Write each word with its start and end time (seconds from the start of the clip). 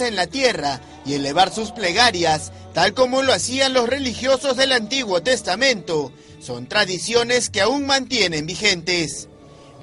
en 0.00 0.16
la 0.16 0.26
tierra 0.26 0.80
y 1.04 1.14
elevar 1.14 1.52
sus 1.52 1.70
plegarias, 1.70 2.52
tal 2.72 2.94
como 2.94 3.22
lo 3.22 3.32
hacían 3.32 3.74
los 3.74 3.88
religiosos 3.88 4.56
del 4.56 4.72
Antiguo 4.72 5.22
Testamento, 5.22 6.10
son 6.40 6.66
tradiciones 6.66 7.50
que 7.50 7.60
aún 7.60 7.86
mantienen 7.86 8.46
vigentes. 8.46 9.28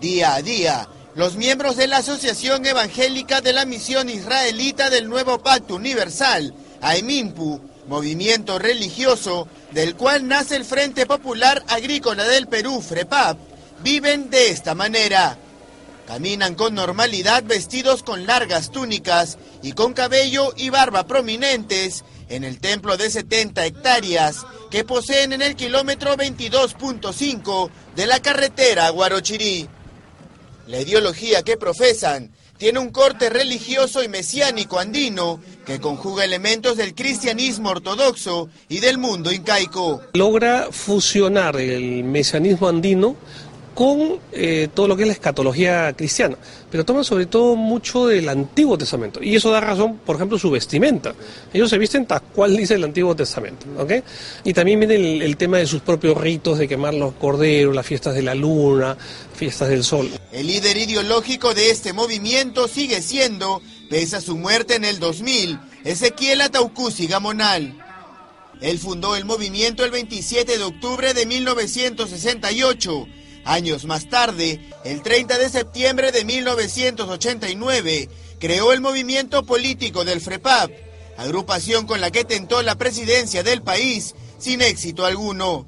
Día 0.01 0.33
a 0.33 0.41
día, 0.41 0.87
los 1.13 1.35
miembros 1.35 1.77
de 1.77 1.87
la 1.87 1.97
Asociación 1.97 2.65
Evangélica 2.65 3.41
de 3.41 3.53
la 3.53 3.65
Misión 3.65 4.09
Israelita 4.09 4.89
del 4.89 5.07
Nuevo 5.07 5.43
Pacto 5.43 5.75
Universal, 5.75 6.55
AEMIMPU, 6.81 7.61
movimiento 7.87 8.57
religioso 8.57 9.47
del 9.71 9.95
cual 9.95 10.27
nace 10.27 10.55
el 10.55 10.65
Frente 10.65 11.05
Popular 11.05 11.63
Agrícola 11.67 12.23
del 12.23 12.47
Perú, 12.47 12.81
FREPAP, 12.81 13.37
viven 13.83 14.29
de 14.31 14.49
esta 14.49 14.73
manera. 14.73 15.37
Caminan 16.07 16.55
con 16.55 16.73
normalidad 16.73 17.43
vestidos 17.43 18.03
con 18.03 18.25
largas 18.25 18.71
túnicas 18.71 19.37
y 19.61 19.73
con 19.73 19.93
cabello 19.93 20.53
y 20.55 20.69
barba 20.69 21.05
prominentes 21.07 22.03
en 22.29 22.43
el 22.43 22.59
templo 22.59 22.97
de 22.97 23.09
70 23.09 23.65
hectáreas 23.65 24.45
que 24.69 24.83
poseen 24.83 25.33
en 25.33 25.41
el 25.41 25.55
kilómetro 25.55 26.15
22.5 26.15 27.69
de 27.95 28.07
la 28.07 28.19
carretera 28.21 28.89
Guarochirí. 28.89 29.67
La 30.67 30.79
ideología 30.79 31.43
que 31.43 31.57
profesan 31.57 32.31
tiene 32.61 32.77
un 32.77 32.91
corte 32.91 33.31
religioso 33.31 34.03
y 34.03 34.07
mesiánico 34.07 34.77
andino 34.77 35.41
que 35.65 35.79
conjuga 35.79 36.23
elementos 36.23 36.77
del 36.77 36.93
cristianismo 36.93 37.69
ortodoxo 37.69 38.49
y 38.69 38.79
del 38.79 38.99
mundo 38.99 39.31
incaico. 39.31 40.01
Logra 40.13 40.67
fusionar 40.69 41.59
el 41.59 42.03
mesianismo 42.03 42.67
andino 42.67 43.15
con 43.73 44.19
eh, 44.33 44.69
todo 44.73 44.87
lo 44.87 44.95
que 44.95 45.03
es 45.03 45.07
la 45.07 45.13
escatología 45.13 45.93
cristiana, 45.93 46.37
pero 46.69 46.85
toman 46.85 47.03
sobre 47.03 47.25
todo 47.25 47.55
mucho 47.55 48.07
del 48.07 48.27
Antiguo 48.27 48.77
Testamento, 48.77 49.21
y 49.23 49.35
eso 49.35 49.49
da 49.49 49.61
razón, 49.61 49.97
por 50.05 50.15
ejemplo, 50.17 50.37
su 50.37 50.51
vestimenta. 50.51 51.13
Ellos 51.53 51.69
se 51.69 51.77
visten 51.77 52.05
tal 52.05 52.21
cual 52.21 52.55
dice 52.55 52.75
el 52.75 52.83
Antiguo 52.83 53.15
Testamento, 53.15 53.65
¿ok? 53.77 53.91
Y 54.43 54.53
también 54.53 54.79
viene 54.79 55.23
el, 55.23 55.37
tema 55.37 55.57
de 55.57 55.65
sus 55.65 55.81
propios 55.81 56.17
ritos 56.17 56.57
de 56.59 56.67
quemar 56.67 56.93
los 56.93 57.13
corderos, 57.13 57.73
las 57.73 57.85
fiestas 57.85 58.13
de 58.13 58.21
la 58.21 58.35
luna, 58.35 58.97
fiestas 59.33 59.69
del 59.69 59.83
sol. 59.83 60.09
El 60.31 60.47
líder 60.47 60.77
ideológico 60.77 61.53
de 61.53 61.71
este 61.71 61.93
movimiento 61.93 62.67
sigue 62.67 63.01
siendo, 63.01 63.61
pese 63.89 64.17
a 64.17 64.21
su 64.21 64.37
muerte 64.37 64.75
en 64.75 64.85
el 64.85 64.99
2000, 64.99 65.59
Ezequiel 65.85 66.41
Ataucusi 66.41 67.07
Gamonal. 67.07 67.77
Él 68.61 68.77
fundó 68.77 69.15
el 69.15 69.25
movimiento 69.25 69.83
el 69.83 69.89
27 69.89 70.59
de 70.59 70.63
octubre 70.63 71.15
de 71.15 71.25
1968 71.25 73.07
Años 73.43 73.85
más 73.85 74.07
tarde, 74.09 74.59
el 74.83 75.01
30 75.01 75.37
de 75.37 75.49
septiembre 75.49 76.11
de 76.11 76.25
1989, 76.25 78.09
creó 78.39 78.73
el 78.73 78.81
movimiento 78.81 79.43
político 79.43 80.05
del 80.05 80.21
FREPAP, 80.21 80.71
agrupación 81.17 81.87
con 81.87 82.01
la 82.01 82.11
que 82.11 82.23
tentó 82.23 82.61
la 82.61 82.75
presidencia 82.75 83.43
del 83.43 83.61
país 83.61 84.15
sin 84.37 84.61
éxito 84.61 85.05
alguno. 85.05 85.65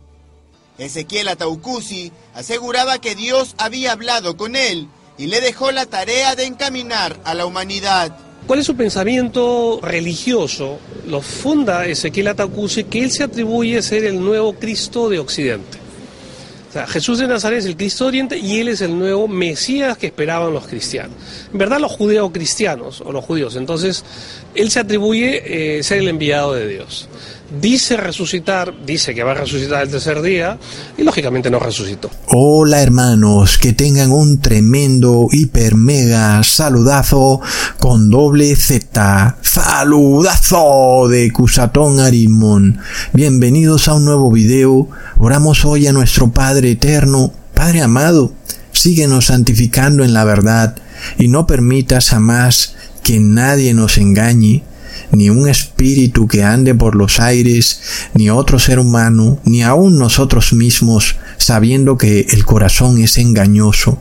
Ezequiel 0.77 1.27
Ataucusi 1.27 2.11
aseguraba 2.33 2.99
que 2.99 3.15
Dios 3.15 3.55
había 3.57 3.91
hablado 3.91 4.37
con 4.37 4.55
él 4.55 4.87
y 5.17 5.27
le 5.27 5.41
dejó 5.41 5.71
la 5.71 5.85
tarea 5.85 6.35
de 6.35 6.45
encaminar 6.45 7.19
a 7.23 7.33
la 7.33 7.45
humanidad. 7.45 8.17
¿Cuál 8.47 8.59
es 8.59 8.65
su 8.65 8.75
pensamiento 8.75 9.79
religioso? 9.81 10.79
Lo 11.07 11.21
funda 11.21 11.85
Ezequiel 11.85 12.27
Ataucusi 12.27 12.83
que 12.85 13.03
él 13.03 13.11
se 13.11 13.23
atribuye 13.23 13.81
ser 13.81 14.05
el 14.05 14.19
nuevo 14.19 14.53
Cristo 14.53 15.09
de 15.09 15.19
Occidente. 15.19 15.82
Jesús 16.87 17.19
de 17.19 17.27
Nazaret 17.27 17.59
es 17.59 17.65
el 17.65 17.77
Cristo 17.77 18.07
Oriente 18.07 18.37
y 18.37 18.59
él 18.59 18.67
es 18.67 18.81
el 18.81 18.97
nuevo 18.97 19.27
Mesías 19.27 19.97
que 19.97 20.07
esperaban 20.07 20.53
los 20.53 20.67
cristianos. 20.67 21.15
En 21.51 21.57
verdad 21.57 21.79
los 21.79 21.91
judeo-cristianos 21.91 23.01
o 23.01 23.11
los 23.11 23.23
judíos. 23.23 23.55
Entonces, 23.55 24.03
él 24.55 24.71
se 24.71 24.79
atribuye 24.79 25.77
eh, 25.77 25.83
ser 25.83 25.99
el 25.99 26.07
enviado 26.07 26.53
de 26.53 26.67
Dios 26.67 27.09
dice 27.61 27.97
resucitar, 27.97 28.73
dice 28.85 29.13
que 29.13 29.23
va 29.23 29.31
a 29.31 29.35
resucitar 29.35 29.83
el 29.83 29.89
tercer 29.89 30.21
día 30.21 30.57
y 30.97 31.03
lógicamente 31.03 31.49
no 31.49 31.59
resucitó. 31.59 32.09
Hola 32.27 32.81
hermanos, 32.81 33.57
que 33.57 33.73
tengan 33.73 34.11
un 34.11 34.39
tremendo 34.39 35.27
hiper 35.31 35.75
mega 35.75 36.41
saludazo 36.43 37.41
con 37.79 38.09
doble 38.09 38.55
Z. 38.55 39.37
Saludazo 39.41 41.07
de 41.09 41.31
Cusatón 41.31 41.99
Arimón. 41.99 42.79
Bienvenidos 43.13 43.87
a 43.87 43.93
un 43.93 44.05
nuevo 44.05 44.31
video. 44.31 44.89
Oramos 45.17 45.65
hoy 45.65 45.87
a 45.87 45.93
nuestro 45.93 46.31
Padre 46.31 46.71
Eterno. 46.71 47.33
Padre 47.53 47.81
amado, 47.81 48.33
síguenos 48.71 49.25
santificando 49.25 50.03
en 50.03 50.13
la 50.13 50.23
verdad 50.23 50.75
y 51.17 51.27
no 51.27 51.45
permitas 51.45 52.09
jamás 52.09 52.75
que 53.03 53.19
nadie 53.19 53.73
nos 53.73 53.97
engañe 53.97 54.63
ni 55.11 55.29
un 55.29 55.47
espíritu 55.47 56.27
que 56.27 56.43
ande 56.43 56.73
por 56.73 56.95
los 56.95 57.19
aires, 57.19 57.81
ni 58.13 58.29
otro 58.29 58.59
ser 58.59 58.79
humano, 58.79 59.39
ni 59.45 59.63
aun 59.63 59.97
nosotros 59.97 60.53
mismos, 60.53 61.15
sabiendo 61.37 61.97
que 61.97 62.27
el 62.31 62.45
corazón 62.45 62.99
es 62.99 63.17
engañoso. 63.17 63.99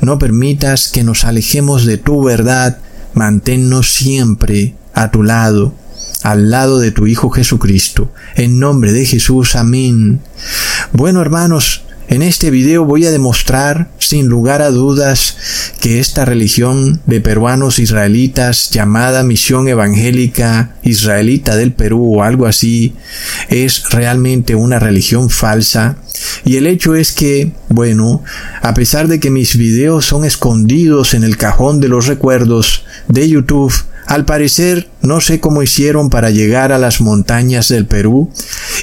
No 0.00 0.18
permitas 0.18 0.88
que 0.88 1.02
nos 1.02 1.24
alejemos 1.24 1.84
de 1.86 1.98
tu 1.98 2.22
verdad, 2.22 2.78
manténnos 3.14 3.92
siempre 3.92 4.74
a 4.94 5.10
tu 5.10 5.22
lado, 5.22 5.74
al 6.22 6.50
lado 6.50 6.78
de 6.78 6.92
tu 6.92 7.06
Hijo 7.06 7.30
Jesucristo. 7.30 8.12
En 8.36 8.58
nombre 8.58 8.92
de 8.92 9.06
Jesús, 9.06 9.56
amén. 9.56 10.20
Bueno, 10.92 11.20
hermanos, 11.20 11.83
en 12.08 12.22
este 12.22 12.50
video 12.50 12.84
voy 12.84 13.06
a 13.06 13.10
demostrar, 13.10 13.90
sin 13.98 14.26
lugar 14.26 14.62
a 14.62 14.70
dudas, 14.70 15.36
que 15.80 16.00
esta 16.00 16.24
religión 16.24 17.00
de 17.06 17.20
peruanos 17.20 17.78
israelitas 17.78 18.70
llamada 18.70 19.22
Misión 19.22 19.68
Evangélica 19.68 20.76
Israelita 20.82 21.56
del 21.56 21.72
Perú 21.72 22.18
o 22.18 22.22
algo 22.22 22.46
así 22.46 22.94
es 23.48 23.90
realmente 23.90 24.54
una 24.54 24.78
religión 24.78 25.30
falsa. 25.30 25.96
Y 26.44 26.56
el 26.56 26.66
hecho 26.66 26.94
es 26.94 27.12
que, 27.12 27.52
bueno, 27.68 28.22
a 28.62 28.74
pesar 28.74 29.08
de 29.08 29.18
que 29.18 29.30
mis 29.30 29.56
videos 29.56 30.06
son 30.06 30.24
escondidos 30.24 31.14
en 31.14 31.24
el 31.24 31.36
cajón 31.36 31.80
de 31.80 31.88
los 31.88 32.06
recuerdos 32.06 32.84
de 33.08 33.28
YouTube, 33.28 33.72
al 34.06 34.24
parecer, 34.24 34.88
no 35.02 35.20
sé 35.20 35.40
cómo 35.40 35.62
hicieron 35.62 36.10
para 36.10 36.30
llegar 36.30 36.72
a 36.72 36.78
las 36.78 37.00
montañas 37.00 37.68
del 37.68 37.86
Perú 37.86 38.30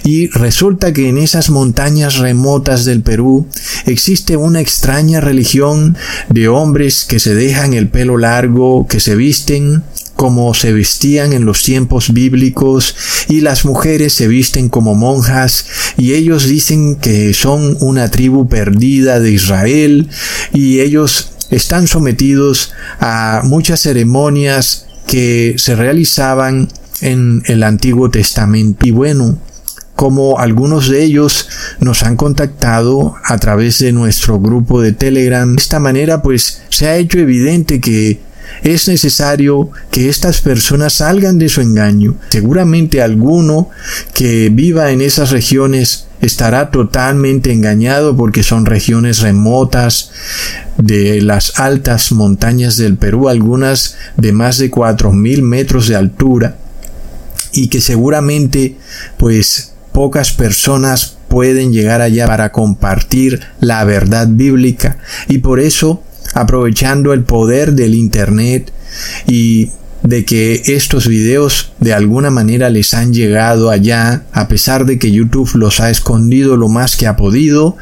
y 0.03 0.27
resulta 0.29 0.93
que 0.93 1.09
en 1.09 1.17
esas 1.17 1.49
montañas 1.49 2.17
remotas 2.17 2.85
del 2.85 3.01
Perú 3.01 3.47
existe 3.85 4.37
una 4.37 4.61
extraña 4.61 5.21
religión 5.21 5.97
de 6.29 6.47
hombres 6.47 7.05
que 7.05 7.19
se 7.19 7.35
dejan 7.35 7.73
el 7.73 7.89
pelo 7.89 8.17
largo, 8.17 8.87
que 8.87 8.99
se 8.99 9.15
visten 9.15 9.83
como 10.15 10.53
se 10.53 10.71
vestían 10.71 11.33
en 11.33 11.45
los 11.45 11.63
tiempos 11.63 12.13
bíblicos 12.13 12.95
y 13.27 13.41
las 13.41 13.65
mujeres 13.65 14.13
se 14.13 14.27
visten 14.27 14.69
como 14.69 14.93
monjas 14.93 15.65
y 15.97 16.13
ellos 16.13 16.47
dicen 16.47 16.95
que 16.97 17.33
son 17.33 17.75
una 17.79 18.11
tribu 18.11 18.47
perdida 18.47 19.19
de 19.19 19.31
Israel 19.31 20.09
y 20.53 20.79
ellos 20.79 21.31
están 21.49 21.87
sometidos 21.87 22.71
a 22.99 23.41
muchas 23.43 23.81
ceremonias 23.81 24.85
que 25.07 25.55
se 25.57 25.75
realizaban 25.75 26.69
en 27.01 27.43
el 27.45 27.63
Antiguo 27.63 28.09
Testamento. 28.09 28.85
Y 28.85 28.91
bueno, 28.91 29.37
como 29.95 30.39
algunos 30.39 30.89
de 30.89 31.03
ellos 31.03 31.47
nos 31.79 32.03
han 32.03 32.15
contactado 32.15 33.15
a 33.23 33.37
través 33.37 33.79
de 33.79 33.91
nuestro 33.91 34.39
grupo 34.39 34.81
de 34.81 34.93
Telegram, 34.93 35.55
de 35.55 35.61
esta 35.61 35.79
manera 35.79 36.21
pues 36.21 36.63
se 36.69 36.87
ha 36.87 36.97
hecho 36.97 37.19
evidente 37.19 37.79
que 37.79 38.19
es 38.63 38.87
necesario 38.87 39.69
que 39.91 40.09
estas 40.09 40.41
personas 40.41 40.93
salgan 40.93 41.39
de 41.39 41.49
su 41.49 41.61
engaño. 41.61 42.15
Seguramente 42.29 43.01
alguno 43.01 43.69
que 44.13 44.49
viva 44.49 44.91
en 44.91 45.01
esas 45.01 45.31
regiones 45.31 46.07
estará 46.21 46.71
totalmente 46.71 47.51
engañado 47.51 48.15
porque 48.15 48.43
son 48.43 48.65
regiones 48.65 49.19
remotas 49.19 50.11
de 50.77 51.21
las 51.21 51.59
altas 51.59 52.11
montañas 52.11 52.77
del 52.77 52.97
Perú, 52.97 53.29
algunas 53.29 53.97
de 54.17 54.31
más 54.31 54.57
de 54.57 54.69
cuatro 54.69 55.11
mil 55.11 55.41
metros 55.41 55.87
de 55.87 55.95
altura 55.95 56.57
y 57.53 57.67
que 57.67 57.81
seguramente 57.81 58.77
pues 59.17 59.73
pocas 59.91 60.31
personas 60.31 61.17
pueden 61.27 61.71
llegar 61.71 62.01
allá 62.01 62.27
para 62.27 62.51
compartir 62.51 63.41
la 63.59 63.83
verdad 63.83 64.27
bíblica. 64.29 64.97
Y 65.27 65.39
por 65.39 65.59
eso 65.59 66.03
aprovechando 66.33 67.13
el 67.13 67.23
poder 67.23 67.73
del 67.73 67.95
Internet 67.95 68.71
y 69.27 69.71
de 70.03 70.25
que 70.25 70.61
estos 70.65 71.07
videos 71.07 71.70
de 71.81 71.93
alguna 71.93 72.29
manera 72.29 72.69
les 72.69 72.93
han 72.93 73.11
llegado 73.11 73.71
allá, 73.71 74.23
a 74.31 74.47
pesar 74.47 74.85
de 74.85 74.99
que 74.99 75.11
YouTube 75.11 75.49
los 75.55 75.79
ha 75.79 75.89
escondido 75.89 76.55
lo 76.55 76.69
más 76.69 76.95
que 76.95 77.07
ha 77.07 77.17
podido, 77.17 77.75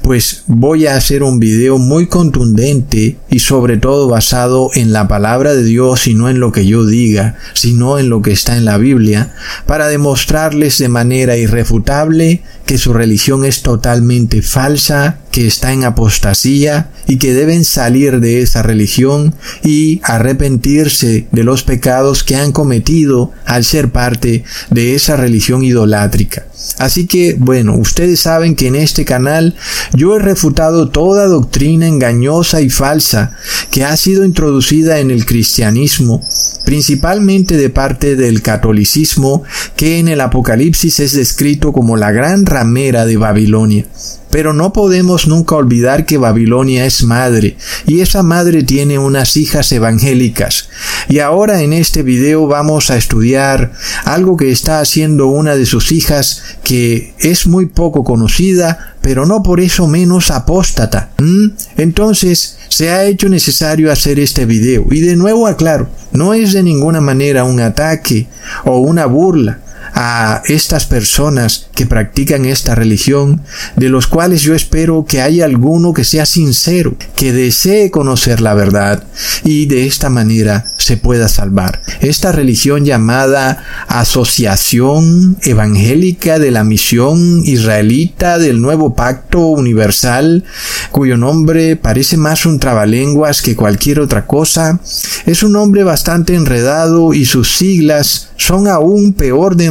pues 0.00 0.44
voy 0.46 0.86
a 0.86 0.96
hacer 0.96 1.22
un 1.22 1.38
video 1.38 1.76
muy 1.78 2.06
contundente 2.06 3.18
y 3.30 3.38
sobre 3.40 3.76
todo 3.76 4.08
basado 4.08 4.70
en 4.74 4.92
la 4.92 5.06
palabra 5.06 5.54
de 5.54 5.64
Dios 5.64 6.06
y 6.06 6.14
no 6.14 6.30
en 6.30 6.40
lo 6.40 6.50
que 6.50 6.64
yo 6.64 6.86
diga, 6.86 7.36
sino 7.52 7.98
en 7.98 8.08
lo 8.08 8.22
que 8.22 8.32
está 8.32 8.56
en 8.56 8.64
la 8.64 8.78
Biblia, 8.78 9.34
para 9.66 9.88
demostrarles 9.88 10.78
de 10.78 10.88
manera 10.88 11.36
irrefutable 11.36 12.42
que 12.64 12.78
su 12.78 12.94
religión 12.94 13.44
es 13.44 13.62
totalmente 13.62 14.40
falsa, 14.40 15.18
que 15.30 15.46
está 15.46 15.72
en 15.72 15.84
apostasía 15.84 16.90
y 17.06 17.16
que 17.16 17.34
deben 17.34 17.64
salir 17.64 18.20
de 18.20 18.40
esa 18.40 18.62
religión 18.62 19.34
y 19.64 20.00
arrepentirse 20.04 21.26
de 21.30 21.44
los 21.44 21.62
pecados 21.64 22.22
que 22.22 22.36
han 22.36 22.52
cometido 22.52 23.32
al 23.46 23.64
ser 23.64 23.90
parte 23.90 24.44
de 24.70 24.94
esa 24.94 25.16
religión 25.16 25.64
idolátrica. 25.64 26.46
Así 26.78 27.06
que, 27.06 27.36
bueno, 27.38 27.76
ustedes 27.76 28.20
saben 28.20 28.54
que 28.54 28.68
en 28.68 28.76
este 28.76 29.04
canal 29.04 29.56
yo 29.94 30.16
he 30.16 30.18
refutado 30.18 30.88
toda 30.88 31.26
doctrina 31.26 31.86
engañosa 31.86 32.60
y 32.60 32.70
falsa 32.70 33.36
que 33.70 33.84
ha 33.84 33.96
sido 33.96 34.24
introducida 34.24 35.00
en 35.00 35.10
el 35.10 35.26
cristianismo, 35.26 36.22
principalmente 36.64 37.56
de 37.56 37.70
parte 37.70 38.16
del 38.16 38.42
catolicismo, 38.42 39.42
que 39.76 39.98
en 39.98 40.08
el 40.08 40.20
Apocalipsis 40.20 41.00
es 41.00 41.12
descrito 41.12 41.72
como 41.72 41.96
la 41.96 42.12
gran 42.12 42.46
ramera 42.46 43.04
de 43.06 43.16
Babilonia. 43.16 43.86
Pero 44.32 44.54
no 44.54 44.72
podemos 44.72 45.28
nunca 45.28 45.54
olvidar 45.54 46.06
que 46.06 46.16
Babilonia 46.16 46.86
es 46.86 47.04
madre 47.04 47.58
y 47.86 48.00
esa 48.00 48.22
madre 48.22 48.62
tiene 48.62 48.98
unas 48.98 49.36
hijas 49.36 49.70
evangélicas. 49.72 50.70
Y 51.08 51.18
ahora 51.18 51.62
en 51.62 51.74
este 51.74 52.02
video 52.02 52.46
vamos 52.46 52.90
a 52.90 52.96
estudiar 52.96 53.72
algo 54.04 54.38
que 54.38 54.50
está 54.50 54.80
haciendo 54.80 55.26
una 55.26 55.54
de 55.54 55.66
sus 55.66 55.92
hijas 55.92 56.42
que 56.64 57.14
es 57.18 57.46
muy 57.46 57.66
poco 57.66 58.04
conocida, 58.04 58.96
pero 59.02 59.26
no 59.26 59.42
por 59.42 59.60
eso 59.60 59.86
menos 59.86 60.30
apóstata. 60.30 61.10
¿Mm? 61.18 61.48
Entonces, 61.76 62.56
se 62.68 62.90
ha 62.90 63.04
hecho 63.04 63.28
necesario 63.28 63.92
hacer 63.92 64.18
este 64.18 64.46
video. 64.46 64.86
Y 64.90 65.00
de 65.00 65.16
nuevo 65.16 65.46
aclaro, 65.46 65.90
no 66.12 66.32
es 66.32 66.54
de 66.54 66.62
ninguna 66.62 67.02
manera 67.02 67.44
un 67.44 67.60
ataque 67.60 68.28
o 68.64 68.78
una 68.78 69.04
burla 69.04 69.61
a 69.94 70.42
estas 70.46 70.86
personas 70.86 71.68
que 71.74 71.86
practican 71.86 72.44
esta 72.44 72.74
religión, 72.74 73.42
de 73.76 73.88
los 73.88 74.06
cuales 74.06 74.42
yo 74.42 74.54
espero 74.54 75.04
que 75.06 75.20
haya 75.20 75.44
alguno 75.44 75.92
que 75.92 76.04
sea 76.04 76.26
sincero, 76.26 76.94
que 77.16 77.32
desee 77.32 77.90
conocer 77.90 78.40
la 78.40 78.54
verdad 78.54 79.04
y 79.44 79.66
de 79.66 79.86
esta 79.86 80.08
manera 80.08 80.64
se 80.78 80.96
pueda 80.96 81.28
salvar. 81.28 81.80
Esta 82.00 82.32
religión 82.32 82.84
llamada 82.84 83.64
Asociación 83.88 85.36
Evangélica 85.42 86.38
de 86.38 86.50
la 86.50 86.64
Misión 86.64 87.42
Israelita 87.44 88.38
del 88.38 88.60
Nuevo 88.60 88.94
Pacto 88.94 89.40
Universal, 89.46 90.44
cuyo 90.90 91.16
nombre 91.16 91.76
parece 91.76 92.16
más 92.16 92.46
un 92.46 92.58
trabalenguas 92.58 93.42
que 93.42 93.56
cualquier 93.56 94.00
otra 94.00 94.26
cosa, 94.26 94.80
es 95.26 95.42
un 95.42 95.52
nombre 95.52 95.84
bastante 95.84 96.34
enredado 96.34 97.14
y 97.14 97.24
sus 97.24 97.56
siglas 97.56 98.30
son 98.36 98.66
aún 98.66 99.12
peor 99.12 99.56
de 99.56 99.66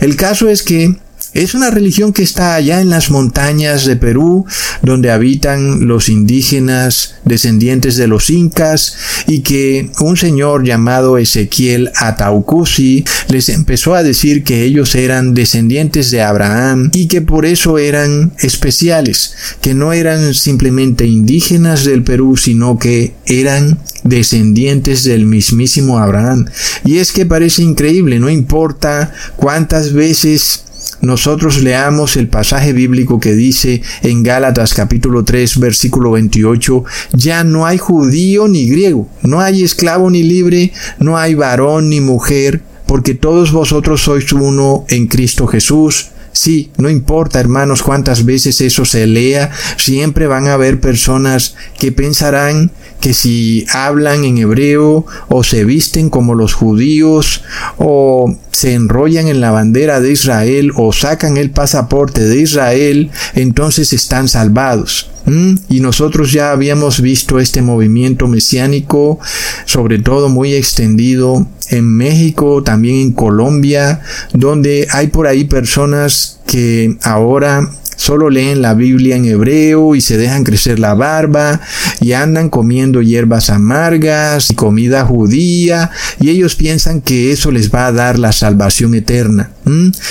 El 0.00 0.16
caso 0.16 0.48
es 0.48 0.62
que 0.62 0.96
es 1.34 1.54
una 1.54 1.70
religión 1.70 2.12
que 2.12 2.22
está 2.22 2.54
allá 2.54 2.80
en 2.80 2.90
las 2.90 3.10
montañas 3.10 3.84
de 3.84 3.96
Perú, 3.96 4.46
donde 4.82 5.10
habitan 5.10 5.86
los 5.86 6.08
indígenas 6.08 7.16
descendientes 7.24 7.96
de 7.96 8.06
los 8.06 8.30
incas 8.30 8.96
y 9.26 9.40
que 9.40 9.90
un 9.98 10.16
señor 10.16 10.64
llamado 10.64 11.18
Ezequiel 11.18 11.90
Ataucusi 11.96 13.04
les 13.28 13.48
empezó 13.48 13.94
a 13.94 14.04
decir 14.04 14.44
que 14.44 14.62
ellos 14.62 14.94
eran 14.94 15.34
descendientes 15.34 16.10
de 16.12 16.22
Abraham 16.22 16.90
y 16.92 17.08
que 17.08 17.20
por 17.20 17.46
eso 17.46 17.78
eran 17.78 18.32
especiales, 18.38 19.34
que 19.60 19.74
no 19.74 19.92
eran 19.92 20.34
simplemente 20.34 21.06
indígenas 21.06 21.84
del 21.84 22.04
Perú, 22.04 22.36
sino 22.36 22.78
que 22.78 23.14
eran 23.26 23.78
descendientes 24.04 25.02
del 25.02 25.26
mismísimo 25.26 25.98
Abraham. 25.98 26.46
Y 26.84 26.98
es 26.98 27.10
que 27.10 27.26
parece 27.26 27.62
increíble, 27.62 28.20
no 28.20 28.30
importa 28.30 29.12
cuántas 29.36 29.92
veces 29.92 30.63
nosotros 31.04 31.62
leamos 31.62 32.16
el 32.16 32.28
pasaje 32.28 32.72
bíblico 32.72 33.20
que 33.20 33.34
dice 33.34 33.82
en 34.02 34.22
Gálatas 34.22 34.74
capítulo 34.74 35.24
3 35.24 35.58
versículo 35.58 36.12
28, 36.12 36.84
ya 37.12 37.44
no 37.44 37.66
hay 37.66 37.78
judío 37.78 38.48
ni 38.48 38.68
griego, 38.68 39.08
no 39.22 39.40
hay 39.40 39.62
esclavo 39.62 40.10
ni 40.10 40.22
libre, 40.22 40.72
no 40.98 41.18
hay 41.18 41.34
varón 41.34 41.90
ni 41.90 42.00
mujer, 42.00 42.62
porque 42.86 43.14
todos 43.14 43.52
vosotros 43.52 44.02
sois 44.02 44.32
uno 44.32 44.84
en 44.88 45.06
Cristo 45.06 45.46
Jesús. 45.46 46.08
Sí, 46.32 46.72
no 46.78 46.90
importa, 46.90 47.38
hermanos, 47.38 47.84
cuántas 47.84 48.24
veces 48.24 48.60
eso 48.60 48.84
se 48.84 49.06
lea, 49.06 49.52
siempre 49.76 50.26
van 50.26 50.48
a 50.48 50.54
haber 50.54 50.80
personas 50.80 51.54
que 51.78 51.92
pensarán 51.92 52.72
que 53.00 53.14
si 53.14 53.66
hablan 53.70 54.24
en 54.24 54.38
hebreo 54.38 55.06
o 55.28 55.44
se 55.44 55.64
visten 55.64 56.10
como 56.10 56.34
los 56.34 56.54
judíos 56.54 57.42
o 57.76 58.34
se 58.50 58.74
enrollan 58.74 59.28
en 59.28 59.40
la 59.40 59.50
bandera 59.50 60.00
de 60.00 60.12
Israel 60.12 60.72
o 60.76 60.92
sacan 60.92 61.36
el 61.36 61.50
pasaporte 61.50 62.22
de 62.22 62.40
Israel, 62.40 63.10
entonces 63.34 63.92
están 63.92 64.28
salvados. 64.28 65.10
¿Mm? 65.26 65.54
Y 65.70 65.80
nosotros 65.80 66.32
ya 66.32 66.50
habíamos 66.50 67.00
visto 67.00 67.38
este 67.40 67.62
movimiento 67.62 68.26
mesiánico, 68.26 69.18
sobre 69.64 69.98
todo 69.98 70.28
muy 70.28 70.54
extendido 70.54 71.46
en 71.70 71.88
México, 71.96 72.62
también 72.62 72.96
en 72.96 73.12
Colombia, 73.12 74.00
donde 74.32 74.86
hay 74.90 75.08
por 75.08 75.26
ahí 75.26 75.44
personas 75.44 76.40
que 76.46 76.96
ahora 77.02 77.70
Solo 77.96 78.30
leen 78.30 78.62
la 78.62 78.74
Biblia 78.74 79.16
en 79.16 79.24
hebreo 79.24 79.94
y 79.94 80.00
se 80.00 80.16
dejan 80.16 80.44
crecer 80.44 80.78
la 80.78 80.94
barba 80.94 81.60
y 82.00 82.12
andan 82.12 82.50
comiendo 82.50 83.02
hierbas 83.02 83.50
amargas 83.50 84.50
y 84.50 84.54
comida 84.54 85.04
judía 85.04 85.90
y 86.20 86.30
ellos 86.30 86.56
piensan 86.56 87.00
que 87.00 87.32
eso 87.32 87.50
les 87.50 87.72
va 87.72 87.86
a 87.86 87.92
dar 87.92 88.18
la 88.18 88.32
salvación 88.32 88.94
eterna. 88.94 89.50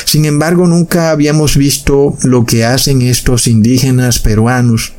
Sin 0.06 0.26
embargo, 0.26 0.68
nunca 0.68 1.12
habíamos 1.12 1.58
visto 1.58 2.18
lo 2.24 2.46
que 2.46 2.66
hacen 2.66 3.02
estos 3.02 3.48
indígenas 3.48 4.20
peruanos 4.20 4.94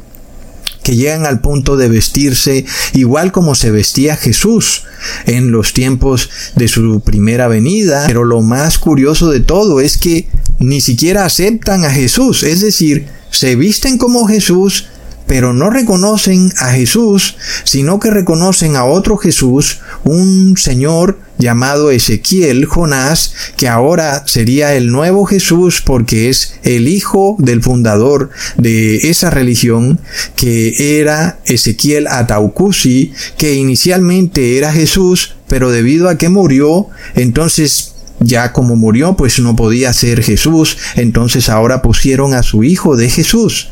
que 0.84 0.94
llegan 0.94 1.26
al 1.26 1.40
punto 1.40 1.76
de 1.76 1.88
vestirse 1.88 2.64
igual 2.92 3.32
como 3.32 3.56
se 3.56 3.72
vestía 3.72 4.16
Jesús 4.16 4.84
en 5.26 5.50
los 5.50 5.72
tiempos 5.72 6.30
de 6.54 6.68
su 6.68 7.00
primera 7.00 7.48
venida. 7.48 8.04
Pero 8.06 8.24
lo 8.24 8.42
más 8.42 8.78
curioso 8.78 9.30
de 9.30 9.40
todo 9.40 9.80
es 9.80 9.98
que 9.98 10.28
ni 10.60 10.80
siquiera 10.80 11.24
aceptan 11.24 11.84
a 11.84 11.90
Jesús, 11.90 12.44
es 12.44 12.60
decir, 12.60 13.06
se 13.30 13.56
visten 13.56 13.98
como 13.98 14.28
Jesús, 14.28 14.86
pero 15.26 15.52
no 15.52 15.70
reconocen 15.70 16.52
a 16.58 16.70
Jesús, 16.72 17.36
sino 17.64 17.98
que 17.98 18.10
reconocen 18.10 18.76
a 18.76 18.84
otro 18.84 19.16
Jesús, 19.16 19.80
un 20.04 20.56
Señor 20.56 21.18
llamado 21.38 21.90
Ezequiel 21.90 22.64
Jonás, 22.66 23.34
que 23.56 23.68
ahora 23.68 24.24
sería 24.26 24.74
el 24.74 24.90
nuevo 24.90 25.24
Jesús 25.24 25.82
porque 25.84 26.28
es 26.28 26.54
el 26.62 26.88
hijo 26.88 27.36
del 27.38 27.62
fundador 27.62 28.30
de 28.56 29.08
esa 29.08 29.30
religión, 29.30 30.00
que 30.36 31.00
era 31.00 31.38
Ezequiel 31.46 32.06
Ataucusi, 32.06 33.12
que 33.36 33.54
inicialmente 33.54 34.56
era 34.58 34.72
Jesús, 34.72 35.34
pero 35.48 35.70
debido 35.70 36.08
a 36.08 36.18
que 36.18 36.28
murió, 36.28 36.88
entonces 37.14 37.93
ya 38.26 38.52
como 38.52 38.76
murió, 38.76 39.16
pues 39.16 39.38
no 39.40 39.56
podía 39.56 39.92
ser 39.92 40.22
Jesús, 40.22 40.78
entonces 40.96 41.48
ahora 41.48 41.82
pusieron 41.82 42.34
a 42.34 42.42
su 42.42 42.64
hijo 42.64 42.96
de 42.96 43.10
Jesús. 43.10 43.68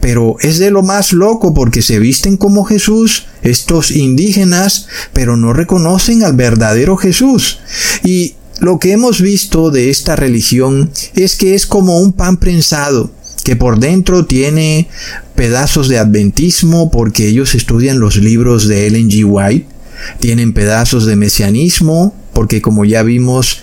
Pero 0.00 0.36
es 0.40 0.58
de 0.58 0.70
lo 0.70 0.82
más 0.82 1.12
loco 1.12 1.54
porque 1.54 1.82
se 1.82 1.98
visten 1.98 2.36
como 2.36 2.64
Jesús, 2.64 3.26
estos 3.42 3.90
indígenas, 3.90 4.86
pero 5.12 5.36
no 5.36 5.52
reconocen 5.52 6.24
al 6.24 6.34
verdadero 6.34 6.96
Jesús. 6.96 7.58
Y 8.02 8.34
lo 8.60 8.78
que 8.78 8.92
hemos 8.92 9.20
visto 9.20 9.70
de 9.70 9.90
esta 9.90 10.16
religión 10.16 10.90
es 11.14 11.36
que 11.36 11.54
es 11.54 11.66
como 11.66 11.98
un 11.98 12.12
pan 12.12 12.36
prensado, 12.36 13.10
que 13.42 13.56
por 13.56 13.78
dentro 13.78 14.26
tiene 14.26 14.88
pedazos 15.34 15.88
de 15.88 15.98
adventismo 15.98 16.90
porque 16.90 17.26
ellos 17.26 17.54
estudian 17.54 17.98
los 17.98 18.16
libros 18.16 18.68
de 18.68 18.86
Ellen 18.86 19.10
G. 19.10 19.24
White, 19.26 19.66
tienen 20.20 20.52
pedazos 20.52 21.06
de 21.06 21.16
mesianismo 21.16 22.14
porque 22.32 22.60
como 22.60 22.84
ya 22.84 23.02
vimos 23.02 23.60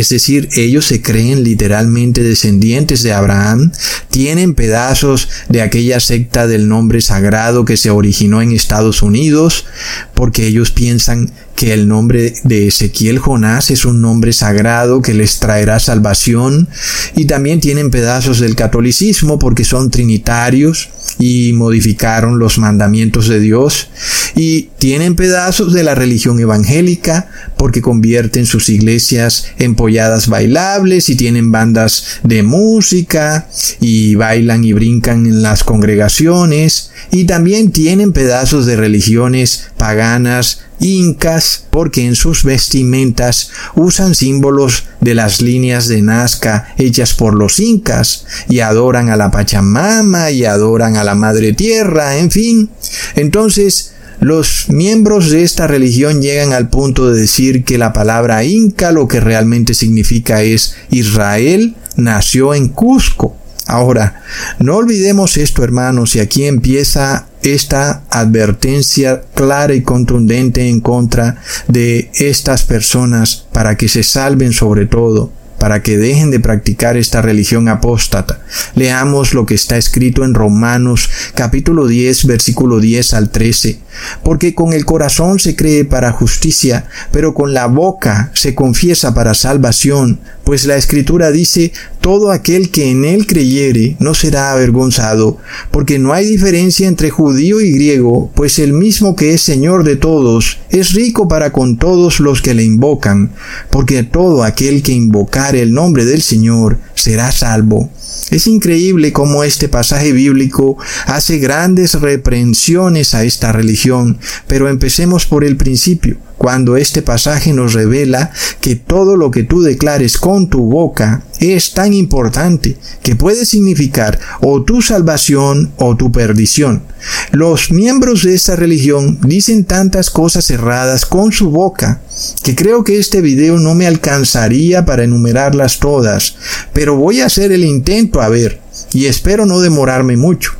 es 0.00 0.08
decir, 0.08 0.48
ellos 0.54 0.86
se 0.86 1.02
creen 1.02 1.44
literalmente 1.44 2.22
descendientes 2.22 3.02
de 3.02 3.12
Abraham, 3.12 3.72
tienen 4.10 4.54
pedazos 4.54 5.28
de 5.48 5.62
aquella 5.62 6.00
secta 6.00 6.46
del 6.46 6.68
nombre 6.68 7.00
sagrado 7.00 7.64
que 7.64 7.76
se 7.76 7.90
originó 7.90 8.42
en 8.42 8.52
Estados 8.52 9.02
Unidos, 9.02 9.66
porque 10.14 10.46
ellos 10.46 10.70
piensan 10.70 11.32
que 11.56 11.72
el 11.72 11.88
nombre 11.88 12.34
de 12.44 12.68
Ezequiel 12.68 13.18
Jonás 13.18 13.70
es 13.70 13.84
un 13.84 14.00
nombre 14.00 14.32
sagrado 14.32 15.02
que 15.02 15.14
les 15.14 15.38
traerá 15.38 15.78
salvación, 15.78 16.68
y 17.14 17.26
también 17.26 17.60
tienen 17.60 17.90
pedazos 17.90 18.40
del 18.40 18.56
catolicismo 18.56 19.38
porque 19.38 19.64
son 19.64 19.90
trinitarios 19.90 20.90
y 21.18 21.52
modificaron 21.52 22.38
los 22.38 22.58
mandamientos 22.58 23.28
de 23.28 23.40
Dios, 23.40 23.88
y 24.34 24.70
tienen 24.78 25.14
pedazos 25.14 25.72
de 25.72 25.82
la 25.82 25.94
religión 25.94 26.40
evangélica 26.40 27.28
porque 27.56 27.82
convierten 27.82 28.46
sus 28.46 28.68
iglesias 28.68 29.46
en 29.58 29.74
polladas 29.74 30.28
bailables 30.28 31.08
y 31.08 31.16
tienen 31.16 31.52
bandas 31.52 32.04
de 32.22 32.42
música 32.42 33.48
y 33.80 34.14
bailan 34.14 34.64
y 34.64 34.72
brincan 34.72 35.26
en 35.26 35.42
las 35.42 35.64
congregaciones. 35.64 36.90
Y 37.10 37.24
también 37.24 37.72
tienen 37.72 38.12
pedazos 38.12 38.66
de 38.66 38.76
religiones 38.76 39.68
paganas 39.76 40.60
incas 40.82 41.64
porque 41.70 42.04
en 42.04 42.14
sus 42.14 42.44
vestimentas 42.44 43.50
usan 43.74 44.14
símbolos 44.14 44.84
de 45.00 45.14
las 45.14 45.40
líneas 45.40 45.88
de 45.88 46.02
Nazca 46.02 46.74
hechas 46.76 47.14
por 47.14 47.34
los 47.34 47.60
incas 47.60 48.26
y 48.48 48.60
adoran 48.60 49.08
a 49.08 49.16
la 49.16 49.30
Pachamama 49.30 50.30
y 50.30 50.44
adoran 50.44 50.96
a 50.96 51.04
la 51.04 51.14
Madre 51.14 51.52
Tierra, 51.52 52.18
en 52.18 52.30
fin. 52.30 52.70
Entonces, 53.14 53.94
los 54.20 54.66
miembros 54.68 55.30
de 55.30 55.42
esta 55.42 55.66
religión 55.66 56.22
llegan 56.22 56.52
al 56.52 56.68
punto 56.68 57.10
de 57.10 57.20
decir 57.20 57.64
que 57.64 57.78
la 57.78 57.92
palabra 57.92 58.44
inca 58.44 58.92
lo 58.92 59.08
que 59.08 59.20
realmente 59.20 59.74
significa 59.74 60.42
es 60.42 60.76
Israel 60.90 61.74
nació 61.96 62.54
en 62.54 62.68
Cusco. 62.68 63.36
Ahora, 63.66 64.22
no 64.58 64.76
olvidemos 64.76 65.36
esto, 65.36 65.64
hermanos, 65.64 66.16
y 66.16 66.20
aquí 66.20 66.44
empieza 66.44 67.26
esta 67.42 68.02
advertencia 68.10 69.22
clara 69.34 69.74
y 69.74 69.82
contundente 69.82 70.68
en 70.68 70.80
contra 70.80 71.42
de 71.68 72.10
estas 72.14 72.62
personas 72.64 73.46
para 73.52 73.76
que 73.76 73.88
se 73.88 74.02
salven 74.02 74.52
sobre 74.52 74.86
todo 74.86 75.32
para 75.62 75.80
que 75.80 75.96
dejen 75.96 76.32
de 76.32 76.40
practicar 76.40 76.96
esta 76.96 77.22
religión 77.22 77.68
apóstata. 77.68 78.40
Leamos 78.74 79.32
lo 79.32 79.46
que 79.46 79.54
está 79.54 79.76
escrito 79.76 80.24
en 80.24 80.34
Romanos 80.34 81.08
capítulo 81.36 81.86
10 81.86 82.26
versículo 82.26 82.80
10 82.80 83.14
al 83.14 83.30
13. 83.30 83.78
Porque 84.24 84.56
con 84.56 84.72
el 84.72 84.84
corazón 84.84 85.38
se 85.38 85.54
cree 85.54 85.84
para 85.84 86.10
justicia, 86.10 86.86
pero 87.12 87.32
con 87.32 87.54
la 87.54 87.66
boca 87.66 88.32
se 88.34 88.56
confiesa 88.56 89.14
para 89.14 89.34
salvación, 89.34 90.18
pues 90.44 90.66
la 90.66 90.76
escritura 90.76 91.30
dice, 91.30 91.72
todo 92.00 92.30
aquel 92.30 92.70
que 92.70 92.90
en 92.90 93.04
él 93.04 93.26
creyere 93.26 93.96
no 94.00 94.14
será 94.14 94.52
avergonzado, 94.52 95.38
porque 95.70 95.98
no 95.98 96.12
hay 96.12 96.26
diferencia 96.26 96.88
entre 96.88 97.10
judío 97.10 97.60
y 97.60 97.72
griego, 97.72 98.30
pues 98.34 98.58
el 98.58 98.72
mismo 98.72 99.16
que 99.16 99.34
es 99.34 99.40
Señor 99.42 99.84
de 99.84 99.96
todos, 99.96 100.58
es 100.70 100.92
rico 100.92 101.28
para 101.28 101.52
con 101.52 101.76
todos 101.76 102.20
los 102.20 102.42
que 102.42 102.54
le 102.54 102.64
invocan, 102.64 103.32
porque 103.70 104.02
todo 104.02 104.42
aquel 104.42 104.82
que 104.82 104.92
invocar 104.92 105.54
el 105.56 105.72
nombre 105.72 106.04
del 106.04 106.22
Señor 106.22 106.78
será 106.94 107.30
salvo. 107.32 107.90
Es 108.30 108.46
increíble 108.46 109.12
cómo 109.12 109.44
este 109.44 109.68
pasaje 109.68 110.12
bíblico 110.12 110.78
hace 111.06 111.38
grandes 111.38 111.94
reprensiones 111.94 113.14
a 113.14 113.24
esta 113.24 113.52
religión, 113.52 114.18
pero 114.46 114.68
empecemos 114.68 115.26
por 115.26 115.44
el 115.44 115.56
principio. 115.56 116.16
Cuando 116.38 116.76
este 116.76 117.02
pasaje 117.02 117.52
nos 117.52 117.72
revela 117.72 118.32
que 118.60 118.74
todo 118.74 119.16
lo 119.16 119.30
que 119.30 119.44
tú 119.44 119.62
declares 119.62 120.18
con 120.18 120.48
tu 120.48 120.64
boca 120.64 121.22
es 121.38 121.72
tan 121.72 121.92
importante 121.92 122.76
que 123.02 123.14
puede 123.14 123.46
significar 123.46 124.18
o 124.40 124.62
tu 124.62 124.82
salvación 124.82 125.72
o 125.76 125.96
tu 125.96 126.10
perdición. 126.10 126.82
Los 127.30 127.70
miembros 127.70 128.22
de 128.22 128.34
esta 128.34 128.56
religión 128.56 129.18
dicen 129.22 129.64
tantas 129.64 130.10
cosas 130.10 130.50
erradas 130.50 131.06
con 131.06 131.32
su 131.32 131.50
boca 131.50 132.00
que 132.42 132.54
creo 132.54 132.84
que 132.84 132.98
este 132.98 133.20
video 133.20 133.58
no 133.58 133.74
me 133.74 133.86
alcanzaría 133.86 134.84
para 134.84 135.04
enumerarlas 135.04 135.78
todas, 135.78 136.34
pero 136.72 136.96
voy 136.96 137.20
a 137.20 137.26
hacer 137.26 137.52
el 137.52 137.64
intento 137.64 138.01
a 138.20 138.28
ver 138.28 138.60
y 138.92 139.06
espero 139.06 139.46
no 139.46 139.60
demorarme 139.60 140.16
mucho. 140.16 140.52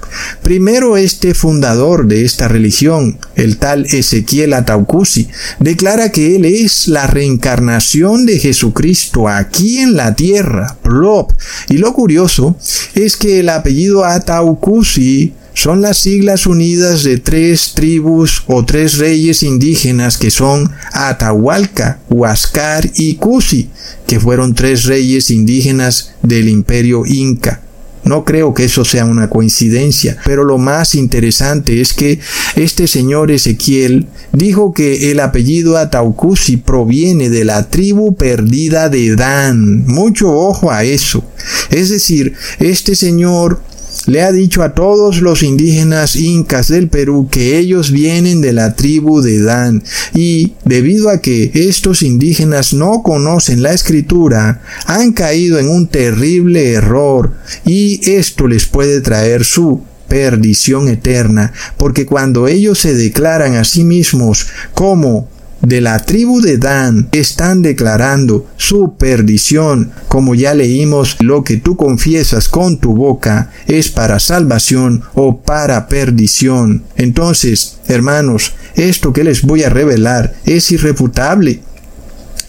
Primero 0.43 0.97
este 0.97 1.35
fundador 1.35 2.07
de 2.07 2.25
esta 2.25 2.49
religión, 2.49 3.19
el 3.35 3.57
tal 3.59 3.87
Ezequiel 3.87 4.53
Ataucusi, 4.53 5.29
declara 5.59 6.13
que 6.13 6.37
él 6.37 6.45
es 6.45 6.89
la 6.89 7.07
reencarnación 7.07 8.27
de 8.27 8.39
Jesucristo 8.39 9.29
aquí 9.29 9.79
en 9.79 9.97
la 9.97 10.15
tierra, 10.15 10.77
plop. 10.83 11.33
Y 11.69 11.79
lo 11.79 11.93
curioso 11.93 12.57
es 12.95 13.17
que 13.17 13.41
el 13.41 13.49
apellido 13.49 14.05
Ataucusi 14.05 15.33
son 15.55 15.83
las 15.83 15.99
siglas 15.99 16.47
unidas 16.47 17.03
de 17.05 17.19
tres 17.19 17.73
tribus 17.75 18.43
o 18.47 18.65
tres 18.65 18.99
reyes 18.99 19.43
indígenas 19.43 20.17
que 20.17 20.31
son 20.31 20.71
Atahualca, 20.93 22.01
Huascar 22.09 22.91
y 22.97 23.17
Cusi, 23.17 23.69
que 24.07 24.19
fueron 24.19 24.55
tres 24.55 24.85
reyes 24.85 25.31
indígenas 25.31 26.15
del 26.23 26.49
imperio 26.49 27.05
inca. 27.07 27.61
No 28.05 28.25
creo 28.25 28.53
que 28.53 28.65
eso 28.65 28.85
sea 28.85 29.05
una 29.05 29.31
coincidencia, 29.31 30.19
pero 30.25 30.43
lo 30.43 30.59
más 30.59 30.97
interesante 30.97 31.81
es 31.81 31.93
que 31.93 32.19
este 32.57 32.89
señor 32.89 33.31
Ezequiel 33.31 34.09
dijo 34.33 34.75
que 34.75 35.13
el 35.13 35.21
apellido 35.21 35.77
Ataucusi 35.77 36.57
proviene 36.57 37.31
de 37.31 37.45
la 37.45 37.69
tribu 37.71 38.17
perdida 38.17 38.89
de 38.89 39.15
Dan. 39.15 39.87
Mucho 39.87 40.33
ojo 40.35 40.73
a 40.73 40.83
eso. 40.83 41.25
Es 41.71 41.91
decir, 41.91 42.35
este 42.59 42.97
señor 42.97 43.63
le 44.07 44.23
ha 44.23 44.33
dicho 44.33 44.63
a 44.63 44.75
todos 44.75 45.21
los 45.21 45.43
indígenas 45.43 46.17
incas 46.17 46.69
del 46.69 46.89
Perú 46.89 47.29
que 47.31 47.59
ellos 47.59 47.91
vienen 47.91 48.41
de 48.41 48.53
la 48.53 48.75
tribu 48.75 49.21
de 49.21 49.41
Dan. 49.41 49.83
Y 50.15 50.55
debido 50.65 51.11
a 51.11 51.21
que 51.21 51.51
estos 51.55 52.03
indígenas 52.03 52.75
no 52.75 53.03
conocen 53.03 53.63
la 53.63 53.73
escritura, 53.73 54.63
han 54.87 55.13
caído 55.13 55.59
en 55.59 55.69
un 55.69 55.87
terrible 55.89 56.73
error 56.73 57.35
y 57.65 58.01
esto 58.11 58.49
les 58.49 58.67
puede 58.67 59.01
traer 59.01 59.45
su 59.45 59.83
perdición 60.09 60.89
eterna, 60.89 61.53
porque 61.79 62.05
cuando 62.05 62.47
ellos 62.47 62.79
se 62.79 62.95
declaran 62.95 63.55
a 63.57 63.65
sí 63.65 63.83
mismos 63.83 64.47
como 64.75 65.29
de 65.63 65.81
la 65.81 65.99
tribu 66.01 66.41
de 66.41 66.59
Dan 66.59 67.09
están 67.13 67.63
declarando 67.63 68.47
su 68.57 68.97
perdición, 68.97 69.93
como 70.09 70.35
ya 70.35 70.55
leímos, 70.55 71.17
lo 71.21 71.45
que 71.45 71.57
tú 71.57 71.77
confiesas 71.77 72.49
con 72.49 72.79
tu 72.79 72.95
boca 72.95 73.51
es 73.67 73.89
para 73.89 74.19
salvación 74.19 75.03
o 75.15 75.41
para 75.41 75.89
perdición. 75.89 76.83
Entonces, 76.97 77.79
hermanos, 77.87 78.53
esto 78.75 79.13
que 79.13 79.25
les 79.25 79.43
voy 79.43 79.63
a 79.63 79.71
revelar 79.71 80.35
es 80.45 80.71
irrefutable. 80.73 81.61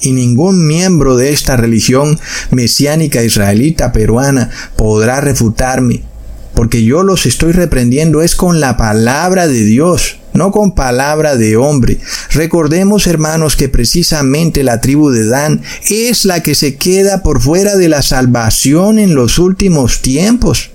Y 0.01 0.11
ningún 0.11 0.67
miembro 0.67 1.15
de 1.15 1.31
esta 1.31 1.55
religión 1.55 2.19
mesiánica 2.51 3.23
israelita 3.23 3.93
peruana 3.93 4.49
podrá 4.75 5.21
refutarme, 5.21 6.03
porque 6.53 6.83
yo 6.83 7.03
los 7.03 7.25
estoy 7.25 7.51
reprendiendo 7.51 8.21
es 8.21 8.35
con 8.35 8.59
la 8.59 8.77
palabra 8.77 9.47
de 9.47 9.63
Dios 9.63 10.17
no 10.33 10.51
con 10.51 10.73
palabra 10.73 11.37
de 11.37 11.57
hombre. 11.57 11.99
Recordemos, 12.31 13.07
hermanos, 13.07 13.55
que 13.55 13.69
precisamente 13.69 14.63
la 14.63 14.81
tribu 14.81 15.09
de 15.09 15.27
Dan 15.27 15.61
es 15.89 16.25
la 16.25 16.41
que 16.41 16.55
se 16.55 16.75
queda 16.75 17.23
por 17.23 17.41
fuera 17.41 17.75
de 17.75 17.89
la 17.89 18.01
salvación 18.01 18.99
en 18.99 19.15
los 19.15 19.39
últimos 19.39 20.01
tiempos. 20.01 20.71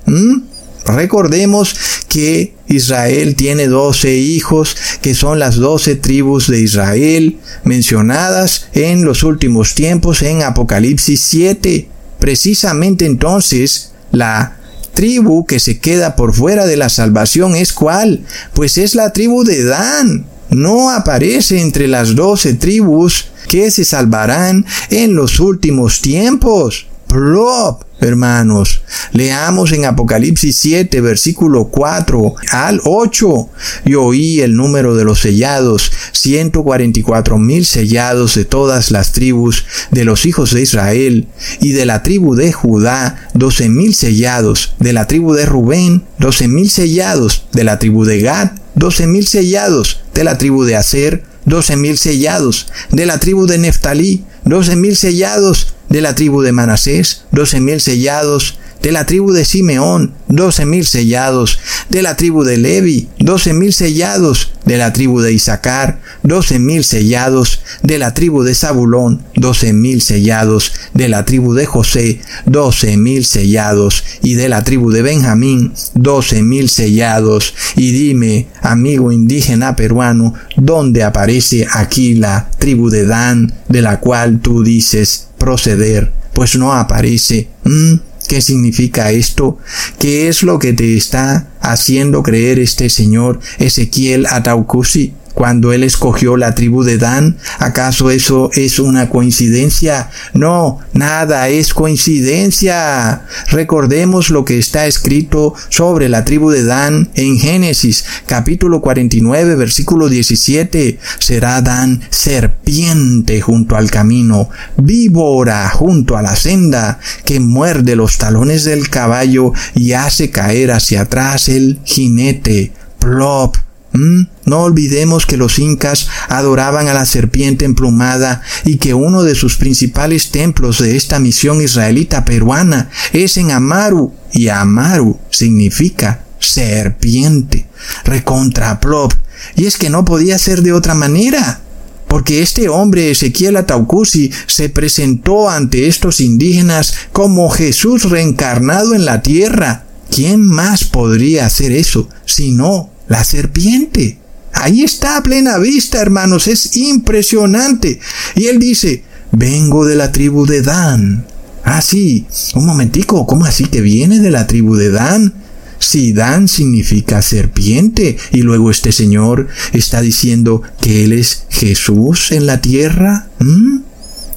Recordemos 0.87 1.75
que 2.09 2.55
Israel 2.69 3.35
tiene 3.35 3.67
doce 3.67 4.17
hijos, 4.17 4.77
que 5.03 5.15
son 5.15 5.39
las 5.39 5.57
doce 5.57 5.97
tribus 5.97 6.49
de 6.49 6.61
Israel, 6.61 7.39
mencionadas 7.65 8.69
en 8.73 9.05
los 9.05 9.23
últimos 9.23 9.75
tiempos 9.75 10.23
en 10.23 10.43
Apocalipsis 10.43 11.21
7. 11.21 11.89
Precisamente 12.19 13.05
entonces, 13.05 13.93
la 14.13 14.58
tribu 14.99 15.47
que 15.47 15.61
se 15.61 15.79
queda 15.79 16.17
por 16.17 16.35
fuera 16.35 16.67
de 16.67 16.77
la 16.77 16.89
salvación 16.89 17.55
es 17.55 17.73
cuál? 17.73 18.25
Pues 18.53 18.79
es 18.79 18.97
la 18.97 19.13
tribu 19.13 19.45
de 19.45 19.63
Dan. 19.63 20.27
No 20.51 20.91
aparece 20.91 21.61
entre 21.61 21.87
las 21.87 22.17
doce 22.17 22.55
tribus 22.55 23.27
que 23.49 23.71
se 23.71 23.85
salvarán 23.85 24.67
en 24.91 25.15
los 25.15 25.39
últimos 25.39 26.01
tiempos. 26.01 26.89
Plop 27.07 27.85
hermanos. 28.01 28.83
Leamos 29.13 29.73
en 29.73 29.85
Apocalipsis 29.85 30.57
7, 30.57 31.01
versículo 31.01 31.69
4 31.69 32.35
al 32.53 32.81
8. 32.85 33.49
Y 33.87 33.95
oí 33.95 34.41
el 34.41 34.55
número 34.55 34.95
de 34.95 35.05
los 35.05 35.21
sellados, 35.21 35.91
144 36.13 37.39
mil 37.39 37.65
sellados 37.65 38.35
de 38.35 38.45
todas 38.45 38.91
las 38.91 39.13
tribus 39.13 39.65
de 39.91 40.05
los 40.05 40.27
hijos 40.27 40.53
de 40.53 40.63
Israel, 40.63 41.27
y 41.61 41.73
de 41.73 41.87
la 41.87 42.03
tribu 42.03 42.35
de 42.35 42.53
Judá, 42.53 43.29
doce 43.35 43.69
mil 43.69 43.95
sellados, 43.95 44.75
de 44.79 44.93
la 44.93 45.07
tribu 45.07 45.35
de 45.35 45.47
Rubén, 45.47 46.05
doce 46.19 46.49
mil 46.49 46.71
sellados, 46.71 47.47
de 47.53 47.65
la 47.65 47.79
tribu 47.79 48.05
de 48.05 48.21
Gad, 48.21 48.53
doce 48.75 49.07
mil 49.07 49.27
sellados, 49.27 50.01
de 50.15 50.25
la 50.25 50.39
tribu 50.39 50.65
de 50.65 50.77
Aser, 50.77 51.25
doce 51.45 51.77
mil 51.77 51.99
sellados, 51.99 52.67
de 52.91 53.07
la 53.07 53.19
tribu 53.19 53.47
de 53.47 53.59
Neftalí, 53.59 54.25
doce 54.49 54.77
mil 54.77 54.97
sellados, 54.97 55.75
de 55.89 56.01
la 56.01 56.15
tribu 56.15 56.43
de 56.43 56.53
Manasés, 56.53 57.25
doce 57.31 57.61
mil 57.61 57.81
sellados, 57.81 58.59
de 58.83 58.93
la 58.93 59.07
tribu 59.07 59.33
de 59.33 59.45
Simeón, 59.45 60.15
doce 60.29 60.65
mil 60.65 60.87
sellados, 60.87 61.59
de 61.89 62.03
la 62.03 62.17
tribu 62.17 62.45
de 62.45 62.59
Levi, 62.59 63.09
doce 63.19 63.53
mil 63.53 63.73
sellados, 63.73 64.53
de 64.65 64.77
la 64.77 64.93
tribu 64.93 65.21
de 65.21 65.33
Isaacar, 65.33 66.01
doce 66.23 66.59
mil 66.59 66.85
sellados, 66.85 67.61
de 67.83 67.99
la 67.99 68.15
tribu 68.15 68.43
de 68.43 68.55
Zabulón, 68.55 69.23
doce 69.35 69.73
mil 69.73 70.03
sellados, 70.03 70.73
de 70.95 71.09
la 71.09 71.25
tribu 71.25 71.55
de 71.55 71.67
José, 71.67 72.21
doce 72.47 72.97
mil 72.97 73.25
sellados, 73.25 74.05
y 74.23 74.35
de 74.35 74.49
la 74.49 74.63
tribu 74.63 74.91
de 74.91 75.03
Benjamín, 75.03 75.73
doce 75.95 76.43
mil 76.43 76.69
sellados. 76.69 77.55
Y 77.77 77.93
dime, 77.93 78.49
amigo 78.61 79.11
indígena 79.11 79.75
peruano, 79.75 80.35
¿dónde 80.57 81.03
aparece 81.03 81.67
aquí 81.73 82.15
la 82.15 82.49
tribu 82.59 82.91
de 82.91 83.07
Dan, 83.07 83.53
de 83.69 83.83
la 83.83 84.01
cual 84.01 84.41
tú 84.41 84.63
dices 84.63 85.29
proceder? 85.39 86.13
Pues 86.35 86.57
no 86.57 86.73
aparece. 86.73 87.49
¿Mm? 87.65 88.08
¿Qué 88.29 88.43
significa 88.43 89.11
esto? 89.11 89.57
¿Qué 89.99 90.29
es 90.29 90.43
lo 90.43 90.59
que 90.59 90.75
te 90.75 90.97
está 90.97 91.49
haciendo 91.61 92.23
creer 92.23 92.59
este 92.59 92.91
señor 92.91 93.41
Ezequiel 93.59 94.27
Ataucusi? 94.27 95.15
Cuando 95.39 95.73
él 95.73 95.85
escogió 95.85 96.37
la 96.37 96.57
tribu 96.57 96.83
de 96.83 96.99
Dan? 96.99 97.37
¿Acaso 97.61 98.11
eso 98.11 98.51
es 98.55 98.81
una 98.81 99.09
coincidencia? 99.09 100.11
No, 100.35 100.81
nada 100.95 101.49
es 101.49 101.75
coincidencia. 101.75 103.23
Recordemos 103.53 104.31
lo 104.31 104.45
que 104.45 104.59
está 104.59 104.89
escrito 104.89 105.55
sobre 105.69 106.09
la 106.09 106.25
tribu 106.25 106.51
de 106.51 106.65
Dan 106.65 107.11
en 107.15 107.39
Génesis 107.39 108.05
capítulo 108.27 108.81
49 108.81 109.55
versículo 109.55 110.09
17. 110.09 110.99
Será 111.21 111.63
Dan 111.63 112.01
serpiente 112.11 113.41
junto 113.41 113.77
al 113.77 113.93
camino, 113.93 114.51
víbora 114.77 115.69
junto 115.69 116.17
a 116.17 116.23
la 116.23 116.35
senda, 116.35 116.99
que 117.25 117.39
muerde 117.39 117.95
los 117.95 118.19
talones 118.19 118.65
del 118.65 118.91
caballo 118.91 119.53
y 119.77 119.93
hace 119.93 120.31
caer 120.31 120.73
hacia 120.73 121.03
atrás 121.03 121.49
el 121.49 121.79
jinete. 121.85 122.73
Plop. 122.99 123.68
¿Mm? 123.99 124.27
No 124.45 124.61
olvidemos 124.61 125.27
que 125.27 125.37
los 125.37 125.59
incas 125.59 126.09
adoraban 126.29 126.87
a 126.87 126.95
la 126.95 127.05
serpiente 127.05 127.65
emplumada 127.65 128.43
y 128.65 128.77
que 128.77 128.95
uno 128.95 129.25
de 129.25 129.35
sus 129.35 129.57
principales 129.57 130.31
templos 130.31 130.79
de 130.79 130.97
esta 130.97 131.19
misión 131.19 131.61
israelita 131.61 132.25
peruana 132.25 132.91
es 133.13 133.37
en 133.39 133.51
Amaru 133.51 134.13
y 134.33 134.49
Amaru 134.49 135.19
significa 135.31 136.25
serpiente. 136.39 137.67
Recontra 138.05 138.79
plop. 138.79 139.13
Y 139.57 139.67
es 139.67 139.77
que 139.77 139.91
no 139.91 140.05
podía 140.05 140.39
ser 140.39 140.63
de 140.63 140.73
otra 140.73 140.95
manera 140.95 141.61
porque 142.07 142.41
este 142.41 142.69
hombre 142.69 143.11
Ezequiel 143.11 143.57
Ataucusi 143.57 144.31
se 144.47 144.69
presentó 144.71 145.51
ante 145.51 145.89
estos 145.89 146.21
indígenas 146.21 146.95
como 147.13 147.51
Jesús 147.51 148.09
reencarnado 148.09 148.95
en 148.95 149.05
la 149.05 149.23
tierra. 149.23 149.85
¿Quién 150.11 150.43
más 150.47 150.85
podría 150.85 151.47
hacer 151.47 151.73
eso 151.73 152.09
sino 152.25 152.91
la 153.09 153.25
serpiente? 153.25 154.19
Ahí 154.53 154.83
está 154.83 155.17
a 155.17 155.23
plena 155.23 155.59
vista, 155.59 156.01
hermanos, 156.01 156.49
es 156.49 156.77
impresionante. 156.77 158.01
Y 158.35 158.47
él 158.47 158.59
dice, 158.59 159.05
vengo 159.33 159.85
de 159.85 159.97
la 159.97 160.13
tribu 160.13 160.47
de 160.47 160.63
Dan. 160.63 161.27
Ah, 161.65 161.83
sí, 161.83 162.27
un 162.55 162.67
momentico, 162.67 163.27
¿cómo 163.27 163.45
así 163.45 163.67
que 163.67 163.81
viene 163.81 164.21
de 164.21 164.31
la 164.31 164.47
tribu 164.47 164.75
de 164.75 164.91
Dan? 164.91 165.35
Si 165.79 166.13
Dan 166.13 166.49
significa 166.49 167.23
serpiente 167.23 168.17
y 168.33 168.43
luego 168.43 168.71
este 168.71 168.91
Señor 168.91 169.49
está 169.73 170.01
diciendo 170.01 170.63
que 170.81 171.05
Él 171.05 171.13
es 171.13 171.45
Jesús 171.51 172.33
en 172.33 172.47
la 172.47 172.61
tierra, 172.61 173.29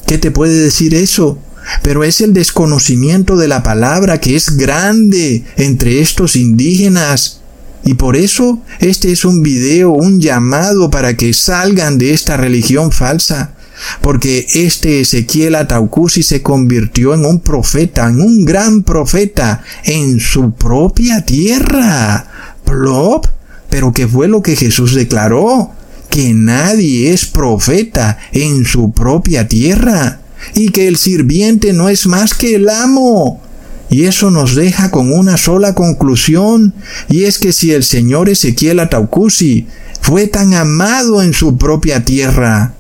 ¿qué 0.06 0.18
te 0.18 0.32
puede 0.32 0.56
decir 0.56 0.94
eso? 0.94 1.40
Pero 1.84 2.04
es 2.04 2.22
el 2.22 2.34
desconocimiento 2.34 3.38
de 3.38 3.48
la 3.48 3.64
palabra 3.64 4.20
que 4.20 4.36
es 4.36 4.58
grande 4.58 5.44
entre 5.58 6.02
estos 6.02 6.36
indígenas. 6.36 7.41
Y 7.84 7.96
por 7.96 8.16
eso 8.16 8.62
este 8.80 9.12
es 9.12 9.26
un 9.26 9.42
video, 9.42 9.92
un 9.92 10.22
llamado 10.22 10.90
para 10.90 11.18
que 11.18 11.34
salgan 11.34 11.98
de 11.98 12.14
esta 12.14 12.38
religión 12.38 12.92
falsa 12.92 13.54
porque 14.02 14.48
este 14.54 15.02
Ezequiel 15.02 15.56
Ataucusi 15.56 16.24
se 16.24 16.42
convirtió 16.42 17.14
en 17.14 17.26
un 17.26 17.40
profeta, 17.40 18.08
en 18.08 18.22
un 18.22 18.46
gran 18.46 18.84
profeta, 18.84 19.64
en 19.84 20.20
su 20.20 20.54
propia 20.54 21.26
tierra. 21.26 22.28
Plop, 22.64 23.26
pero 23.70 23.92
¿qué 23.94 24.08
fue 24.08 24.28
lo 24.28 24.42
que 24.42 24.56
Jesús 24.56 24.96
declaró? 24.96 25.72
Que 26.10 26.34
nadie 26.34 27.12
es 27.12 27.26
profeta 27.26 28.18
en 28.32 28.66
su 28.66 28.92
propia 28.92 29.48
tierra, 29.48 30.22
y 30.54 30.70
que 30.70 30.88
el 30.88 30.98
sirviente 30.98 31.74
no 31.74 31.90
es 31.90 32.06
más 32.08 32.34
que 32.34 32.56
el 32.56 32.70
amo. 32.70 33.42
Y 33.92 34.06
eso 34.06 34.32
nos 34.32 34.56
deja 34.56 34.90
con 34.90 35.12
una 35.12 35.38
sola 35.38 35.76
conclusión, 35.76 36.74
y 37.10 37.26
es 37.26 37.38
que 37.38 37.52
si 37.52 37.74
el 37.74 37.84
señor 37.84 38.30
Ezequiel 38.30 38.80
Ataucusi 38.80 39.68
fue 40.00 40.28
tan 40.28 40.54
amado 40.54 41.22
en 41.22 41.34
su 41.34 41.58
propia 41.58 42.06
tierra. 42.06 42.74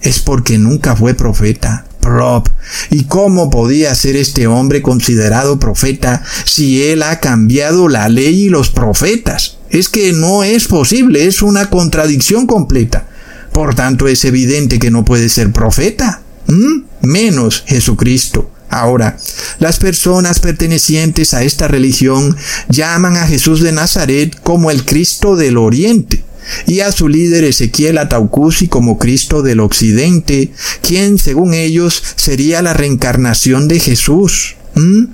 Es 0.00 0.20
porque 0.20 0.56
nunca 0.56 0.96
fue 0.96 1.12
profeta. 1.12 1.84
Prop. 2.00 2.48
¿Y 2.90 3.04
cómo 3.04 3.50
podía 3.50 3.94
ser 3.94 4.16
este 4.16 4.46
hombre 4.46 4.80
considerado 4.80 5.58
profeta 5.58 6.22
si 6.44 6.82
él 6.82 7.02
ha 7.02 7.20
cambiado 7.20 7.88
la 7.88 8.08
ley 8.08 8.44
y 8.44 8.48
los 8.48 8.70
profetas? 8.70 9.58
Es 9.68 9.90
que 9.90 10.14
no 10.14 10.42
es 10.42 10.68
posible, 10.68 11.26
es 11.26 11.42
una 11.42 11.68
contradicción 11.68 12.46
completa. 12.46 13.06
Por 13.52 13.74
tanto, 13.74 14.08
es 14.08 14.24
evidente 14.24 14.78
que 14.78 14.90
no 14.90 15.04
puede 15.04 15.28
ser 15.28 15.52
profeta. 15.52 16.22
¿Mm? 16.46 16.84
Menos 17.02 17.62
Jesucristo. 17.66 18.50
Ahora, 18.74 19.16
las 19.60 19.78
personas 19.78 20.40
pertenecientes 20.40 21.32
a 21.32 21.44
esta 21.44 21.68
religión 21.68 22.36
llaman 22.68 23.16
a 23.16 23.26
Jesús 23.26 23.60
de 23.60 23.70
Nazaret 23.70 24.36
como 24.42 24.72
el 24.72 24.84
Cristo 24.84 25.36
del 25.36 25.58
Oriente 25.58 26.24
y 26.66 26.80
a 26.80 26.90
su 26.90 27.08
líder 27.08 27.44
Ezequiel 27.44 27.98
Ataucusi 27.98 28.66
como 28.66 28.98
Cristo 28.98 29.42
del 29.42 29.60
Occidente, 29.60 30.50
quien 30.82 31.18
según 31.18 31.54
ellos 31.54 32.02
sería 32.16 32.62
la 32.62 32.74
reencarnación 32.74 33.68
de 33.68 33.78
Jesús. 33.78 34.56
¿Mm? 34.74 35.04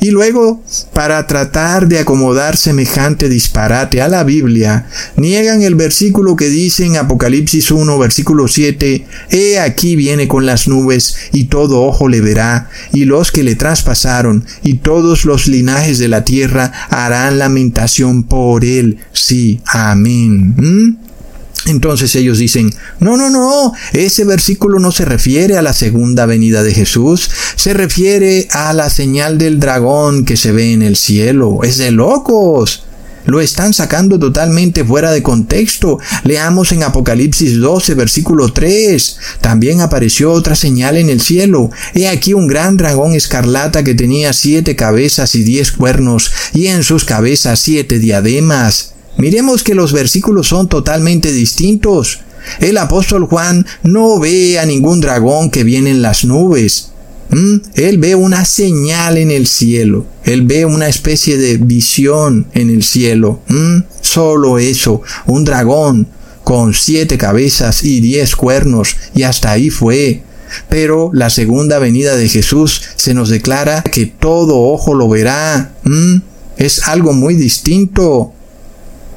Y 0.00 0.10
luego, 0.10 0.62
para 0.92 1.26
tratar 1.26 1.88
de 1.88 1.98
acomodar 1.98 2.56
semejante 2.56 3.28
disparate 3.28 4.00
a 4.00 4.08
la 4.08 4.22
Biblia, 4.22 4.86
niegan 5.16 5.62
el 5.62 5.74
versículo 5.74 6.36
que 6.36 6.48
dice 6.48 6.84
en 6.84 6.96
Apocalipsis 6.96 7.70
1, 7.70 7.98
versículo 7.98 8.46
7, 8.46 9.06
He 9.30 9.58
aquí 9.58 9.96
viene 9.96 10.28
con 10.28 10.46
las 10.46 10.68
nubes, 10.68 11.16
y 11.32 11.44
todo 11.44 11.82
ojo 11.82 12.08
le 12.08 12.20
verá, 12.20 12.70
y 12.92 13.06
los 13.06 13.32
que 13.32 13.42
le 13.42 13.56
traspasaron, 13.56 14.44
y 14.62 14.74
todos 14.74 15.24
los 15.24 15.48
linajes 15.48 15.98
de 15.98 16.08
la 16.08 16.24
tierra 16.24 16.72
harán 16.90 17.38
lamentación 17.38 18.22
por 18.22 18.64
él. 18.64 18.98
Sí, 19.12 19.60
amén. 19.66 20.54
¿Mm? 20.56 21.07
Entonces 21.66 22.14
ellos 22.14 22.38
dicen, 22.38 22.72
no, 23.00 23.16
no, 23.16 23.30
no, 23.30 23.72
ese 23.92 24.24
versículo 24.24 24.78
no 24.78 24.92
se 24.92 25.04
refiere 25.04 25.58
a 25.58 25.62
la 25.62 25.72
segunda 25.72 26.24
venida 26.24 26.62
de 26.62 26.72
Jesús, 26.72 27.30
se 27.56 27.74
refiere 27.74 28.48
a 28.52 28.72
la 28.72 28.90
señal 28.90 29.38
del 29.38 29.60
dragón 29.60 30.24
que 30.24 30.36
se 30.36 30.52
ve 30.52 30.72
en 30.72 30.82
el 30.82 30.96
cielo. 30.96 31.60
Es 31.64 31.76
de 31.76 31.90
locos. 31.90 32.84
Lo 33.26 33.42
están 33.42 33.74
sacando 33.74 34.18
totalmente 34.18 34.82
fuera 34.82 35.10
de 35.10 35.22
contexto. 35.22 35.98
Leamos 36.24 36.72
en 36.72 36.82
Apocalipsis 36.82 37.58
12, 37.58 37.92
versículo 37.94 38.50
3. 38.54 39.18
También 39.42 39.82
apareció 39.82 40.32
otra 40.32 40.54
señal 40.54 40.96
en 40.96 41.10
el 41.10 41.20
cielo. 41.20 41.68
He 41.92 42.08
aquí 42.08 42.32
un 42.32 42.46
gran 42.46 42.78
dragón 42.78 43.12
escarlata 43.12 43.84
que 43.84 43.94
tenía 43.94 44.32
siete 44.32 44.76
cabezas 44.76 45.34
y 45.34 45.42
diez 45.42 45.72
cuernos, 45.72 46.32
y 46.54 46.68
en 46.68 46.82
sus 46.84 47.04
cabezas 47.04 47.60
siete 47.60 47.98
diademas 47.98 48.94
Miremos 49.18 49.62
que 49.62 49.74
los 49.74 49.92
versículos 49.92 50.48
son 50.48 50.68
totalmente 50.68 51.32
distintos. 51.32 52.20
El 52.60 52.78
apóstol 52.78 53.26
Juan 53.26 53.66
no 53.82 54.18
ve 54.18 54.58
a 54.58 54.64
ningún 54.64 55.00
dragón 55.00 55.50
que 55.50 55.64
viene 55.64 55.90
en 55.90 56.02
las 56.02 56.24
nubes. 56.24 56.92
¿Mm? 57.30 57.56
Él 57.74 57.98
ve 57.98 58.14
una 58.14 58.44
señal 58.44 59.18
en 59.18 59.30
el 59.30 59.46
cielo. 59.46 60.06
Él 60.24 60.42
ve 60.42 60.64
una 60.64 60.88
especie 60.88 61.36
de 61.36 61.58
visión 61.58 62.46
en 62.54 62.70
el 62.70 62.82
cielo. 62.84 63.40
¿Mm? 63.48 63.80
Solo 64.00 64.58
eso, 64.58 65.02
un 65.26 65.44
dragón 65.44 66.08
con 66.44 66.72
siete 66.72 67.18
cabezas 67.18 67.84
y 67.84 68.00
diez 68.00 68.34
cuernos, 68.34 68.96
y 69.14 69.24
hasta 69.24 69.50
ahí 69.50 69.68
fue. 69.68 70.22
Pero 70.70 71.10
la 71.12 71.28
segunda 71.28 71.78
venida 71.78 72.16
de 72.16 72.28
Jesús 72.28 72.80
se 72.96 73.12
nos 73.12 73.28
declara 73.28 73.82
que 73.82 74.06
todo 74.06 74.58
ojo 74.58 74.94
lo 74.94 75.08
verá. 75.08 75.72
¿Mm? 75.82 76.16
Es 76.56 76.88
algo 76.88 77.12
muy 77.12 77.34
distinto. 77.34 78.32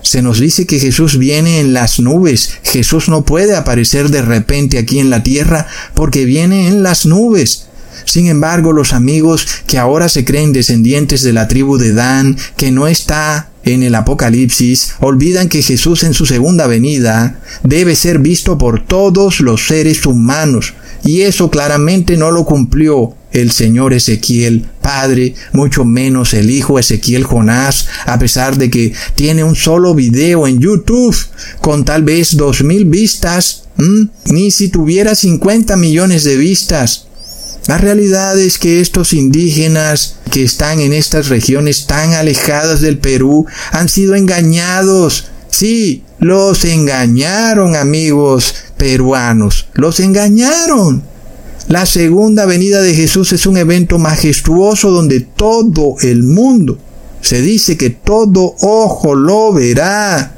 Se 0.01 0.21
nos 0.21 0.39
dice 0.39 0.65
que 0.65 0.79
Jesús 0.79 1.17
viene 1.17 1.59
en 1.59 1.73
las 1.73 1.99
nubes. 1.99 2.51
Jesús 2.63 3.09
no 3.09 3.23
puede 3.23 3.55
aparecer 3.55 4.09
de 4.09 4.21
repente 4.21 4.77
aquí 4.77 4.99
en 4.99 5.09
la 5.09 5.23
tierra 5.23 5.67
porque 5.93 6.25
viene 6.25 6.67
en 6.67 6.83
las 6.83 7.05
nubes. 7.05 7.67
Sin 8.05 8.27
embargo, 8.27 8.73
los 8.73 8.93
amigos 8.93 9.47
que 9.67 9.77
ahora 9.77 10.09
se 10.09 10.25
creen 10.25 10.53
descendientes 10.53 11.21
de 11.21 11.33
la 11.33 11.47
tribu 11.47 11.77
de 11.77 11.93
Dan, 11.93 12.37
que 12.57 12.71
no 12.71 12.87
está 12.87 13.51
en 13.63 13.83
el 13.83 13.95
Apocalipsis, 13.95 14.93
olvidan 14.99 15.49
que 15.49 15.61
Jesús 15.61 16.03
en 16.03 16.13
su 16.13 16.25
segunda 16.25 16.67
venida 16.67 17.39
debe 17.63 17.95
ser 17.95 18.19
visto 18.19 18.57
por 18.57 18.85
todos 18.85 19.39
los 19.39 19.67
seres 19.67 20.05
humanos, 20.05 20.73
y 21.03 21.21
eso 21.21 21.51
claramente 21.51 22.17
no 22.17 22.31
lo 22.31 22.43
cumplió 22.43 23.15
el 23.31 23.51
señor 23.51 23.93
Ezequiel 23.93 24.65
Padre, 24.81 25.35
mucho 25.53 25.85
menos 25.85 26.33
el 26.33 26.49
hijo 26.49 26.79
Ezequiel 26.79 27.23
Jonás, 27.23 27.87
a 28.05 28.19
pesar 28.19 28.57
de 28.57 28.69
que 28.69 28.93
tiene 29.15 29.43
un 29.43 29.55
solo 29.55 29.95
video 29.95 30.47
en 30.47 30.59
YouTube 30.59 31.15
con 31.61 31.85
tal 31.85 32.03
vez 32.03 32.35
dos 32.35 32.63
mil 32.63 32.85
vistas, 32.85 33.63
ni 34.25 34.51
si 34.51 34.69
tuviera 34.69 35.15
50 35.15 35.75
millones 35.77 36.23
de 36.23 36.37
vistas. 36.37 37.07
La 37.67 37.77
realidad 37.77 38.39
es 38.39 38.57
que 38.57 38.81
estos 38.81 39.13
indígenas 39.13 40.15
que 40.31 40.43
están 40.43 40.79
en 40.79 40.93
estas 40.93 41.29
regiones 41.29 41.85
tan 41.85 42.13
alejadas 42.13 42.81
del 42.81 42.97
Perú 42.97 43.45
han 43.71 43.87
sido 43.87 44.15
engañados. 44.15 45.27
Sí, 45.49 46.03
los 46.19 46.65
engañaron 46.65 47.75
amigos 47.75 48.55
peruanos, 48.77 49.67
los 49.73 49.99
engañaron. 49.99 51.10
La 51.71 51.85
segunda 51.85 52.45
venida 52.45 52.81
de 52.81 52.93
Jesús 52.93 53.31
es 53.31 53.45
un 53.45 53.55
evento 53.55 53.97
majestuoso 53.97 54.91
donde 54.91 55.21
todo 55.21 55.95
el 56.01 56.21
mundo, 56.21 56.77
se 57.21 57.41
dice 57.41 57.77
que 57.77 57.89
todo 57.89 58.55
ojo 58.59 59.15
lo 59.15 59.53
verá. 59.53 60.35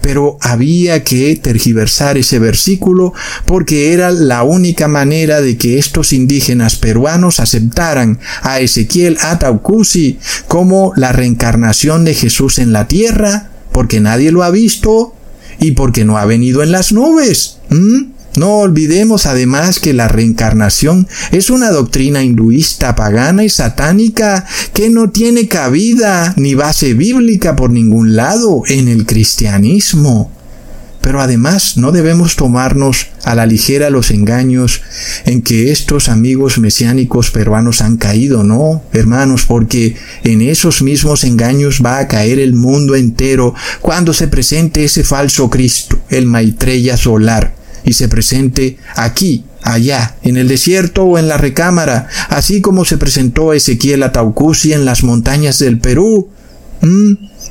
pero 0.00 0.38
había 0.40 1.04
que 1.04 1.36
tergiversar 1.36 2.18
ese 2.18 2.40
versículo 2.40 3.12
porque 3.44 3.92
era 3.92 4.10
la 4.10 4.42
única 4.42 4.88
manera 4.88 5.40
de 5.40 5.56
que 5.56 5.78
estos 5.78 6.12
indígenas 6.12 6.74
peruanos 6.74 7.38
aceptaran 7.38 8.18
a 8.42 8.58
Ezequiel 8.58 9.16
Ataucusi 9.20 10.18
como 10.48 10.94
la 10.96 11.12
reencarnación 11.12 12.04
de 12.04 12.14
Jesús 12.14 12.58
en 12.58 12.72
la 12.72 12.88
tierra, 12.88 13.50
porque 13.70 14.00
nadie 14.00 14.32
lo 14.32 14.42
ha 14.42 14.50
visto 14.50 15.14
y 15.60 15.72
porque 15.72 16.04
no 16.04 16.18
ha 16.18 16.24
venido 16.24 16.64
en 16.64 16.72
las 16.72 16.90
nubes. 16.92 17.58
No 18.36 18.58
olvidemos 18.58 19.24
además 19.24 19.80
que 19.80 19.94
la 19.94 20.08
reencarnación 20.08 21.08
es 21.32 21.48
una 21.48 21.70
doctrina 21.70 22.22
hinduista 22.22 22.94
pagana 22.94 23.44
y 23.44 23.48
satánica 23.48 24.44
que 24.74 24.90
no 24.90 25.10
tiene 25.10 25.48
cabida 25.48 26.34
ni 26.36 26.54
base 26.54 26.92
bíblica 26.92 27.56
por 27.56 27.70
ningún 27.70 28.14
lado 28.14 28.62
en 28.68 28.88
el 28.88 29.06
cristianismo. 29.06 30.30
Pero 31.00 31.22
además 31.22 31.78
no 31.78 31.92
debemos 31.92 32.36
tomarnos 32.36 33.06
a 33.24 33.34
la 33.34 33.46
ligera 33.46 33.88
los 33.90 34.10
engaños 34.10 34.82
en 35.24 35.40
que 35.40 35.70
estos 35.70 36.08
amigos 36.10 36.58
mesiánicos 36.58 37.30
peruanos 37.30 37.80
han 37.80 37.96
caído, 37.96 38.42
no, 38.42 38.82
hermanos, 38.92 39.46
porque 39.46 39.96
en 40.24 40.42
esos 40.42 40.82
mismos 40.82 41.24
engaños 41.24 41.80
va 41.82 42.00
a 42.00 42.08
caer 42.08 42.38
el 42.38 42.54
mundo 42.54 42.96
entero 42.96 43.54
cuando 43.80 44.12
se 44.12 44.28
presente 44.28 44.84
ese 44.84 45.04
falso 45.04 45.48
Cristo, 45.48 45.98
el 46.10 46.26
Maitreya 46.26 46.96
solar 46.96 47.55
y 47.86 47.94
se 47.94 48.08
presente 48.08 48.76
aquí, 48.96 49.44
allá, 49.62 50.16
en 50.22 50.36
el 50.36 50.48
desierto 50.48 51.04
o 51.04 51.18
en 51.18 51.28
la 51.28 51.38
recámara, 51.38 52.08
así 52.28 52.60
como 52.60 52.84
se 52.84 52.98
presentó 52.98 53.54
Ezequiel 53.54 54.02
a 54.02 54.12
Taucusi 54.12 54.72
en 54.72 54.84
las 54.84 55.04
montañas 55.04 55.58
del 55.60 55.78
Perú, 55.78 56.28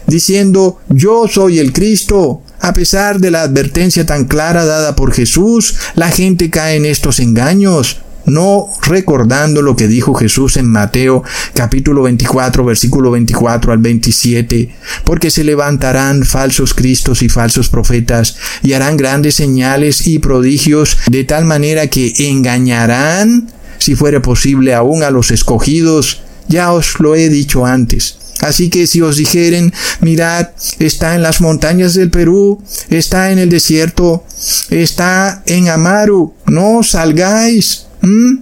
diciendo, 0.06 0.80
yo 0.90 1.28
soy 1.28 1.58
el 1.58 1.74
Cristo. 1.74 2.42
A 2.60 2.74
pesar 2.74 3.20
de 3.20 3.32
la 3.32 3.44
advertencia 3.44 4.06
tan 4.06 4.26
clara 4.26 4.66
dada 4.66 4.96
por 4.96 5.14
Jesús, 5.14 5.76
la 5.96 6.10
gente 6.10 6.50
cae 6.50 6.78
en 6.78 6.86
estos 6.86 7.20
engaños 7.20 7.98
no 8.26 8.68
recordando 8.84 9.62
lo 9.62 9.76
que 9.76 9.88
dijo 9.88 10.14
Jesús 10.14 10.58
en 10.58 10.68
Mateo 10.68 11.24
capítulo 11.54 12.04
24 12.04 12.66
versículo 12.66 13.12
24 13.12 13.72
al 13.72 13.80
27, 13.80 14.76
porque 15.04 15.32
se 15.32 15.44
levantarán 15.44 16.24
falsos 16.24 16.74
cristos 16.74 17.22
y 17.22 17.30
falsos 17.30 17.70
profetas 17.70 18.38
y 18.64 18.74
harán 18.74 18.98
grandes 18.98 19.36
señales 19.36 20.08
y 20.08 20.20
prodigios 20.20 20.98
de 21.08 21.24
tal 21.24 21.46
manera 21.46 21.88
que 21.88 22.14
engañarán, 22.30 23.52
si 23.78 23.96
fuera 23.96 24.22
posible, 24.22 24.74
aún 24.74 25.04
a 25.04 25.12
los 25.12 25.32
escogidos. 25.32 26.22
Ya 26.48 26.72
os 26.72 27.00
lo 27.00 27.16
he 27.16 27.30
dicho 27.30 27.66
antes. 27.66 28.18
Así 28.42 28.70
que 28.70 28.86
si 28.86 29.02
os 29.02 29.18
dijeren, 29.18 29.74
mirad, 30.02 30.50
está 30.80 31.16
en 31.16 31.24
las 31.24 31.42
montañas 31.42 31.94
del 31.94 32.12
Perú, 32.12 32.62
está 32.90 33.32
en 33.32 33.40
el 33.40 33.50
desierto, 33.50 34.24
está 34.70 35.42
en 35.46 35.70
Amaru, 35.70 36.34
no 36.46 36.84
salgáis, 36.84 37.88
¿Mm? 38.06 38.40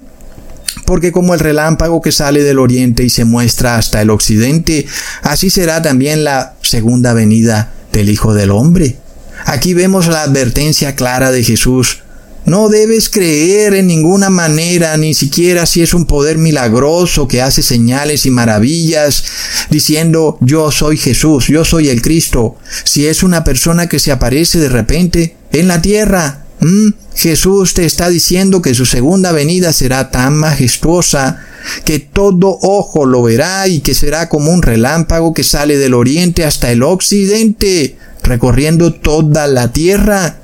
Porque 0.85 1.11
como 1.11 1.33
el 1.33 1.39
relámpago 1.39 2.01
que 2.01 2.11
sale 2.11 2.43
del 2.43 2.59
oriente 2.59 3.03
y 3.03 3.09
se 3.09 3.25
muestra 3.25 3.77
hasta 3.77 4.01
el 4.01 4.09
occidente, 4.09 4.85
así 5.21 5.49
será 5.49 5.81
también 5.81 6.23
la 6.23 6.55
segunda 6.61 7.13
venida 7.13 7.73
del 7.91 8.09
Hijo 8.09 8.33
del 8.33 8.51
Hombre. 8.51 8.97
Aquí 9.45 9.73
vemos 9.73 10.07
la 10.07 10.23
advertencia 10.23 10.95
clara 10.95 11.31
de 11.31 11.43
Jesús. 11.43 11.99
No 12.45 12.67
debes 12.67 13.09
creer 13.09 13.73
en 13.73 13.87
ninguna 13.87 14.29
manera, 14.29 14.97
ni 14.97 15.13
siquiera 15.13 15.65
si 15.65 15.81
es 15.81 15.93
un 15.93 16.05
poder 16.05 16.37
milagroso 16.37 17.27
que 17.27 17.41
hace 17.41 17.63
señales 17.63 18.25
y 18.25 18.31
maravillas, 18.31 19.23
diciendo 19.69 20.37
yo 20.41 20.69
soy 20.71 20.97
Jesús, 20.97 21.47
yo 21.47 21.63
soy 21.63 21.87
el 21.87 22.01
Cristo. 22.01 22.57
Si 22.83 23.07
es 23.07 23.23
una 23.23 23.45
persona 23.45 23.87
que 23.87 23.99
se 23.99 24.11
aparece 24.11 24.59
de 24.59 24.67
repente 24.67 25.37
en 25.53 25.69
la 25.69 25.81
tierra, 25.81 26.42
¿Mm? 26.63 26.93
Jesús 27.15 27.73
te 27.73 27.85
está 27.85 28.09
diciendo 28.09 28.61
que 28.61 28.73
su 28.73 28.85
segunda 28.85 29.33
venida 29.33 29.73
será 29.73 30.11
tan 30.11 30.35
majestuosa 30.35 31.45
que 31.83 31.99
todo 31.99 32.57
ojo 32.61 33.05
lo 33.05 33.21
verá 33.23 33.67
y 33.67 33.81
que 33.81 33.93
será 33.93 34.29
como 34.29 34.51
un 34.51 34.61
relámpago 34.61 35.33
que 35.33 35.43
sale 35.43 35.77
del 35.77 35.93
oriente 35.93 36.45
hasta 36.45 36.71
el 36.71 36.83
occidente, 36.83 37.97
recorriendo 38.23 38.93
toda 38.93 39.47
la 39.47 39.73
tierra. 39.73 40.37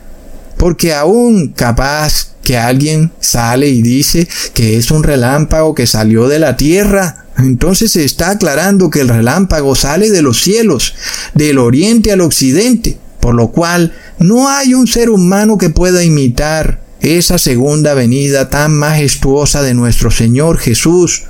Porque 0.58 0.94
aún 0.94 1.54
capaz 1.56 2.32
que 2.44 2.58
alguien 2.58 3.12
sale 3.22 3.70
y 3.70 3.82
dice 3.82 4.28
que 4.54 4.76
es 4.76 4.92
un 4.92 5.04
relámpago 5.04 5.74
que 5.74 5.88
salió 5.88 6.28
de 6.28 6.40
la 6.40 6.58
tierra, 6.58 7.28
entonces 7.38 7.94
se 7.94 8.04
está 8.04 8.32
aclarando 8.32 8.90
que 8.90 9.00
el 9.00 9.08
relámpago 9.08 9.74
sale 9.74 10.10
de 10.10 10.22
los 10.22 10.42
cielos, 10.42 10.96
del 11.34 11.60
oriente 11.60 12.12
al 12.12 12.20
occidente, 12.20 12.98
por 13.20 13.36
lo 13.36 13.50
cual 13.50 13.94
no 14.20 14.50
hay 14.50 14.74
un 14.74 14.88
ser 14.88 15.10
humano 15.10 15.58
que 15.58 15.70
pueda 15.70 16.04
imitar 16.04 16.80
esa 17.02 17.38
segunda 17.38 17.94
venida 17.94 18.50
tan 18.50 18.74
majestuosa 18.74 19.62
de 19.62 19.74
nuestro 19.74 20.12
Señor 20.12 20.58
Jesús. 20.58 21.24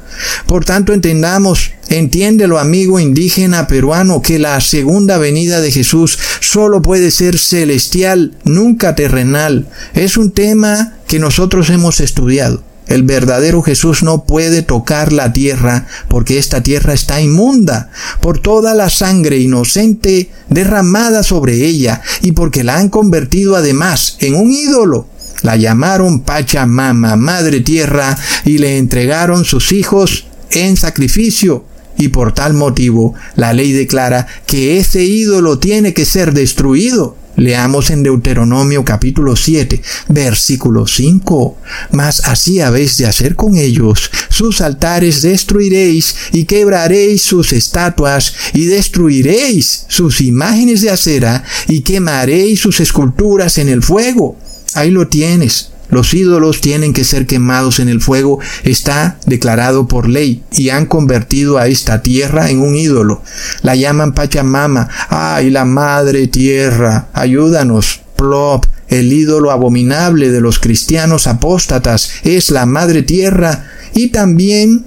Por 0.48 0.66
tanto, 0.66 0.94
entendamos, 0.94 1.72
entiéndelo 1.90 2.60
amigo 2.60 3.00
indígena 3.00 3.68
peruano, 3.68 4.22
que 4.22 4.40
la 4.40 4.60
segunda 4.62 5.18
venida 5.18 5.62
de 5.62 5.72
Jesús 5.72 6.18
solo 6.40 6.82
puede 6.82 7.12
ser 7.12 7.38
celestial, 7.38 8.34
nunca 8.44 8.96
terrenal. 8.96 9.68
Es 9.94 10.18
un 10.18 10.32
tema 10.32 10.96
que 11.08 11.20
nosotros 11.20 11.70
hemos 11.70 12.00
estudiado. 12.00 12.64
El 12.90 13.04
verdadero 13.04 13.62
Jesús 13.62 14.02
no 14.02 14.26
puede 14.26 14.64
tocar 14.64 15.14
la 15.14 15.32
tierra 15.32 15.86
porque 16.10 16.40
esta 16.40 16.64
tierra 16.64 16.94
está 16.94 17.22
inmunda 17.22 17.92
por 18.20 18.40
toda 18.40 18.74
la 18.74 18.90
sangre 18.90 19.38
inocente 19.38 20.32
derramada 20.50 21.22
sobre 21.22 21.66
ella 21.66 22.02
y 22.22 22.32
porque 22.32 22.64
la 22.64 22.78
han 22.78 22.90
convertido 22.90 23.56
además 23.56 24.18
en 24.20 24.34
un 24.34 24.52
ídolo. 24.52 25.08
La 25.44 25.56
llamaron 25.56 26.22
Pachamama, 26.22 27.16
Madre 27.16 27.62
Tierra, 27.62 28.18
y 28.44 28.58
le 28.58 28.78
entregaron 28.78 29.46
sus 29.46 29.72
hijos 29.72 30.26
en 30.52 30.76
sacrificio. 30.76 31.64
Y 31.98 32.10
por 32.10 32.34
tal 32.34 32.54
motivo 32.54 33.14
la 33.36 33.54
ley 33.54 33.72
declara 33.72 34.26
que 34.46 34.80
ese 34.80 35.04
ídolo 35.04 35.60
tiene 35.60 35.94
que 35.94 36.06
ser 36.06 36.34
destruido. 36.34 37.16
Leamos 37.36 37.90
en 37.90 38.04
Deuteronomio 38.04 38.84
capítulo 38.84 39.36
7, 39.36 39.82
versículo 40.10 40.88
5. 40.88 41.58
Mas 41.92 42.22
así 42.26 42.60
habéis 42.60 42.98
de 42.98 43.06
hacer 43.06 43.36
con 43.36 43.56
ellos. 43.58 44.12
Sus 44.30 44.62
altares 44.62 45.22
destruiréis 45.22 46.16
y 46.34 46.46
quebraréis 46.46 47.22
sus 47.22 47.54
estatuas 47.54 48.34
y 48.54 48.66
destruiréis 48.66 49.86
sus 49.88 50.22
imágenes 50.22 50.82
de 50.82 50.90
acera 50.90 51.44
y 51.68 51.82
quemaréis 51.82 52.60
sus 52.60 52.80
esculturas 52.80 53.58
en 53.58 53.70
el 53.70 53.84
fuego. 53.84 54.38
Ahí 54.76 54.92
lo 54.92 55.08
tienes. 55.08 55.72
Los 55.90 56.14
ídolos 56.14 56.62
tienen 56.62 56.94
que 56.94 57.04
ser 57.04 57.26
quemados 57.26 57.80
en 57.80 57.90
el 57.90 58.02
fuego, 58.02 58.40
está 58.64 59.18
declarado 59.26 59.88
por 59.88 60.08
ley, 60.08 60.44
y 60.52 60.70
han 60.70 60.86
convertido 60.86 61.58
a 61.58 61.68
esta 61.68 62.02
tierra 62.04 62.50
en 62.50 62.62
un 62.62 62.76
ídolo. 62.76 63.22
La 63.64 63.76
llaman 63.76 64.14
Pachamama, 64.14 64.88
ay, 65.10 65.50
la 65.50 65.66
madre 65.66 66.28
tierra, 66.28 67.10
ayúdanos, 67.14 68.02
plop, 68.16 68.66
el 68.88 69.14
ídolo 69.14 69.52
abominable 69.52 70.32
de 70.32 70.42
los 70.42 70.60
cristianos 70.60 71.28
apóstatas 71.28 72.12
es 72.24 72.52
la 72.52 72.66
madre 72.66 73.04
tierra, 73.04 73.66
y 73.94 74.10
también 74.10 74.86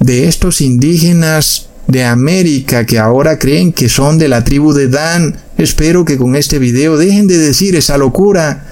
de 0.00 0.28
estos 0.28 0.60
indígenas 0.60 1.68
de 1.86 2.04
América 2.04 2.86
que 2.86 2.98
ahora 2.98 3.38
creen 3.38 3.72
que 3.72 3.88
son 3.88 4.18
de 4.18 4.28
la 4.28 4.44
tribu 4.44 4.72
de 4.72 4.88
Dan. 4.88 5.36
Espero 5.58 6.04
que 6.04 6.16
con 6.16 6.36
este 6.36 6.58
video 6.58 6.96
dejen 6.96 7.26
de 7.26 7.38
decir 7.38 7.76
esa 7.76 7.98
locura. 7.98 8.64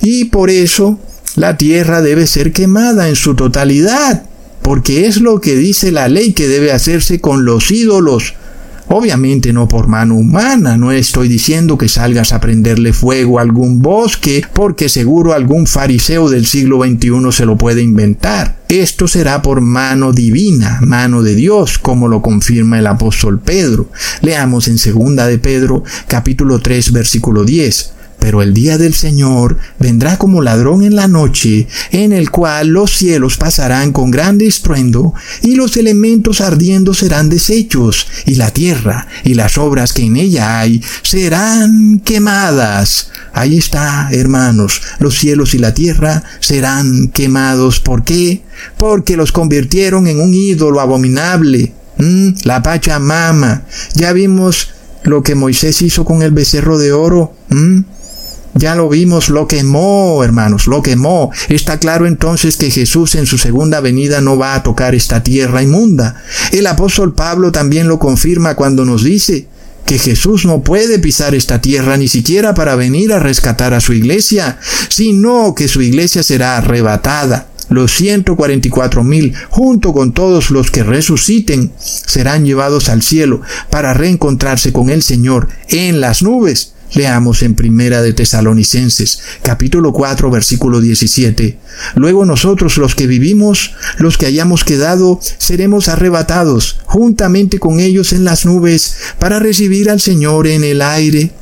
Y 0.00 0.26
por 0.26 0.50
eso 0.50 0.98
la 1.36 1.58
tierra 1.58 2.00
debe 2.00 2.26
ser 2.26 2.52
quemada 2.52 3.08
en 3.08 3.16
su 3.16 3.34
totalidad, 3.34 4.24
porque 4.62 5.06
es 5.06 5.20
lo 5.20 5.40
que 5.40 5.54
dice 5.54 5.92
la 5.92 6.08
ley 6.08 6.32
que 6.32 6.48
debe 6.48 6.72
hacerse 6.72 7.20
con 7.20 7.44
los 7.44 7.70
ídolos. 7.70 8.34
Obviamente 8.88 9.52
no 9.52 9.66
por 9.66 9.88
mano 9.88 10.14
humana, 10.14 10.76
no 10.76 10.92
estoy 10.92 11.28
diciendo 11.28 11.76
que 11.76 11.88
salgas 11.88 12.32
a 12.32 12.40
prenderle 12.40 12.92
fuego 12.92 13.38
a 13.38 13.42
algún 13.42 13.82
bosque, 13.82 14.44
porque 14.54 14.88
seguro 14.88 15.32
algún 15.32 15.66
fariseo 15.66 16.30
del 16.30 16.46
siglo 16.46 16.82
XXI 16.82 17.32
se 17.32 17.46
lo 17.46 17.58
puede 17.58 17.82
inventar. 17.82 18.56
Esto 18.68 19.08
será 19.08 19.42
por 19.42 19.60
mano 19.60 20.12
divina, 20.12 20.78
mano 20.82 21.22
de 21.22 21.34
Dios, 21.34 21.78
como 21.78 22.08
lo 22.08 22.22
confirma 22.22 22.78
el 22.78 22.86
apóstol 22.86 23.40
Pedro. 23.40 23.90
Leamos 24.22 24.68
en 24.68 24.78
segunda 24.78 25.26
de 25.26 25.38
Pedro, 25.38 25.82
capítulo 26.06 26.60
3, 26.60 26.92
versículo 26.92 27.44
10. 27.44 27.95
Pero 28.26 28.42
el 28.42 28.54
día 28.54 28.76
del 28.76 28.92
Señor 28.92 29.56
vendrá 29.78 30.18
como 30.18 30.42
ladrón 30.42 30.82
en 30.82 30.96
la 30.96 31.06
noche, 31.06 31.68
en 31.92 32.12
el 32.12 32.32
cual 32.32 32.66
los 32.70 32.90
cielos 32.90 33.36
pasarán 33.36 33.92
con 33.92 34.10
grande 34.10 34.48
estruendo, 34.48 35.14
y 35.42 35.54
los 35.54 35.76
elementos 35.76 36.40
ardiendo 36.40 36.92
serán 36.92 37.28
deshechos, 37.28 38.08
y 38.24 38.34
la 38.34 38.50
tierra 38.50 39.06
y 39.22 39.34
las 39.34 39.58
obras 39.58 39.92
que 39.92 40.02
en 40.02 40.16
ella 40.16 40.58
hay 40.58 40.82
serán 41.02 42.00
quemadas. 42.00 43.12
Ahí 43.32 43.58
está, 43.58 44.08
hermanos, 44.10 44.82
los 44.98 45.16
cielos 45.16 45.54
y 45.54 45.58
la 45.58 45.72
tierra 45.72 46.24
serán 46.40 47.06
quemados. 47.14 47.78
¿Por 47.78 48.02
qué? 48.02 48.42
Porque 48.76 49.16
los 49.16 49.30
convirtieron 49.30 50.08
en 50.08 50.20
un 50.20 50.34
ídolo 50.34 50.80
abominable. 50.80 51.74
¿Mm? 51.98 52.30
La 52.42 52.60
Pachamama. 52.60 53.62
Ya 53.94 54.12
vimos 54.12 54.70
lo 55.04 55.22
que 55.22 55.36
Moisés 55.36 55.80
hizo 55.80 56.04
con 56.04 56.22
el 56.22 56.32
becerro 56.32 56.76
de 56.76 56.92
oro. 56.92 57.32
Ya 58.58 58.74
lo 58.74 58.88
vimos, 58.88 59.28
lo 59.28 59.46
quemó, 59.46 60.24
hermanos, 60.24 60.66
lo 60.66 60.82
quemó. 60.82 61.30
Está 61.50 61.78
claro 61.78 62.06
entonces 62.06 62.56
que 62.56 62.70
Jesús 62.70 63.14
en 63.14 63.26
su 63.26 63.36
segunda 63.36 63.80
venida 63.80 64.22
no 64.22 64.38
va 64.38 64.54
a 64.54 64.62
tocar 64.62 64.94
esta 64.94 65.22
tierra 65.22 65.62
inmunda. 65.62 66.22
El 66.52 66.66
apóstol 66.66 67.14
Pablo 67.14 67.52
también 67.52 67.86
lo 67.86 67.98
confirma 67.98 68.54
cuando 68.54 68.86
nos 68.86 69.04
dice 69.04 69.46
que 69.84 69.98
Jesús 69.98 70.46
no 70.46 70.62
puede 70.62 70.98
pisar 70.98 71.34
esta 71.34 71.60
tierra 71.60 71.98
ni 71.98 72.08
siquiera 72.08 72.54
para 72.54 72.76
venir 72.76 73.12
a 73.12 73.18
rescatar 73.18 73.74
a 73.74 73.80
su 73.80 73.92
iglesia, 73.92 74.58
sino 74.88 75.54
que 75.54 75.68
su 75.68 75.82
iglesia 75.82 76.22
será 76.22 76.56
arrebatada. 76.56 77.48
Los 77.68 77.92
144 77.92 79.04
mil, 79.04 79.34
junto 79.50 79.92
con 79.92 80.12
todos 80.12 80.50
los 80.50 80.70
que 80.70 80.82
resuciten, 80.82 81.72
serán 81.78 82.46
llevados 82.46 82.88
al 82.88 83.02
cielo 83.02 83.42
para 83.68 83.92
reencontrarse 83.92 84.72
con 84.72 84.88
el 84.88 85.02
Señor 85.02 85.48
en 85.68 86.00
las 86.00 86.22
nubes 86.22 86.75
Leamos 86.96 87.42
en 87.42 87.54
Primera 87.54 88.00
de 88.00 88.14
Tesalonicenses, 88.14 89.20
capítulo 89.42 89.92
4, 89.92 90.30
versículo 90.30 90.80
17. 90.80 91.58
Luego 91.94 92.24
nosotros 92.24 92.78
los 92.78 92.94
que 92.94 93.06
vivimos, 93.06 93.74
los 93.98 94.16
que 94.16 94.24
hayamos 94.24 94.64
quedado, 94.64 95.20
seremos 95.36 95.88
arrebatados 95.88 96.80
juntamente 96.86 97.58
con 97.58 97.80
ellos 97.80 98.14
en 98.14 98.24
las 98.24 98.46
nubes 98.46 98.96
para 99.18 99.38
recibir 99.38 99.90
al 99.90 100.00
Señor 100.00 100.46
en 100.46 100.64
el 100.64 100.80
aire. 100.80 101.32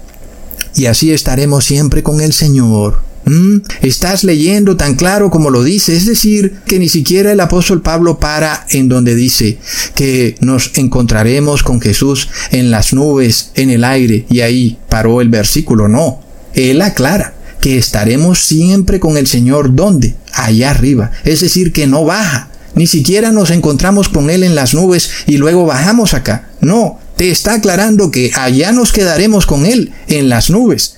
Y 0.75 0.87
así 0.87 1.13
estaremos 1.13 1.65
siempre 1.65 2.03
con 2.03 2.21
el 2.21 2.33
Señor. 2.33 3.04
¿Mm? 3.27 3.59
Estás 3.81 4.23
leyendo 4.25 4.77
tan 4.77 4.97
claro 4.97 5.31
como 5.31 5.51
lo 5.51 5.63
dice, 5.63 5.97
es 5.97 6.07
decir, 6.07 6.57
que 6.67 6.79
ni 6.79 6.89
siquiera 6.89 7.33
el 7.33 7.41
apóstol 7.41 7.81
Pablo 7.81 8.19
para 8.19 8.67
en 8.71 8.89
donde 8.89 9.15
dice 9.15 9.59
que 9.95 10.37
nos 10.41 10.73
encontraremos 10.77 11.63
con 11.63 11.81
Jesús 11.81 12.29
en 12.51 12.71
las 12.71 12.93
nubes, 12.93 13.51
en 13.55 13.71
el 13.71 13.85
aire, 13.85 14.27
y 14.31 14.41
ahí 14.41 14.79
paró 14.89 15.21
el 15.21 15.31
versículo, 15.31 15.89
no, 15.89 16.21
él 16.55 16.83
aclara 16.83 17.35
que 17.61 17.79
estaremos 17.79 18.41
siempre 18.41 19.01
con 19.01 19.17
el 19.17 19.27
Señor, 19.27 19.75
¿dónde? 19.75 20.15
Allá 20.35 20.71
arriba, 20.71 21.11
es 21.25 21.41
decir, 21.41 21.73
que 21.73 21.87
no 21.87 22.05
baja, 22.05 22.51
ni 22.75 22.87
siquiera 22.87 23.33
nos 23.33 23.51
encontramos 23.51 24.09
con 24.09 24.31
Él 24.31 24.43
en 24.43 24.55
las 24.55 24.75
nubes 24.75 25.11
y 25.27 25.39
luego 25.39 25.65
bajamos 25.65 26.13
acá, 26.13 26.51
no, 26.61 26.99
te 27.17 27.31
está 27.31 27.55
aclarando 27.55 28.11
que 28.11 28.33
allá 28.35 28.73
nos 28.73 28.93
quedaremos 28.93 29.47
con 29.47 29.67
Él 29.67 29.93
en 30.09 30.29
las 30.29 30.51
nubes. 30.51 30.97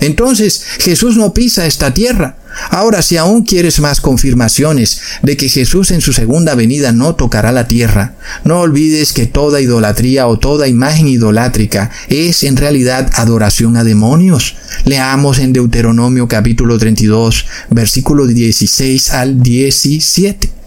Entonces 0.00 0.62
Jesús 0.78 1.16
no 1.16 1.32
pisa 1.32 1.66
esta 1.66 1.94
tierra. 1.94 2.36
Ahora, 2.70 3.02
si 3.02 3.16
aún 3.16 3.44
quieres 3.44 3.78
más 3.80 4.00
confirmaciones 4.00 5.00
de 5.22 5.36
que 5.36 5.48
Jesús 5.48 5.90
en 5.90 6.00
su 6.00 6.12
segunda 6.12 6.54
venida 6.54 6.92
no 6.92 7.14
tocará 7.14 7.52
la 7.52 7.68
tierra, 7.68 8.14
no 8.44 8.60
olvides 8.60 9.12
que 9.12 9.26
toda 9.26 9.60
idolatría 9.60 10.26
o 10.26 10.38
toda 10.38 10.66
imagen 10.66 11.08
idolátrica 11.08 11.90
es 12.08 12.42
en 12.42 12.56
realidad 12.56 13.10
adoración 13.14 13.76
a 13.76 13.84
demonios. 13.84 14.56
Leamos 14.84 15.38
en 15.38 15.52
Deuteronomio 15.52 16.26
capítulo 16.26 16.78
32, 16.78 17.46
versículo 17.70 18.26
16 18.26 19.10
al 19.10 19.42
17. 19.42 20.57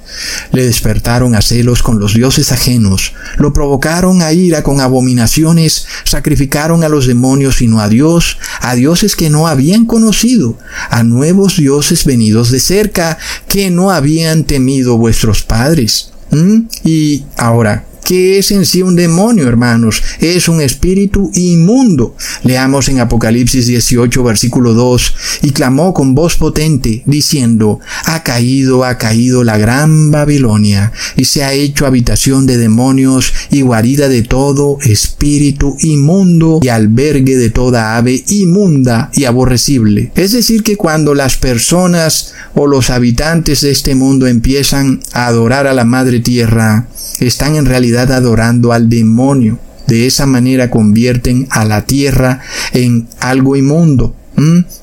Le 0.51 0.65
despertaron 0.65 1.35
a 1.35 1.41
celos 1.41 1.83
con 1.83 1.99
los 1.99 2.13
dioses 2.13 2.51
ajenos, 2.51 3.13
lo 3.37 3.53
provocaron 3.53 4.21
a 4.21 4.33
ira 4.33 4.63
con 4.63 4.81
abominaciones, 4.81 5.85
sacrificaron 6.03 6.83
a 6.83 6.89
los 6.89 7.07
demonios 7.07 7.61
y 7.61 7.67
no 7.67 7.79
a 7.79 7.89
Dios, 7.89 8.37
a 8.59 8.75
dioses 8.75 9.15
que 9.15 9.29
no 9.29 9.47
habían 9.47 9.85
conocido, 9.85 10.57
a 10.89 11.03
nuevos 11.03 11.57
dioses 11.57 12.05
venidos 12.05 12.51
de 12.51 12.59
cerca, 12.59 13.17
que 13.47 13.69
no 13.69 13.91
habían 13.91 14.43
temido 14.43 14.97
vuestros 14.97 15.43
padres. 15.43 16.11
¿Mm? 16.31 16.61
Y 16.83 17.25
ahora, 17.37 17.85
¿Qué 18.03 18.39
es 18.39 18.51
en 18.51 18.65
sí 18.65 18.81
un 18.81 18.95
demonio, 18.95 19.47
hermanos? 19.47 20.01
Es 20.19 20.49
un 20.49 20.61
espíritu 20.61 21.31
inmundo. 21.33 22.15
Leamos 22.43 22.89
en 22.89 22.99
Apocalipsis 22.99 23.67
18, 23.67 24.23
versículo 24.23 24.73
2, 24.73 25.15
y 25.43 25.51
clamó 25.51 25.93
con 25.93 26.15
voz 26.15 26.35
potente, 26.37 27.03
diciendo, 27.05 27.79
ha 28.05 28.23
caído, 28.23 28.83
ha 28.83 28.97
caído 28.97 29.43
la 29.43 29.57
gran 29.57 30.11
Babilonia, 30.11 30.91
y 31.15 31.25
se 31.25 31.43
ha 31.43 31.53
hecho 31.53 31.85
habitación 31.85 32.45
de 32.45 32.57
demonios 32.57 33.33
y 33.51 33.61
guarida 33.61 34.09
de 34.09 34.23
todo 34.23 34.77
espíritu 34.81 35.77
inmundo 35.79 36.59
y 36.61 36.69
albergue 36.69 37.37
de 37.37 37.49
toda 37.49 37.97
ave 37.97 38.23
inmunda 38.27 39.11
y 39.13 39.25
aborrecible. 39.25 40.11
Es 40.15 40.31
decir, 40.31 40.63
que 40.63 40.75
cuando 40.75 41.13
las 41.13 41.37
personas 41.37 42.33
o 42.55 42.67
los 42.67 42.89
habitantes 42.89 43.61
de 43.61 43.71
este 43.71 43.95
mundo 43.95 44.27
empiezan 44.27 45.01
a 45.13 45.27
adorar 45.27 45.67
a 45.67 45.73
la 45.73 45.85
Madre 45.85 46.19
Tierra, 46.19 46.87
están 47.21 47.55
en 47.55 47.65
realidad 47.65 48.11
adorando 48.11 48.73
al 48.73 48.89
demonio. 48.89 49.59
De 49.87 50.07
esa 50.07 50.25
manera 50.25 50.69
convierten 50.69 51.47
a 51.49 51.65
la 51.65 51.85
tierra 51.85 52.41
en 52.73 53.07
algo 53.19 53.55
inmundo, 53.55 54.15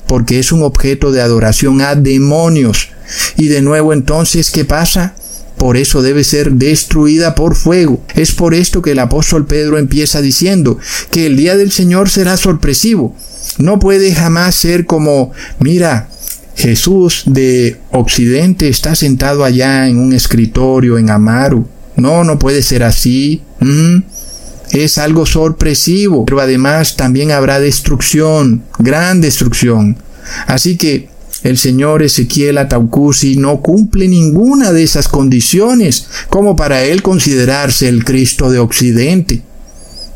porque 0.07 0.39
es 0.39 0.51
un 0.51 0.63
objeto 0.63 1.11
de 1.11 1.21
adoración 1.21 1.81
a 1.81 1.95
demonios. 1.95 2.89
Y 3.37 3.47
de 3.47 3.61
nuevo 3.61 3.93
entonces, 3.93 4.51
¿qué 4.51 4.65
pasa? 4.65 5.15
Por 5.57 5.77
eso 5.77 6.01
debe 6.01 6.23
ser 6.23 6.53
destruida 6.53 7.35
por 7.35 7.55
fuego. 7.55 8.03
Es 8.15 8.33
por 8.33 8.53
esto 8.53 8.81
que 8.81 8.91
el 8.91 8.99
apóstol 8.99 9.45
Pedro 9.45 9.77
empieza 9.77 10.21
diciendo 10.21 10.77
que 11.11 11.25
el 11.25 11.35
día 11.35 11.57
del 11.57 11.71
Señor 11.71 12.09
será 12.09 12.37
sorpresivo. 12.37 13.15
No 13.57 13.79
puede 13.79 14.13
jamás 14.13 14.55
ser 14.55 14.85
como, 14.85 15.31
mira, 15.59 16.07
Jesús 16.55 17.23
de 17.25 17.77
Occidente 17.91 18.69
está 18.69 18.95
sentado 18.95 19.43
allá 19.43 19.87
en 19.87 19.97
un 19.97 20.13
escritorio 20.13 20.97
en 20.97 21.09
Amaru 21.09 21.67
no, 21.99 22.23
no 22.23 22.39
puede 22.39 22.61
ser 22.63 22.83
así. 22.83 23.41
Mm. 23.59 24.03
Es 24.71 24.97
algo 24.97 25.25
sorpresivo, 25.25 26.25
pero 26.25 26.41
además 26.41 26.95
también 26.95 27.31
habrá 27.31 27.59
destrucción, 27.59 28.63
gran 28.77 29.19
destrucción. 29.19 29.97
Así 30.45 30.77
que 30.77 31.09
el 31.43 31.57
señor 31.57 32.03
Ezequiel 32.03 32.57
Ataucusi 32.57 33.37
no 33.37 33.61
cumple 33.61 34.07
ninguna 34.07 34.71
de 34.71 34.83
esas 34.83 35.07
condiciones 35.07 36.07
como 36.29 36.55
para 36.55 36.83
él 36.83 37.01
considerarse 37.01 37.87
el 37.87 38.03
Cristo 38.03 38.51
de 38.51 38.59
Occidente. 38.59 39.41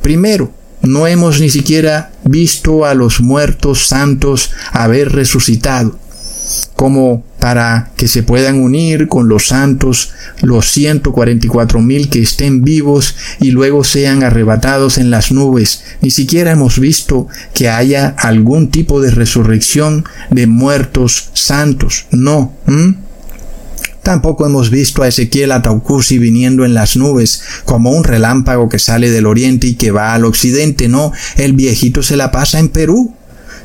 Primero, 0.02 0.54
no 0.82 1.08
hemos 1.08 1.40
ni 1.40 1.50
siquiera 1.50 2.12
visto 2.26 2.86
a 2.86 2.94
los 2.94 3.22
muertos 3.22 3.88
santos 3.88 4.52
haber 4.72 5.14
resucitado 5.14 5.98
como 6.76 7.24
para 7.44 7.92
que 7.98 8.08
se 8.08 8.24
puedan 8.24 8.62
unir 8.62 9.10
con 9.10 9.28
los 9.28 9.48
santos, 9.48 10.12
los 10.42 10.72
144 10.72 11.82
mil 11.82 12.10
que 12.10 12.22
estén 12.22 12.64
vivos 12.64 13.18
y 13.42 13.52
luego 13.52 13.84
sean 13.84 14.24
arrebatados 14.24 14.98
en 14.98 15.12
las 15.12 15.34
nubes. 15.34 15.84
Ni 16.00 16.10
siquiera 16.10 16.52
hemos 16.52 16.80
visto 16.80 17.28
que 17.54 17.68
haya 17.68 18.16
algún 18.18 18.72
tipo 18.72 19.02
de 19.02 19.12
resurrección 19.12 20.06
de 20.30 20.48
muertos 20.48 21.32
santos. 21.34 22.06
No. 22.12 22.54
Tampoco 24.04 24.46
hemos 24.46 24.70
visto 24.70 25.04
a 25.04 25.10
Ezequiel 25.10 25.52
Ataucusi 25.52 26.20
viniendo 26.20 26.64
en 26.64 26.74
las 26.74 26.96
nubes 26.96 27.42
como 27.66 27.92
un 27.92 28.06
relámpago 28.06 28.70
que 28.70 28.80
sale 28.80 29.12
del 29.12 29.26
oriente 29.26 29.68
y 29.68 29.76
que 29.76 29.92
va 29.92 30.14
al 30.14 30.24
occidente. 30.24 30.88
No, 30.88 31.12
el 31.36 31.52
viejito 31.52 32.04
se 32.04 32.16
la 32.16 32.32
pasa 32.32 32.60
en 32.60 32.70
Perú, 32.70 33.14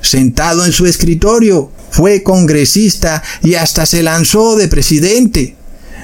sentado 0.00 0.66
en 0.66 0.72
su 0.72 0.86
escritorio, 0.86 1.70
fue 1.90 2.22
congresista 2.22 3.22
y 3.42 3.54
hasta 3.54 3.86
se 3.86 4.02
lanzó 4.02 4.56
de 4.56 4.68
presidente. 4.68 5.54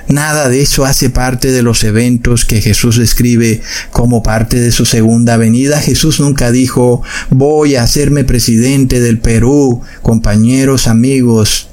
Nada 0.09 0.51
de 0.51 0.61
eso 0.61 0.85
hace 0.85 1.09
parte 1.09 1.51
de 1.51 1.63
los 1.63 1.83
eventos 1.83 2.45
que 2.45 2.61
Jesús 2.61 2.99
describe 2.99 3.63
como 3.91 4.23
parte 4.23 4.61
de 4.61 4.71
su 4.71 4.85
segunda 4.85 5.39
venida. 5.39 5.81
Jesús 5.81 6.21
nunca 6.21 6.53
dijo, 6.53 7.03
voy 7.31 7.77
a 7.77 7.85
hacerme 7.85 8.25
presidente 8.25 9.01
del 9.01 9.19
Perú, 9.19 9.81
compañeros, 10.03 10.89
amigos, 10.89 11.69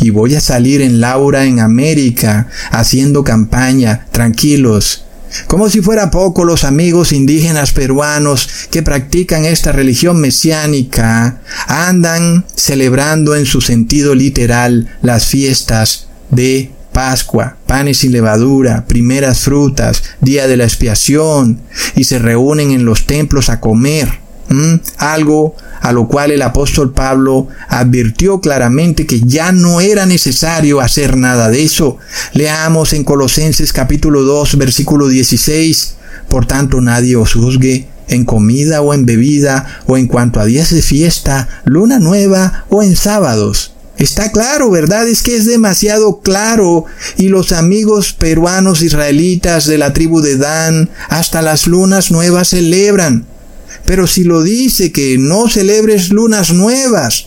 y 0.00 0.10
voy 0.10 0.34
a 0.34 0.40
salir 0.40 0.82
en 0.82 1.00
Laura 1.00 1.46
en 1.46 1.60
América, 1.60 2.48
haciendo 2.70 3.22
campaña, 3.22 4.06
tranquilos. 4.10 5.05
Como 5.46 5.68
si 5.68 5.80
fuera 5.80 6.10
poco 6.10 6.44
los 6.44 6.64
amigos 6.64 7.12
indígenas 7.12 7.72
peruanos 7.72 8.48
que 8.70 8.82
practican 8.82 9.44
esta 9.44 9.72
religión 9.72 10.20
mesiánica 10.20 11.40
andan 11.66 12.44
celebrando 12.54 13.34
en 13.34 13.46
su 13.46 13.60
sentido 13.60 14.14
literal 14.14 14.88
las 15.02 15.26
fiestas 15.26 16.08
de 16.30 16.70
Pascua, 16.92 17.58
panes 17.66 17.98
sin 17.98 18.12
levadura, 18.12 18.86
primeras 18.86 19.40
frutas, 19.40 20.02
día 20.22 20.46
de 20.48 20.56
la 20.56 20.64
expiación, 20.64 21.60
y 21.94 22.04
se 22.04 22.18
reúnen 22.18 22.70
en 22.70 22.86
los 22.86 23.06
templos 23.06 23.50
a 23.50 23.60
comer. 23.60 24.25
Algo 24.98 25.56
a 25.80 25.92
lo 25.92 26.08
cual 26.08 26.30
el 26.30 26.42
apóstol 26.42 26.92
Pablo 26.92 27.48
advirtió 27.68 28.40
claramente 28.40 29.06
que 29.06 29.20
ya 29.20 29.52
no 29.52 29.80
era 29.80 30.06
necesario 30.06 30.80
hacer 30.80 31.16
nada 31.16 31.50
de 31.50 31.64
eso. 31.64 31.98
Leamos 32.32 32.92
en 32.92 33.04
Colosenses 33.04 33.72
capítulo 33.72 34.22
2 34.22 34.56
versículo 34.56 35.08
16, 35.08 35.96
por 36.28 36.46
tanto 36.46 36.80
nadie 36.80 37.16
os 37.16 37.34
juzgue 37.34 37.88
en 38.08 38.24
comida 38.24 38.82
o 38.82 38.94
en 38.94 39.06
bebida 39.06 39.80
o 39.86 39.96
en 39.96 40.06
cuanto 40.06 40.40
a 40.40 40.44
días 40.44 40.70
de 40.70 40.82
fiesta, 40.82 41.48
luna 41.64 41.98
nueva 41.98 42.64
o 42.68 42.82
en 42.82 42.96
sábados. 42.96 43.72
Está 43.98 44.30
claro, 44.30 44.70
¿verdad? 44.70 45.08
Es 45.08 45.22
que 45.22 45.36
es 45.36 45.46
demasiado 45.46 46.20
claro. 46.20 46.84
Y 47.16 47.28
los 47.28 47.52
amigos 47.52 48.12
peruanos 48.12 48.82
israelitas 48.82 49.64
de 49.64 49.78
la 49.78 49.94
tribu 49.94 50.20
de 50.20 50.36
Dan 50.36 50.90
hasta 51.08 51.40
las 51.40 51.66
lunas 51.66 52.10
nuevas 52.10 52.48
celebran. 52.48 53.24
Pero 53.86 54.06
si 54.06 54.24
lo 54.24 54.42
dice 54.42 54.92
que 54.92 55.16
no 55.18 55.48
celebres 55.48 56.10
lunas 56.10 56.52
nuevas, 56.52 57.26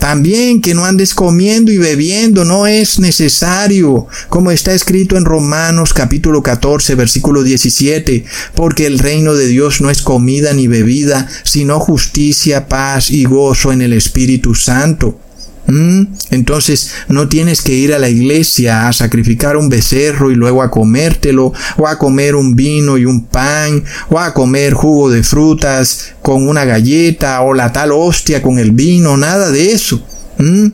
también 0.00 0.62
que 0.62 0.72
no 0.72 0.86
andes 0.86 1.12
comiendo 1.12 1.70
y 1.70 1.76
bebiendo, 1.76 2.46
no 2.46 2.66
es 2.66 2.98
necesario, 2.98 4.06
como 4.30 4.50
está 4.50 4.72
escrito 4.72 5.18
en 5.18 5.26
Romanos 5.26 5.92
capítulo 5.92 6.42
14, 6.42 6.94
versículo 6.94 7.42
17, 7.42 8.24
porque 8.54 8.86
el 8.86 8.98
reino 8.98 9.34
de 9.34 9.46
Dios 9.46 9.82
no 9.82 9.90
es 9.90 10.00
comida 10.00 10.54
ni 10.54 10.68
bebida, 10.68 11.28
sino 11.44 11.78
justicia, 11.78 12.66
paz 12.66 13.10
y 13.10 13.24
gozo 13.24 13.72
en 13.72 13.82
el 13.82 13.92
Espíritu 13.92 14.54
Santo. 14.54 15.20
¿Mm? 15.66 16.06
Entonces 16.30 16.92
no 17.08 17.28
tienes 17.28 17.62
que 17.62 17.72
ir 17.72 17.94
a 17.94 17.98
la 17.98 18.08
iglesia 18.08 18.88
a 18.88 18.92
sacrificar 18.92 19.56
un 19.56 19.68
becerro 19.68 20.30
y 20.30 20.34
luego 20.34 20.62
a 20.62 20.70
comértelo, 20.70 21.52
o 21.76 21.86
a 21.86 21.98
comer 21.98 22.34
un 22.34 22.56
vino 22.56 22.98
y 22.98 23.04
un 23.04 23.26
pan, 23.26 23.84
o 24.08 24.18
a 24.18 24.34
comer 24.34 24.72
jugo 24.74 25.10
de 25.10 25.22
frutas 25.22 26.14
con 26.22 26.48
una 26.48 26.64
galleta, 26.64 27.40
o 27.42 27.54
la 27.54 27.72
tal 27.72 27.92
hostia 27.92 28.42
con 28.42 28.58
el 28.58 28.72
vino, 28.72 29.16
nada 29.16 29.50
de 29.50 29.72
eso. 29.72 30.04
¿Mm? 30.38 30.68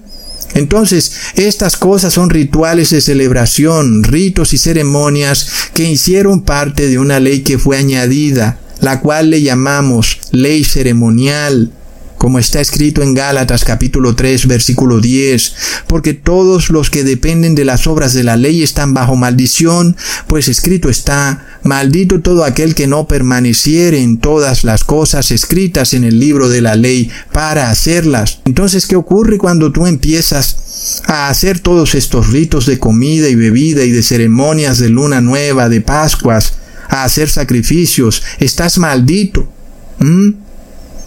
Entonces, 0.54 1.12
estas 1.34 1.76
cosas 1.76 2.14
son 2.14 2.30
rituales 2.30 2.90
de 2.90 3.02
celebración, 3.02 4.04
ritos 4.04 4.54
y 4.54 4.58
ceremonias 4.58 5.48
que 5.74 5.90
hicieron 5.90 6.42
parte 6.42 6.88
de 6.88 6.98
una 6.98 7.20
ley 7.20 7.40
que 7.40 7.58
fue 7.58 7.76
añadida, 7.76 8.58
la 8.80 9.00
cual 9.00 9.30
le 9.30 9.42
llamamos 9.42 10.18
ley 10.30 10.64
ceremonial 10.64 11.72
como 12.18 12.38
está 12.38 12.60
escrito 12.60 13.02
en 13.02 13.14
Gálatas 13.14 13.64
capítulo 13.64 14.14
3 14.14 14.46
versículo 14.46 15.00
10, 15.00 15.54
porque 15.86 16.14
todos 16.14 16.70
los 16.70 16.90
que 16.90 17.04
dependen 17.04 17.54
de 17.54 17.64
las 17.64 17.86
obras 17.86 18.14
de 18.14 18.24
la 18.24 18.36
ley 18.36 18.62
están 18.62 18.94
bajo 18.94 19.16
maldición, 19.16 19.96
pues 20.26 20.48
escrito 20.48 20.88
está, 20.88 21.58
maldito 21.62 22.20
todo 22.20 22.44
aquel 22.44 22.74
que 22.74 22.86
no 22.86 23.06
permaneciere 23.06 24.02
en 24.02 24.18
todas 24.18 24.64
las 24.64 24.84
cosas 24.84 25.30
escritas 25.30 25.94
en 25.94 26.04
el 26.04 26.18
libro 26.18 26.48
de 26.48 26.60
la 26.60 26.74
ley 26.76 27.10
para 27.32 27.70
hacerlas. 27.70 28.40
Entonces, 28.44 28.86
¿qué 28.86 28.96
ocurre 28.96 29.38
cuando 29.38 29.72
tú 29.72 29.86
empiezas 29.86 31.02
a 31.06 31.28
hacer 31.28 31.60
todos 31.60 31.94
estos 31.94 32.28
ritos 32.28 32.66
de 32.66 32.78
comida 32.78 33.28
y 33.28 33.34
bebida 33.34 33.84
y 33.84 33.90
de 33.90 34.02
ceremonias 34.02 34.78
de 34.78 34.88
luna 34.88 35.20
nueva, 35.20 35.68
de 35.68 35.80
Pascuas, 35.80 36.54
a 36.88 37.04
hacer 37.04 37.28
sacrificios? 37.28 38.22
Estás 38.38 38.78
maldito 38.78 39.48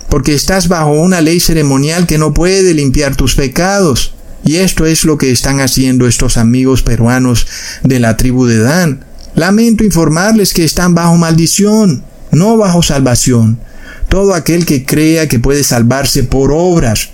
porque 0.10 0.34
estás 0.34 0.68
bajo 0.68 0.92
una 0.92 1.22
ley 1.22 1.40
ceremonial 1.40 2.08
que 2.08 2.18
no 2.18 2.34
puede 2.34 2.74
limpiar 2.74 3.16
tus 3.16 3.36
pecados. 3.36 4.14
Y 4.44 4.58
esto 4.58 4.86
es 4.86 5.06
lo 5.06 5.18
que 5.18 5.32
están 5.32 5.60
haciendo 5.60 6.08
estos 6.08 6.38
amigos 6.38 6.82
peruanos 6.82 7.46
de 7.84 8.00
la 8.00 8.18
tribu 8.18 8.46
de 8.46 8.60
Dan. 8.60 9.06
Lamento 9.36 9.84
informarles 9.84 10.54
que 10.54 10.64
están 10.64 10.96
bajo 10.96 11.16
maldición, 11.18 12.04
no 12.32 12.58
bajo 12.58 12.82
salvación. 12.82 13.60
Todo 14.08 14.34
aquel 14.34 14.66
que 14.66 14.86
crea 14.86 15.28
que 15.28 15.40
puede 15.40 15.64
salvarse 15.64 16.24
por 16.24 16.52
obras 16.52 17.10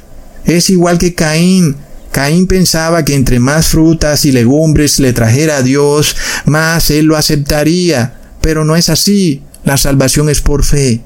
es 0.46 0.70
igual 0.70 0.98
que 0.98 1.14
Caín. 1.14 1.76
Caín 2.12 2.48
pensaba 2.48 3.04
que 3.04 3.16
entre 3.16 3.40
más 3.40 3.68
frutas 3.68 4.24
y 4.24 4.32
legumbres 4.32 5.00
le 5.00 5.12
trajera 5.12 5.58
a 5.58 5.62
Dios, 5.62 6.16
más 6.46 6.90
él 6.90 7.06
lo 7.06 7.18
aceptaría. 7.18 8.16
Pero 8.40 8.64
no 8.64 8.76
es 8.76 8.90
así. 8.90 9.42
La 9.66 9.76
salvación 9.76 10.30
es 10.30 10.40
por 10.40 10.64
fe. 10.64 11.02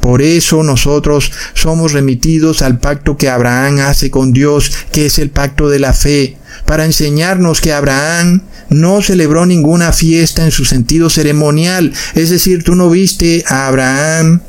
Por 0.00 0.22
eso 0.22 0.62
nosotros 0.62 1.30
somos 1.54 1.92
remitidos 1.92 2.62
al 2.62 2.78
pacto 2.78 3.16
que 3.16 3.28
Abraham 3.28 3.80
hace 3.80 4.10
con 4.10 4.32
Dios, 4.32 4.72
que 4.92 5.06
es 5.06 5.18
el 5.18 5.30
pacto 5.30 5.68
de 5.68 5.78
la 5.78 5.92
fe, 5.92 6.38
para 6.64 6.84
enseñarnos 6.84 7.60
que 7.60 7.72
Abraham 7.72 8.42
no 8.70 9.02
celebró 9.02 9.46
ninguna 9.46 9.92
fiesta 9.92 10.44
en 10.44 10.50
su 10.50 10.64
sentido 10.64 11.10
ceremonial. 11.10 11.92
Es 12.14 12.30
decir, 12.30 12.64
tú 12.64 12.74
no 12.76 12.88
viste 12.88 13.44
a 13.46 13.66
Abraham 13.66 14.40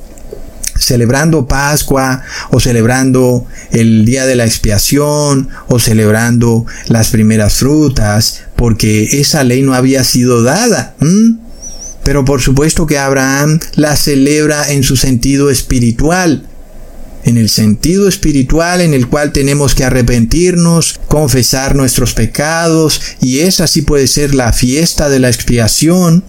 celebrando 0.78 1.48
Pascua 1.48 2.24
o 2.50 2.60
celebrando 2.60 3.46
el 3.72 4.06
día 4.06 4.26
de 4.26 4.36
la 4.36 4.46
expiación 4.46 5.50
o 5.68 5.80
celebrando 5.80 6.66
las 6.88 7.10
primeras 7.10 7.56
frutas, 7.56 8.42
porque 8.56 9.20
esa 9.20 9.44
ley 9.44 9.62
no 9.62 9.74
había 9.74 10.04
sido 10.04 10.44
dada. 10.44 10.96
Pero 12.04 12.26
por 12.26 12.42
supuesto 12.42 12.88
que 12.88 12.98
Abraham 12.98 13.60
la 13.76 13.96
celebra 13.96 14.72
en 14.72 14.84
su 14.84 14.96
sentido 14.96 15.50
espiritual, 15.50 16.48
en 17.24 17.38
el 17.38 17.50
sentido 17.50 18.08
espiritual 18.08 18.82
en 18.82 18.94
el 18.94 19.08
cual 19.08 19.32
tenemos 19.32 19.76
que 19.76 19.84
arrepentirnos, 19.84 21.00
confesar 21.08 21.76
nuestros 21.76 22.14
pecados, 22.14 23.02
y 23.22 23.40
esa 23.40 23.68
sí 23.68 23.84
puede 23.84 24.08
ser 24.08 24.34
la 24.34 24.54
fiesta 24.54 25.10
de 25.10 25.20
la 25.20 25.30
expiación, 25.30 26.24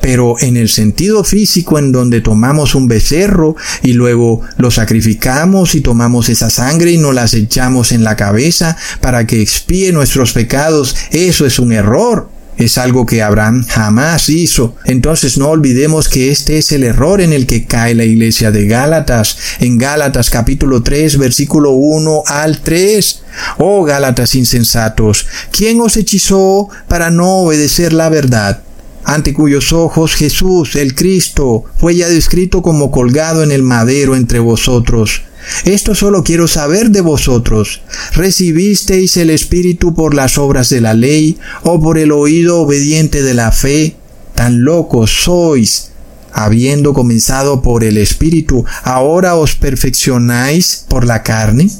pero 0.00 0.36
en 0.38 0.56
el 0.56 0.68
sentido 0.68 1.24
físico 1.24 1.76
en 1.78 1.90
donde 1.90 2.20
tomamos 2.20 2.76
un 2.76 2.86
becerro 2.86 3.56
y 3.82 3.94
luego 3.94 4.42
lo 4.56 4.70
sacrificamos 4.70 5.74
y 5.74 5.80
tomamos 5.80 6.28
esa 6.28 6.50
sangre 6.50 6.92
y 6.92 6.98
nos 6.98 7.14
las 7.14 7.34
echamos 7.34 7.90
en 7.90 8.04
la 8.04 8.14
cabeza 8.14 8.76
para 9.00 9.26
que 9.26 9.42
expíe 9.42 9.92
nuestros 9.92 10.32
pecados, 10.32 10.94
eso 11.10 11.46
es 11.46 11.58
un 11.58 11.72
error 11.72 12.37
es 12.58 12.76
algo 12.76 13.06
que 13.06 13.22
Abraham 13.22 13.64
jamás 13.66 14.28
hizo. 14.28 14.74
Entonces 14.84 15.38
no 15.38 15.48
olvidemos 15.48 16.08
que 16.08 16.30
este 16.30 16.58
es 16.58 16.72
el 16.72 16.84
error 16.84 17.20
en 17.20 17.32
el 17.32 17.46
que 17.46 17.64
cae 17.64 17.94
la 17.94 18.04
iglesia 18.04 18.50
de 18.50 18.66
Gálatas. 18.66 19.38
En 19.60 19.78
Gálatas 19.78 20.28
capítulo 20.28 20.82
3 20.82 21.18
versículo 21.18 21.70
1 21.70 22.24
al 22.26 22.60
3. 22.60 23.22
Oh 23.58 23.84
Gálatas 23.84 24.34
insensatos, 24.34 25.26
¿quién 25.52 25.80
os 25.80 25.96
hechizó 25.96 26.68
para 26.88 27.10
no 27.10 27.38
obedecer 27.38 27.92
la 27.92 28.08
verdad? 28.08 28.62
ante 29.04 29.32
cuyos 29.32 29.72
ojos 29.72 30.14
Jesús, 30.14 30.76
el 30.76 30.94
Cristo, 30.94 31.64
fue 31.78 31.96
ya 31.96 32.10
descrito 32.10 32.60
como 32.60 32.90
colgado 32.90 33.42
en 33.42 33.52
el 33.52 33.62
madero 33.62 34.14
entre 34.14 34.38
vosotros. 34.38 35.22
Esto 35.64 35.94
solo 35.94 36.24
quiero 36.24 36.48
saber 36.48 36.90
de 36.90 37.00
vosotros. 37.00 37.82
¿Recibisteis 38.12 39.16
el 39.16 39.30
Espíritu 39.30 39.94
por 39.94 40.14
las 40.14 40.38
obras 40.38 40.68
de 40.68 40.80
la 40.80 40.94
ley 40.94 41.38
o 41.62 41.80
por 41.80 41.98
el 41.98 42.12
oído 42.12 42.60
obediente 42.60 43.22
de 43.22 43.34
la 43.34 43.52
fe? 43.52 43.96
Tan 44.34 44.64
locos 44.64 45.24
sois. 45.24 45.90
Habiendo 46.32 46.92
comenzado 46.92 47.62
por 47.62 47.82
el 47.84 47.96
Espíritu, 47.96 48.64
¿ahora 48.82 49.34
os 49.34 49.56
perfeccionáis 49.56 50.84
por 50.88 51.06
la 51.06 51.22
carne? 51.22 51.70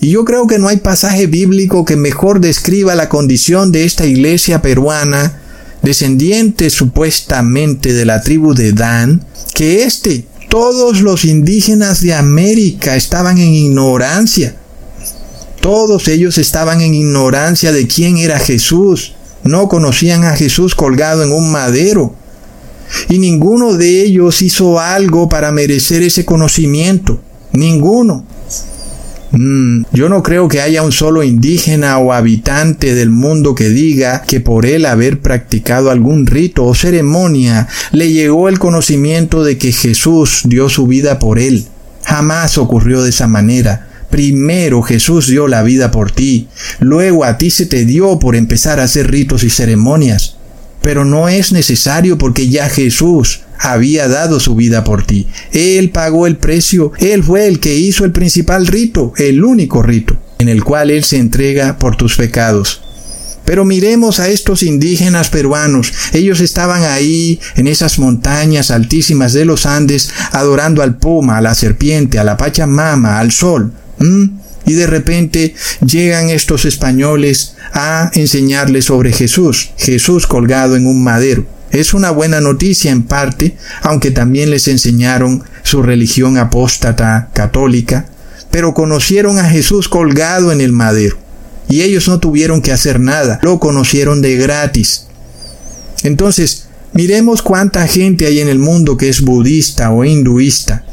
Y 0.00 0.10
yo 0.10 0.24
creo 0.24 0.46
que 0.46 0.58
no 0.58 0.68
hay 0.68 0.78
pasaje 0.78 1.26
bíblico 1.26 1.84
que 1.84 1.96
mejor 1.96 2.40
describa 2.40 2.94
la 2.94 3.08
condición 3.08 3.72
de 3.72 3.84
esta 3.84 4.06
iglesia 4.06 4.62
peruana 4.62 5.40
descendiente 5.82 6.70
supuestamente 6.70 7.92
de 7.92 8.04
la 8.04 8.20
tribu 8.20 8.54
de 8.54 8.72
Dan, 8.72 9.24
que 9.54 9.84
éste, 9.84 10.26
todos 10.50 11.00
los 11.00 11.24
indígenas 11.24 12.02
de 12.02 12.12
América 12.12 12.96
estaban 12.96 13.38
en 13.38 13.54
ignorancia. 13.54 14.56
Todos 15.60 16.08
ellos 16.08 16.38
estaban 16.38 16.80
en 16.80 16.92
ignorancia 16.92 17.72
de 17.72 17.86
quién 17.86 18.18
era 18.18 18.38
Jesús. 18.40 19.14
No 19.44 19.68
conocían 19.68 20.24
a 20.24 20.34
Jesús 20.36 20.74
colgado 20.74 21.22
en 21.22 21.30
un 21.30 21.52
madero. 21.52 22.16
Y 23.08 23.20
ninguno 23.20 23.74
de 23.74 24.02
ellos 24.02 24.42
hizo 24.42 24.80
algo 24.80 25.28
para 25.28 25.52
merecer 25.52 26.02
ese 26.02 26.24
conocimiento. 26.24 27.20
Ninguno. 27.52 28.24
Mm, 29.32 29.84
yo 29.92 30.08
no 30.08 30.22
creo 30.22 30.48
que 30.48 30.60
haya 30.60 30.82
un 30.82 30.92
solo 30.92 31.22
indígena 31.22 31.98
o 31.98 32.12
habitante 32.12 32.94
del 32.94 33.10
mundo 33.10 33.54
que 33.54 33.68
diga 33.68 34.22
que 34.22 34.40
por 34.40 34.66
él 34.66 34.86
haber 34.86 35.20
practicado 35.20 35.90
algún 35.90 36.26
rito 36.26 36.64
o 36.64 36.74
ceremonia 36.74 37.68
le 37.92 38.12
llegó 38.12 38.48
el 38.48 38.58
conocimiento 38.58 39.44
de 39.44 39.56
que 39.56 39.72
Jesús 39.72 40.42
dio 40.44 40.68
su 40.68 40.86
vida 40.86 41.18
por 41.18 41.38
él. 41.38 41.66
Jamás 42.04 42.58
ocurrió 42.58 43.02
de 43.02 43.10
esa 43.10 43.28
manera. 43.28 43.86
Primero 44.10 44.82
Jesús 44.82 45.28
dio 45.28 45.46
la 45.46 45.62
vida 45.62 45.92
por 45.92 46.10
ti, 46.10 46.48
luego 46.80 47.24
a 47.24 47.38
ti 47.38 47.50
se 47.50 47.66
te 47.66 47.84
dio 47.84 48.18
por 48.18 48.34
empezar 48.34 48.80
a 48.80 48.84
hacer 48.84 49.08
ritos 49.08 49.44
y 49.44 49.50
ceremonias. 49.50 50.39
Pero 50.82 51.04
no 51.04 51.28
es 51.28 51.52
necesario 51.52 52.18
porque 52.18 52.48
ya 52.48 52.68
Jesús 52.68 53.40
había 53.58 54.08
dado 54.08 54.40
su 54.40 54.54
vida 54.54 54.84
por 54.84 55.04
ti. 55.04 55.28
Él 55.52 55.90
pagó 55.90 56.26
el 56.26 56.36
precio, 56.36 56.92
Él 56.98 57.22
fue 57.22 57.46
el 57.46 57.60
que 57.60 57.76
hizo 57.76 58.04
el 58.04 58.12
principal 58.12 58.66
rito, 58.66 59.12
el 59.16 59.44
único 59.44 59.82
rito, 59.82 60.16
en 60.38 60.48
el 60.48 60.64
cual 60.64 60.90
Él 60.90 61.04
se 61.04 61.18
entrega 61.18 61.78
por 61.78 61.96
tus 61.96 62.16
pecados. 62.16 62.80
Pero 63.44 63.64
miremos 63.64 64.20
a 64.20 64.28
estos 64.28 64.62
indígenas 64.62 65.28
peruanos. 65.28 65.92
Ellos 66.12 66.40
estaban 66.40 66.84
ahí, 66.84 67.40
en 67.56 67.66
esas 67.66 67.98
montañas 67.98 68.70
altísimas 68.70 69.32
de 69.32 69.44
los 69.44 69.66
Andes, 69.66 70.10
adorando 70.32 70.82
al 70.82 70.96
puma, 70.98 71.38
a 71.38 71.40
la 71.40 71.54
serpiente, 71.54 72.18
a 72.18 72.24
la 72.24 72.36
pachamama, 72.36 73.18
al 73.18 73.32
sol. 73.32 73.72
Y 74.70 74.74
de 74.74 74.86
repente 74.86 75.56
llegan 75.84 76.30
estos 76.30 76.64
españoles 76.64 77.56
a 77.72 78.12
enseñarles 78.14 78.84
sobre 78.84 79.12
Jesús, 79.12 79.70
Jesús 79.76 80.28
colgado 80.28 80.76
en 80.76 80.86
un 80.86 81.02
madero. 81.02 81.44
Es 81.72 81.92
una 81.92 82.12
buena 82.12 82.40
noticia 82.40 82.92
en 82.92 83.02
parte, 83.02 83.56
aunque 83.82 84.12
también 84.12 84.48
les 84.48 84.68
enseñaron 84.68 85.42
su 85.64 85.82
religión 85.82 86.38
apóstata 86.38 87.30
católica, 87.32 88.06
pero 88.52 88.72
conocieron 88.72 89.40
a 89.40 89.50
Jesús 89.50 89.88
colgado 89.88 90.52
en 90.52 90.60
el 90.60 90.70
madero. 90.70 91.18
Y 91.68 91.82
ellos 91.82 92.06
no 92.06 92.20
tuvieron 92.20 92.62
que 92.62 92.70
hacer 92.70 93.00
nada, 93.00 93.40
lo 93.42 93.58
conocieron 93.58 94.22
de 94.22 94.36
gratis. 94.36 95.08
Entonces, 96.04 96.68
Miremos 96.92 97.40
cuánta 97.40 97.86
gente 97.86 98.26
hay 98.26 98.40
en 98.40 98.48
el 98.48 98.58
mundo 98.58 98.96
que 98.96 99.08
es 99.08 99.20
budista 99.20 99.92
o 99.92 100.04
hinduista, 100.04 100.84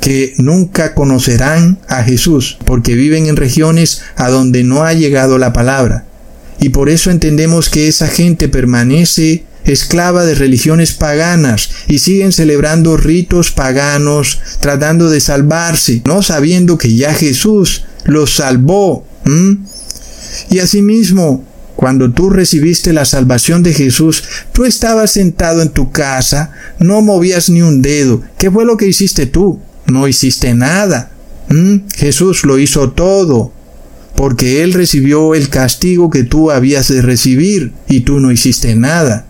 que 0.00 0.34
nunca 0.38 0.94
conocerán 0.94 1.78
a 1.88 2.02
Jesús 2.02 2.58
porque 2.64 2.94
viven 2.94 3.26
en 3.26 3.36
regiones 3.36 4.02
a 4.16 4.30
donde 4.30 4.64
no 4.64 4.82
ha 4.82 4.94
llegado 4.94 5.38
la 5.38 5.52
palabra. 5.52 6.06
Y 6.58 6.70
por 6.70 6.88
eso 6.88 7.10
entendemos 7.10 7.68
que 7.68 7.88
esa 7.88 8.08
gente 8.08 8.48
permanece 8.48 9.44
esclava 9.64 10.24
de 10.24 10.34
religiones 10.34 10.92
paganas 10.92 11.70
y 11.86 11.98
siguen 11.98 12.32
celebrando 12.32 12.96
ritos 12.96 13.50
paganos 13.50 14.40
tratando 14.60 15.10
de 15.10 15.20
salvarse, 15.20 16.02
no 16.04 16.22
sabiendo 16.22 16.78
que 16.78 16.94
ya 16.94 17.14
Jesús 17.14 17.84
los 18.04 18.34
salvó. 18.34 19.06
Y 20.50 20.58
asimismo, 20.58 21.44
cuando 21.76 22.10
tú 22.10 22.30
recibiste 22.30 22.92
la 22.92 23.04
salvación 23.04 23.62
de 23.62 23.72
Jesús, 23.72 24.24
tú 24.52 24.64
estabas 24.64 25.12
sentado 25.12 25.62
en 25.62 25.70
tu 25.70 25.92
casa, 25.92 26.52
no 26.78 27.00
movías 27.00 27.48
ni 27.48 27.62
un 27.62 27.80
dedo. 27.80 28.22
¿Qué 28.38 28.50
fue 28.50 28.64
lo 28.64 28.76
que 28.76 28.86
hiciste 28.86 29.26
tú? 29.26 29.60
No 29.90 30.08
hiciste 30.08 30.54
nada. 30.54 31.10
Jesús 31.96 32.44
lo 32.44 32.58
hizo 32.58 32.90
todo, 32.90 33.52
porque 34.14 34.62
Él 34.62 34.72
recibió 34.72 35.34
el 35.34 35.48
castigo 35.48 36.10
que 36.10 36.22
tú 36.22 36.50
habías 36.50 36.88
de 36.88 37.02
recibir 37.02 37.72
y 37.88 38.00
tú 38.00 38.20
no 38.20 38.30
hiciste 38.30 38.76
nada. 38.76 39.26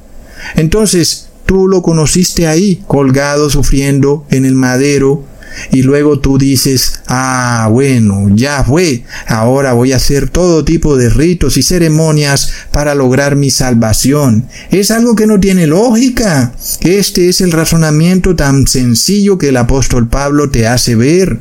Entonces, 0.56 1.28
tú 1.46 1.66
lo 1.66 1.82
conociste 1.82 2.46
ahí, 2.46 2.82
colgado, 2.86 3.48
sufriendo 3.48 4.26
en 4.30 4.44
el 4.44 4.54
madero, 4.54 5.24
y 5.70 5.82
luego 5.82 6.20
tú 6.20 6.38
dices, 6.38 7.00
ah, 7.06 7.68
bueno, 7.70 8.28
ya 8.34 8.64
fue, 8.64 9.04
ahora 9.26 9.72
voy 9.72 9.92
a 9.92 9.96
hacer 9.96 10.28
todo 10.28 10.64
tipo 10.64 10.96
de 10.96 11.10
ritos 11.10 11.56
y 11.56 11.62
ceremonias 11.62 12.52
para 12.70 12.94
lograr 12.94 13.36
mi 13.36 13.50
salvación. 13.50 14.46
Es 14.70 14.90
algo 14.90 15.14
que 15.14 15.26
no 15.26 15.38
tiene 15.38 15.66
lógica. 15.66 16.52
Este 16.80 17.28
es 17.28 17.40
el 17.40 17.52
razonamiento 17.52 18.34
tan 18.36 18.66
sencillo 18.66 19.38
que 19.38 19.48
el 19.48 19.56
apóstol 19.56 20.08
Pablo 20.08 20.50
te 20.50 20.66
hace 20.66 20.94
ver. 20.94 21.40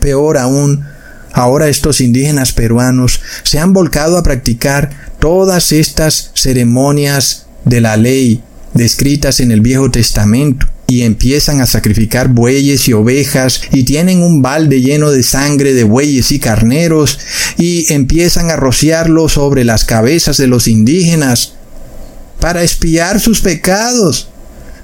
Peor 0.00 0.38
aún, 0.38 0.84
ahora 1.32 1.68
estos 1.68 2.00
indígenas 2.00 2.52
peruanos 2.52 3.20
se 3.42 3.58
han 3.58 3.72
volcado 3.72 4.16
a 4.16 4.22
practicar 4.22 4.90
todas 5.18 5.72
estas 5.72 6.30
ceremonias 6.34 7.46
de 7.64 7.80
la 7.80 7.96
ley 7.96 8.42
descritas 8.74 9.40
en 9.40 9.50
el 9.50 9.60
Viejo 9.60 9.90
Testamento 9.90 10.66
y 10.86 11.02
empiezan 11.02 11.60
a 11.60 11.66
sacrificar 11.66 12.28
bueyes 12.28 12.88
y 12.88 12.92
ovejas 12.92 13.62
y 13.72 13.84
tienen 13.84 14.22
un 14.22 14.42
balde 14.42 14.80
lleno 14.80 15.10
de 15.10 15.22
sangre 15.22 15.72
de 15.72 15.84
bueyes 15.84 16.30
y 16.32 16.38
carneros 16.38 17.18
y 17.56 17.92
empiezan 17.92 18.50
a 18.50 18.56
rociarlo 18.56 19.28
sobre 19.28 19.64
las 19.64 19.84
cabezas 19.84 20.36
de 20.36 20.46
los 20.46 20.68
indígenas 20.68 21.54
para 22.40 22.62
espiar 22.62 23.20
sus 23.20 23.40
pecados. 23.40 24.28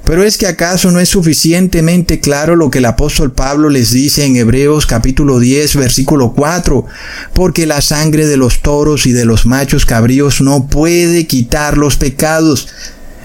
Pero 0.05 0.25
es 0.25 0.39
que 0.39 0.47
acaso 0.47 0.91
no 0.91 0.99
es 0.99 1.09
suficientemente 1.09 2.19
claro 2.19 2.57
lo 2.57 2.71
que 2.71 2.79
el 2.79 2.87
apóstol 2.87 3.33
Pablo 3.33 3.69
les 3.69 3.93
dice 3.93 4.25
en 4.25 4.37
Hebreos 4.37 4.87
capítulo 4.87 5.39
10 5.39 5.77
versículo 5.77 6.33
4, 6.33 6.87
porque 7.35 7.67
la 7.67 7.81
sangre 7.81 8.27
de 8.27 8.37
los 8.37 8.61
toros 8.61 9.07
y 9.07 9.13
de 9.13 9.25
los 9.25 9.47
machos 9.47 9.87
cabríos 9.87 10.41
no 10.41 10.67
puede 10.67 11.27
quitar 11.27 11.79
los 11.79 11.97
pecados. 11.97 12.69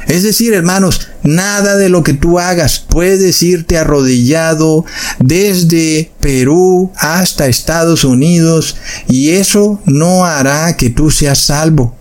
Es 0.07 0.23
decir, 0.23 0.53
hermanos, 0.53 1.07
nada 1.23 1.77
de 1.77 1.89
lo 1.89 2.03
que 2.03 2.13
tú 2.13 2.39
hagas 2.39 2.79
puedes 2.79 3.41
irte 3.41 3.77
arrodillado 3.77 4.85
desde 5.19 6.11
Perú 6.19 6.91
hasta 6.97 7.47
Estados 7.47 8.03
Unidos 8.03 8.75
y 9.07 9.31
eso 9.31 9.81
no 9.85 10.25
hará 10.25 10.77
que 10.77 10.91
tú 10.91 11.09
seas 11.09 11.39
salvo. 11.39 11.95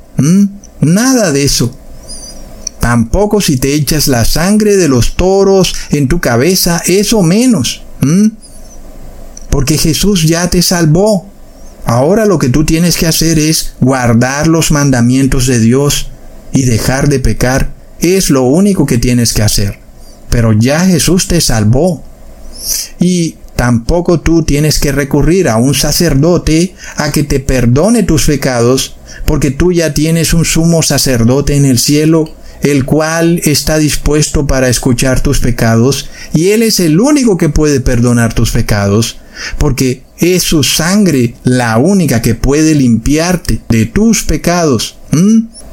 Nada 0.80 1.32
de 1.32 1.44
eso. 1.44 1.76
Tampoco 2.78 3.40
si 3.40 3.56
te 3.56 3.72
echas 3.72 4.08
la 4.08 4.26
sangre 4.26 4.76
de 4.76 4.88
los 4.88 5.16
toros 5.16 5.74
en 5.90 6.06
tu 6.06 6.20
cabeza, 6.20 6.82
eso 6.84 7.22
menos. 7.22 7.82
Porque 9.48 9.78
Jesús 9.78 10.24
ya 10.24 10.50
te 10.50 10.60
salvó. 10.60 11.26
Ahora 11.86 12.26
lo 12.26 12.38
que 12.38 12.50
tú 12.50 12.64
tienes 12.64 12.98
que 12.98 13.06
hacer 13.06 13.38
es 13.38 13.74
guardar 13.80 14.46
los 14.46 14.70
mandamientos 14.70 15.46
de 15.46 15.60
Dios 15.60 16.10
y 16.52 16.64
dejar 16.64 17.08
de 17.08 17.20
pecar. 17.20 17.73
Es 18.04 18.28
lo 18.28 18.42
único 18.42 18.84
que 18.84 18.98
tienes 18.98 19.32
que 19.32 19.42
hacer. 19.42 19.78
Pero 20.28 20.52
ya 20.52 20.80
Jesús 20.80 21.26
te 21.26 21.40
salvó. 21.40 22.04
Y 23.00 23.36
tampoco 23.56 24.20
tú 24.20 24.42
tienes 24.42 24.78
que 24.78 24.92
recurrir 24.92 25.48
a 25.48 25.56
un 25.56 25.74
sacerdote 25.74 26.74
a 26.96 27.10
que 27.10 27.22
te 27.22 27.40
perdone 27.40 28.02
tus 28.02 28.26
pecados, 28.26 28.96
porque 29.24 29.50
tú 29.50 29.72
ya 29.72 29.94
tienes 29.94 30.34
un 30.34 30.44
sumo 30.44 30.82
sacerdote 30.82 31.56
en 31.56 31.64
el 31.64 31.78
cielo 31.78 32.30
el 32.62 32.86
cual 32.86 33.42
está 33.44 33.76
dispuesto 33.76 34.46
para 34.46 34.70
escuchar 34.70 35.20
tus 35.20 35.38
pecados, 35.38 36.08
y 36.32 36.48
Él 36.48 36.62
es 36.62 36.80
el 36.80 36.98
único 36.98 37.36
que 37.36 37.50
puede 37.50 37.80
perdonar 37.80 38.32
tus 38.32 38.52
pecados, 38.52 39.18
porque 39.58 40.02
es 40.18 40.44
su 40.44 40.62
sangre 40.62 41.34
la 41.44 41.76
única 41.76 42.22
que 42.22 42.34
puede 42.34 42.74
limpiarte 42.74 43.60
de 43.68 43.84
tus 43.84 44.22
pecados. 44.22 44.96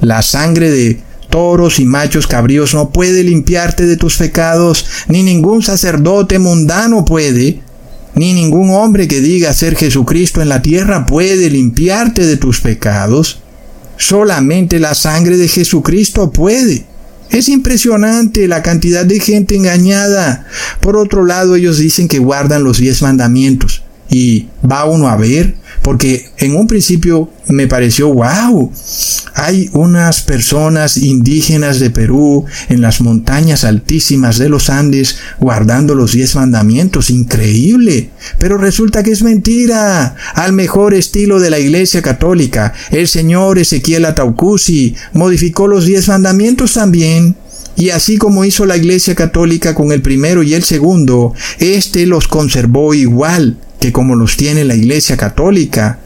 La 0.01 0.21
sangre 0.21 0.69
de 0.69 0.99
toros 1.31 1.79
y 1.79 1.85
machos 1.85 2.27
cabríos 2.27 2.75
no 2.75 2.91
puede 2.91 3.23
limpiarte 3.23 3.87
de 3.87 3.97
tus 3.97 4.17
pecados, 4.17 4.85
ni 5.07 5.23
ningún 5.23 5.63
sacerdote 5.63 6.37
mundano 6.37 7.03
puede, 7.03 7.61
ni 8.13 8.33
ningún 8.33 8.69
hombre 8.69 9.07
que 9.07 9.21
diga 9.21 9.53
ser 9.53 9.75
Jesucristo 9.75 10.41
en 10.41 10.49
la 10.49 10.61
tierra 10.61 11.07
puede 11.07 11.49
limpiarte 11.49 12.25
de 12.27 12.37
tus 12.37 12.61
pecados. 12.61 13.39
Solamente 13.97 14.79
la 14.79 14.93
sangre 14.93 15.37
de 15.37 15.47
Jesucristo 15.47 16.31
puede. 16.31 16.85
Es 17.29 17.47
impresionante 17.47 18.47
la 18.47 18.61
cantidad 18.61 19.05
de 19.05 19.19
gente 19.19 19.55
engañada. 19.55 20.45
Por 20.81 20.97
otro 20.97 21.25
lado, 21.25 21.55
ellos 21.55 21.77
dicen 21.77 22.07
que 22.07 22.19
guardan 22.19 22.63
los 22.63 22.77
diez 22.77 23.01
mandamientos. 23.01 23.83
Y 24.11 24.47
va 24.69 24.85
uno 24.85 25.07
a 25.07 25.15
ver 25.15 25.55
porque 25.81 26.29
en 26.37 26.55
un 26.55 26.67
principio 26.67 27.29
me 27.47 27.67
pareció, 27.67 28.13
wow, 28.13 28.71
hay 29.33 29.69
unas 29.73 30.21
personas 30.21 30.97
indígenas 30.97 31.79
de 31.79 31.89
Perú 31.89 32.45
en 32.69 32.81
las 32.81 33.01
montañas 33.01 33.63
altísimas 33.63 34.37
de 34.37 34.49
los 34.49 34.69
Andes 34.69 35.17
guardando 35.39 35.95
los 35.95 36.11
diez 36.11 36.35
mandamientos, 36.35 37.09
increíble. 37.09 38.11
Pero 38.37 38.57
resulta 38.57 39.01
que 39.01 39.11
es 39.11 39.23
mentira, 39.23 40.15
al 40.35 40.53
mejor 40.53 40.93
estilo 40.93 41.39
de 41.39 41.49
la 41.49 41.59
Iglesia 41.59 42.03
Católica. 42.03 42.73
El 42.91 43.07
señor 43.07 43.57
Ezequiel 43.57 44.05
Ataucusi 44.05 44.95
modificó 45.13 45.67
los 45.67 45.85
diez 45.85 46.07
mandamientos 46.09 46.73
también. 46.73 47.35
Y 47.75 47.89
así 47.89 48.17
como 48.17 48.45
hizo 48.45 48.65
la 48.67 48.77
Iglesia 48.77 49.15
Católica 49.15 49.73
con 49.73 49.91
el 49.91 50.01
primero 50.03 50.43
y 50.43 50.53
el 50.53 50.63
segundo, 50.63 51.33
éste 51.57 52.05
los 52.05 52.27
conservó 52.27 52.93
igual 52.93 53.57
que 53.81 53.91
como 53.91 54.15
los 54.15 54.37
tiene 54.37 54.63
la 54.63 54.75
Iglesia 54.75 55.17
Católica. 55.17 55.97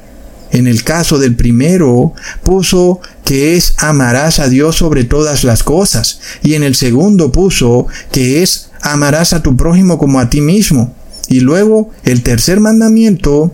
En 0.51 0.65
el 0.65 0.86
caso 0.86 1.19
del 1.19 1.36
primero, 1.36 2.13
puso 2.41 3.01
que 3.26 3.57
es 3.57 3.76
amarás 3.80 4.39
a 4.39 4.47
Dios 4.47 4.78
sobre 4.78 5.03
todas 5.03 5.43
las 5.43 5.61
cosas. 5.61 6.21
Y 6.41 6.53
en 6.53 6.63
el 6.63 6.76
segundo 6.76 7.34
puso 7.34 7.88
que 8.13 8.41
es 8.41 8.71
amarás 8.82 9.34
a 9.34 9.43
tu 9.43 9.57
prójimo 9.57 9.97
como 9.97 10.21
a 10.21 10.30
ti 10.30 10.39
mismo. 10.39 10.95
Y 11.28 11.41
luego 11.41 11.91
el 12.05 12.23
tercer 12.23 12.61
mandamiento 12.61 13.51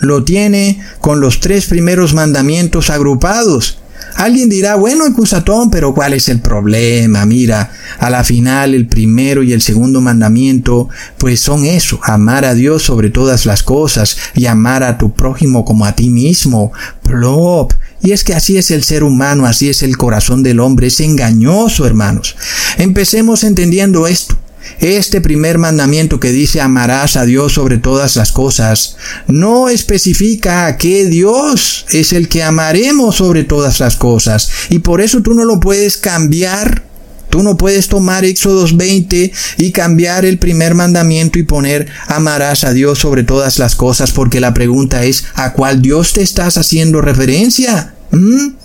lo 0.00 0.24
tiene 0.24 0.80
con 1.00 1.20
los 1.20 1.38
tres 1.38 1.66
primeros 1.66 2.14
mandamientos 2.14 2.90
agrupados. 2.90 3.78
Alguien 4.16 4.48
dirá, 4.48 4.76
bueno, 4.76 5.06
Ecusatón, 5.06 5.70
pero 5.70 5.94
¿cuál 5.94 6.12
es 6.12 6.28
el 6.28 6.40
problema? 6.40 7.24
Mira, 7.26 7.72
a 7.98 8.10
la 8.10 8.24
final 8.24 8.74
el 8.74 8.86
primero 8.86 9.42
y 9.42 9.52
el 9.52 9.62
segundo 9.62 10.00
mandamiento, 10.00 10.88
pues 11.18 11.40
son 11.40 11.64
eso, 11.64 12.00
amar 12.02 12.44
a 12.44 12.54
Dios 12.54 12.82
sobre 12.82 13.10
todas 13.10 13.46
las 13.46 13.62
cosas 13.62 14.16
y 14.34 14.46
amar 14.46 14.82
a 14.82 14.98
tu 14.98 15.12
prójimo 15.12 15.64
como 15.64 15.84
a 15.84 15.92
ti 15.92 16.10
mismo. 16.10 16.72
Plop. 17.02 17.72
Y 18.02 18.10
es 18.10 18.24
que 18.24 18.34
así 18.34 18.56
es 18.56 18.70
el 18.70 18.82
ser 18.82 19.04
humano, 19.04 19.46
así 19.46 19.68
es 19.68 19.82
el 19.82 19.96
corazón 19.96 20.42
del 20.42 20.60
hombre, 20.60 20.88
es 20.88 21.00
engañoso, 21.00 21.86
hermanos. 21.86 22.36
Empecemos 22.78 23.44
entendiendo 23.44 24.06
esto. 24.06 24.36
Este 24.80 25.20
primer 25.20 25.58
mandamiento 25.58 26.20
que 26.20 26.30
dice 26.30 26.60
amarás 26.60 27.16
a 27.16 27.24
Dios 27.24 27.52
sobre 27.52 27.78
todas 27.78 28.16
las 28.16 28.32
cosas 28.32 28.96
no 29.26 29.68
especifica 29.68 30.66
a 30.66 30.76
qué 30.76 31.06
Dios 31.06 31.86
es 31.90 32.12
el 32.12 32.28
que 32.28 32.42
amaremos 32.42 33.16
sobre 33.16 33.44
todas 33.44 33.80
las 33.80 33.96
cosas 33.96 34.50
y 34.70 34.80
por 34.80 35.00
eso 35.00 35.22
tú 35.22 35.34
no 35.34 35.44
lo 35.44 35.60
puedes 35.60 35.96
cambiar. 35.96 36.82
Tú 37.30 37.42
no 37.42 37.56
puedes 37.56 37.88
tomar 37.88 38.26
Éxodo 38.26 38.66
20 38.74 39.32
y 39.56 39.72
cambiar 39.72 40.26
el 40.26 40.38
primer 40.38 40.74
mandamiento 40.74 41.38
y 41.38 41.44
poner 41.44 41.88
amarás 42.06 42.62
a 42.62 42.74
Dios 42.74 42.98
sobre 42.98 43.24
todas 43.24 43.58
las 43.58 43.74
cosas 43.74 44.12
porque 44.12 44.38
la 44.38 44.52
pregunta 44.52 45.02
es 45.04 45.24
¿a 45.34 45.54
cuál 45.54 45.80
Dios 45.80 46.12
te 46.12 46.20
estás 46.20 46.58
haciendo 46.58 47.00
referencia? 47.00 47.94
¿Mm? 48.10 48.61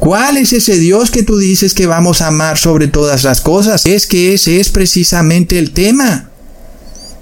¿Cuál 0.00 0.38
es 0.38 0.54
ese 0.54 0.78
Dios 0.78 1.10
que 1.10 1.22
tú 1.22 1.36
dices 1.36 1.74
que 1.74 1.84
vamos 1.84 2.22
a 2.22 2.28
amar 2.28 2.56
sobre 2.56 2.88
todas 2.88 3.22
las 3.22 3.42
cosas? 3.42 3.84
Es 3.84 4.06
que 4.06 4.32
ese 4.32 4.58
es 4.58 4.70
precisamente 4.70 5.58
el 5.58 5.72
tema. 5.72 6.30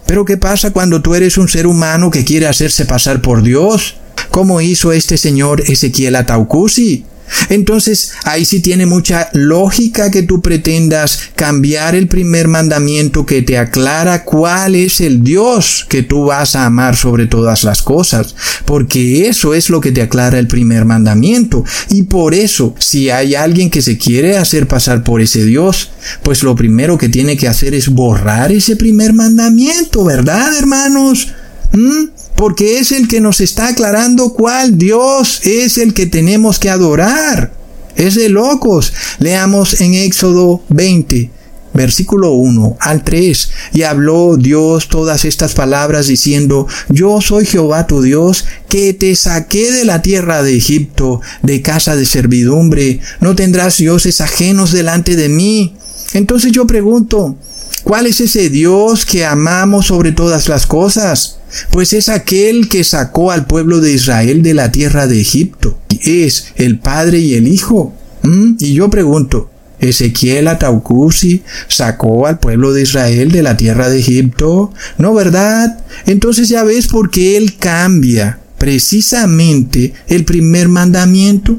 Pero 0.06 0.24
¿qué 0.24 0.36
pasa 0.36 0.70
cuando 0.70 1.02
tú 1.02 1.16
eres 1.16 1.38
un 1.38 1.48
ser 1.48 1.66
humano 1.66 2.12
que 2.12 2.24
quiere 2.24 2.46
hacerse 2.46 2.84
pasar 2.84 3.20
por 3.20 3.42
Dios? 3.42 3.96
¿Cómo 4.30 4.60
hizo 4.60 4.92
este 4.92 5.18
señor 5.18 5.60
Ezequiel 5.62 6.14
Ataucusi? 6.14 7.04
Entonces, 7.48 8.12
ahí 8.24 8.44
sí 8.44 8.60
tiene 8.60 8.86
mucha 8.86 9.30
lógica 9.32 10.10
que 10.10 10.22
tú 10.22 10.40
pretendas 10.40 11.20
cambiar 11.34 11.94
el 11.94 12.08
primer 12.08 12.48
mandamiento 12.48 13.26
que 13.26 13.42
te 13.42 13.58
aclara 13.58 14.24
cuál 14.24 14.74
es 14.74 15.00
el 15.00 15.22
Dios 15.22 15.86
que 15.88 16.02
tú 16.02 16.26
vas 16.26 16.56
a 16.56 16.66
amar 16.66 16.96
sobre 16.96 17.26
todas 17.26 17.64
las 17.64 17.82
cosas, 17.82 18.34
porque 18.64 19.28
eso 19.28 19.54
es 19.54 19.70
lo 19.70 19.80
que 19.80 19.92
te 19.92 20.02
aclara 20.02 20.38
el 20.38 20.46
primer 20.46 20.84
mandamiento. 20.84 21.64
Y 21.90 22.04
por 22.04 22.34
eso, 22.34 22.74
si 22.78 23.10
hay 23.10 23.34
alguien 23.34 23.70
que 23.70 23.82
se 23.82 23.98
quiere 23.98 24.36
hacer 24.36 24.66
pasar 24.66 25.04
por 25.04 25.20
ese 25.20 25.44
Dios, 25.44 25.90
pues 26.22 26.42
lo 26.42 26.54
primero 26.54 26.98
que 26.98 27.08
tiene 27.08 27.36
que 27.36 27.48
hacer 27.48 27.74
es 27.74 27.88
borrar 27.88 28.52
ese 28.52 28.76
primer 28.76 29.12
mandamiento, 29.12 30.04
¿verdad, 30.04 30.56
hermanos? 30.56 31.28
¿Mm? 31.72 32.18
porque 32.38 32.78
es 32.78 32.92
el 32.92 33.08
que 33.08 33.20
nos 33.20 33.40
está 33.40 33.66
aclarando 33.66 34.32
cuál 34.32 34.78
Dios 34.78 35.40
es 35.42 35.76
el 35.76 35.92
que 35.92 36.06
tenemos 36.06 36.60
que 36.60 36.70
adorar. 36.70 37.52
Es 37.96 38.14
de 38.14 38.28
locos. 38.28 38.92
Leamos 39.18 39.80
en 39.80 39.94
Éxodo 39.94 40.62
20, 40.68 41.32
versículo 41.74 42.30
1 42.34 42.76
al 42.78 43.02
3. 43.02 43.50
Y 43.72 43.82
habló 43.82 44.36
Dios 44.36 44.86
todas 44.86 45.24
estas 45.24 45.54
palabras 45.54 46.06
diciendo, 46.06 46.68
Yo 46.90 47.20
soy 47.20 47.44
Jehová 47.44 47.88
tu 47.88 48.02
Dios, 48.02 48.44
que 48.68 48.94
te 48.94 49.16
saqué 49.16 49.72
de 49.72 49.84
la 49.84 50.00
tierra 50.00 50.44
de 50.44 50.56
Egipto, 50.56 51.20
de 51.42 51.60
casa 51.60 51.96
de 51.96 52.06
servidumbre. 52.06 53.00
No 53.20 53.34
tendrás 53.34 53.78
dioses 53.78 54.20
ajenos 54.20 54.70
delante 54.70 55.16
de 55.16 55.28
mí. 55.28 55.74
Entonces 56.12 56.52
yo 56.52 56.68
pregunto, 56.68 57.34
¿cuál 57.82 58.06
es 58.06 58.20
ese 58.20 58.48
Dios 58.48 59.04
que 59.04 59.26
amamos 59.26 59.86
sobre 59.88 60.12
todas 60.12 60.48
las 60.48 60.66
cosas? 60.66 61.37
Pues 61.70 61.92
es 61.92 62.08
aquel 62.08 62.68
que 62.68 62.84
sacó 62.84 63.30
al 63.30 63.46
pueblo 63.46 63.80
de 63.80 63.92
Israel 63.92 64.42
de 64.42 64.54
la 64.54 64.72
tierra 64.72 65.06
de 65.06 65.20
Egipto. 65.20 65.78
Es 66.02 66.52
el 66.56 66.78
Padre 66.78 67.18
y 67.18 67.34
el 67.34 67.48
Hijo. 67.48 67.94
¿Mm? 68.22 68.54
Y 68.58 68.74
yo 68.74 68.90
pregunto, 68.90 69.50
¿Ezequiel 69.80 70.48
Ataucusi 70.48 71.42
sacó 71.68 72.26
al 72.26 72.38
pueblo 72.38 72.72
de 72.72 72.82
Israel 72.82 73.30
de 73.30 73.42
la 73.42 73.56
tierra 73.56 73.88
de 73.88 74.00
Egipto? 74.00 74.72
¿No, 74.98 75.14
verdad? 75.14 75.84
Entonces 76.06 76.48
ya 76.48 76.64
ves 76.64 76.88
por 76.88 77.10
qué 77.10 77.36
él 77.36 77.56
cambia 77.58 78.40
precisamente 78.58 79.94
el 80.08 80.24
primer 80.24 80.68
mandamiento 80.68 81.58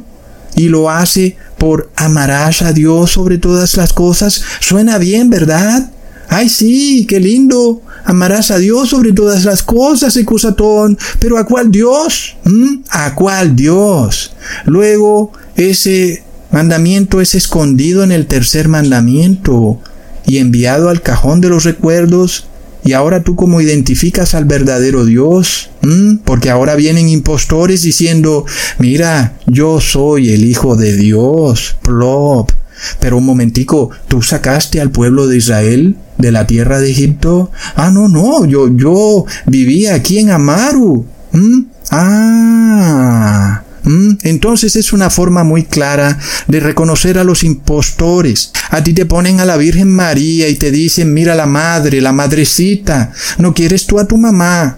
y 0.56 0.68
lo 0.68 0.90
hace 0.90 1.38
por 1.58 1.90
amarás 1.96 2.62
a 2.62 2.74
Dios 2.74 3.12
sobre 3.12 3.38
todas 3.38 3.78
las 3.78 3.94
cosas. 3.94 4.44
Suena 4.60 4.98
bien, 4.98 5.30
¿verdad? 5.30 5.92
Ay, 6.30 6.48
sí, 6.48 7.06
qué 7.08 7.20
lindo. 7.20 7.82
Amarás 8.06 8.52
a 8.52 8.60
Dios 8.60 8.90
sobre 8.90 9.14
todas 9.14 9.46
las 9.46 9.64
cosas, 9.64 10.16
Ecusatón. 10.16 10.98
Pero 11.20 11.38
¿a 11.38 11.46
cuál 11.46 11.72
Dios? 11.72 12.38
¿Mm? 12.46 12.84
¿A 12.92 13.16
cuál 13.16 13.56
Dios? 13.56 14.34
Luego, 14.66 15.32
ese 15.56 16.24
mandamiento 16.52 17.20
es 17.20 17.34
escondido 17.34 18.04
en 18.04 18.12
el 18.12 18.28
tercer 18.28 18.68
mandamiento 18.68 19.80
y 20.26 20.38
enviado 20.38 20.90
al 20.90 21.02
cajón 21.02 21.42
de 21.42 21.50
los 21.50 21.64
recuerdos. 21.64 22.46
Y 22.84 22.94
ahora 22.94 23.24
tú 23.24 23.36
cómo 23.36 23.60
identificas 23.60 24.36
al 24.36 24.46
verdadero 24.46 25.06
Dios? 25.06 25.72
¿Mm? 25.82 26.18
Porque 26.24 26.52
ahora 26.52 26.76
vienen 26.76 27.10
impostores 27.10 27.82
diciendo, 27.82 28.46
mira, 28.78 29.38
yo 29.48 29.82
soy 29.82 30.30
el 30.30 30.46
Hijo 30.46 30.76
de 30.76 30.96
Dios. 30.96 31.76
Plop. 31.82 32.52
Pero 33.00 33.18
un 33.18 33.26
momentico, 33.26 33.90
¿tú 34.08 34.22
sacaste 34.22 34.82
al 34.82 34.92
pueblo 34.92 35.28
de 35.28 35.38
Israel 35.38 35.96
de 36.18 36.32
la 36.32 36.48
tierra 36.48 36.80
de 36.80 36.92
Egipto? 36.92 37.52
Ah, 37.76 37.92
no, 37.92 38.08
no, 38.08 38.46
yo, 38.46 38.70
yo 38.76 39.26
vivía 39.46 39.96
aquí 39.96 40.20
en 40.20 40.32
Amaru. 40.32 41.06
¿Mm? 41.32 41.62
Ah. 41.92 43.64
¿Mm? 43.84 44.18
Entonces 44.24 44.76
es 44.76 44.94
una 44.94 45.10
forma 45.10 45.44
muy 45.44 45.64
clara 45.64 46.18
de 46.48 46.60
reconocer 46.60 47.18
a 47.18 47.24
los 47.24 47.44
impostores. 47.44 48.52
A 48.70 48.84
ti 48.84 48.94
te 48.94 49.06
ponen 49.06 49.40
a 49.40 49.46
la 49.46 49.58
Virgen 49.58 49.90
María 49.90 50.48
y 50.50 50.56
te 50.56 50.72
dicen, 50.72 51.14
mira 51.14 51.36
la 51.36 51.46
madre, 51.46 52.02
la 52.02 52.12
madrecita, 52.12 53.12
¿no 53.38 53.54
quieres 53.54 53.86
tú 53.86 54.00
a 54.00 54.08
tu 54.08 54.18
mamá? 54.18 54.78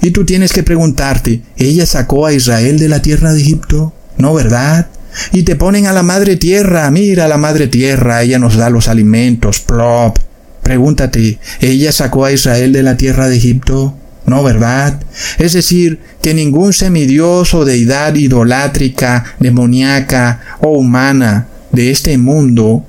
Y 0.00 0.10
tú 0.10 0.24
tienes 0.24 0.52
que 0.52 0.62
preguntarte, 0.62 1.42
¿ella 1.56 1.86
sacó 1.86 2.26
a 2.26 2.32
Israel 2.32 2.78
de 2.78 2.88
la 2.88 3.02
tierra 3.02 3.32
de 3.32 3.40
Egipto? 3.40 3.92
¿No, 4.16 4.32
verdad? 4.34 4.86
Y 5.32 5.42
te 5.42 5.56
ponen 5.56 5.86
a 5.86 5.92
la 5.92 6.02
madre 6.02 6.36
tierra. 6.36 6.90
Mira 6.90 7.28
la 7.28 7.38
madre 7.38 7.68
tierra, 7.68 8.22
ella 8.22 8.38
nos 8.38 8.56
da 8.56 8.70
los 8.70 8.88
alimentos, 8.88 9.60
plop. 9.60 10.18
Pregúntate, 10.62 11.38
¿ella 11.60 11.92
sacó 11.92 12.24
a 12.24 12.32
Israel 12.32 12.72
de 12.72 12.82
la 12.82 12.96
tierra 12.96 13.28
de 13.28 13.36
Egipto? 13.36 13.94
No, 14.26 14.42
¿verdad? 14.42 15.00
Es 15.38 15.52
decir, 15.52 16.00
que 16.20 16.34
ningún 16.34 16.72
semidios 16.72 17.54
o 17.54 17.64
deidad 17.64 18.14
idolátrica, 18.16 19.24
demoníaca 19.38 20.40
o 20.60 20.70
humana 20.70 21.46
de 21.70 21.92
este 21.92 22.18
mundo 22.18 22.84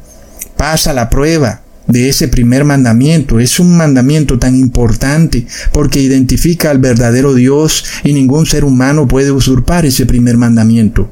pasa 0.55 0.93
la 0.93 1.09
prueba 1.09 1.61
de 1.88 2.09
ese 2.09 2.28
primer 2.28 2.65
mandamiento. 2.65 3.39
Es 3.39 3.59
un 3.59 3.78
mandamiento 3.78 4.39
tan 4.39 4.55
importante 4.55 5.45
porque 5.71 6.01
identifica 6.01 6.71
al 6.71 6.80
verdadero 6.80 7.34
Dios 7.34 7.86
y 8.03 8.13
ningún 8.13 8.45
ser 8.45 8.65
humano 8.65 9.07
puede 9.07 9.32
usurpar 9.32 9.86
ese 9.86 10.05
primer 10.05 10.38
mandamiento. 10.38 11.09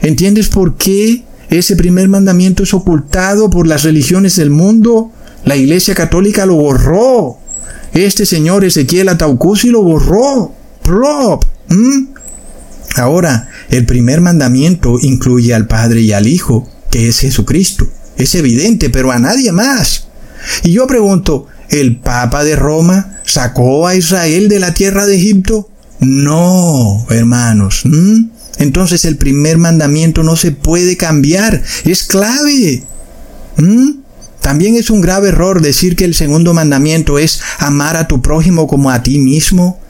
¿Entiendes 0.00 0.48
por 0.48 0.76
qué 0.76 1.24
ese 1.50 1.76
primer 1.76 2.08
mandamiento 2.08 2.62
es 2.62 2.72
ocultado 2.72 3.50
por 3.50 3.66
las 3.66 3.82
religiones 3.82 4.36
del 4.36 4.50
mundo? 4.50 5.12
La 5.44 5.56
Iglesia 5.56 5.94
Católica 5.94 6.46
lo 6.46 6.54
borró. 6.54 7.38
Este 7.92 8.24
señor 8.24 8.64
Ezequiel 8.64 9.10
Ataucusi 9.10 9.68
lo 9.68 9.82
borró. 9.82 10.52
Prop. 10.82 11.44
Ahora, 12.96 13.48
el 13.70 13.86
primer 13.86 14.20
mandamiento 14.20 14.98
incluye 15.00 15.54
al 15.54 15.66
Padre 15.66 16.00
y 16.00 16.12
al 16.12 16.26
Hijo, 16.26 16.68
que 16.90 17.08
es 17.08 17.20
Jesucristo. 17.20 17.86
Es 18.16 18.34
evidente, 18.34 18.90
pero 18.90 19.10
a 19.12 19.18
nadie 19.18 19.52
más. 19.52 20.08
Y 20.62 20.72
yo 20.72 20.86
pregunto, 20.86 21.46
¿el 21.70 21.96
Papa 21.96 22.44
de 22.44 22.56
Roma 22.56 23.18
sacó 23.24 23.86
a 23.86 23.94
Israel 23.94 24.48
de 24.48 24.60
la 24.60 24.74
tierra 24.74 25.06
de 25.06 25.16
Egipto? 25.16 25.68
No, 26.00 27.06
hermanos. 27.10 27.84
Entonces 28.58 29.04
el 29.04 29.16
primer 29.16 29.58
mandamiento 29.58 30.22
no 30.22 30.36
se 30.36 30.52
puede 30.52 30.96
cambiar, 30.96 31.62
es 31.84 32.02
clave. 32.04 32.84
¿Mm? 33.56 34.02
También 34.40 34.74
es 34.74 34.90
un 34.90 35.00
grave 35.00 35.28
error 35.28 35.62
decir 35.62 35.94
que 35.94 36.04
el 36.04 36.14
segundo 36.14 36.52
mandamiento 36.52 37.18
es 37.18 37.40
amar 37.58 37.96
a 37.96 38.08
tu 38.08 38.20
prójimo 38.20 38.66
como 38.66 38.90
a 38.90 39.02
ti 39.02 39.18
mismo, 39.18 39.80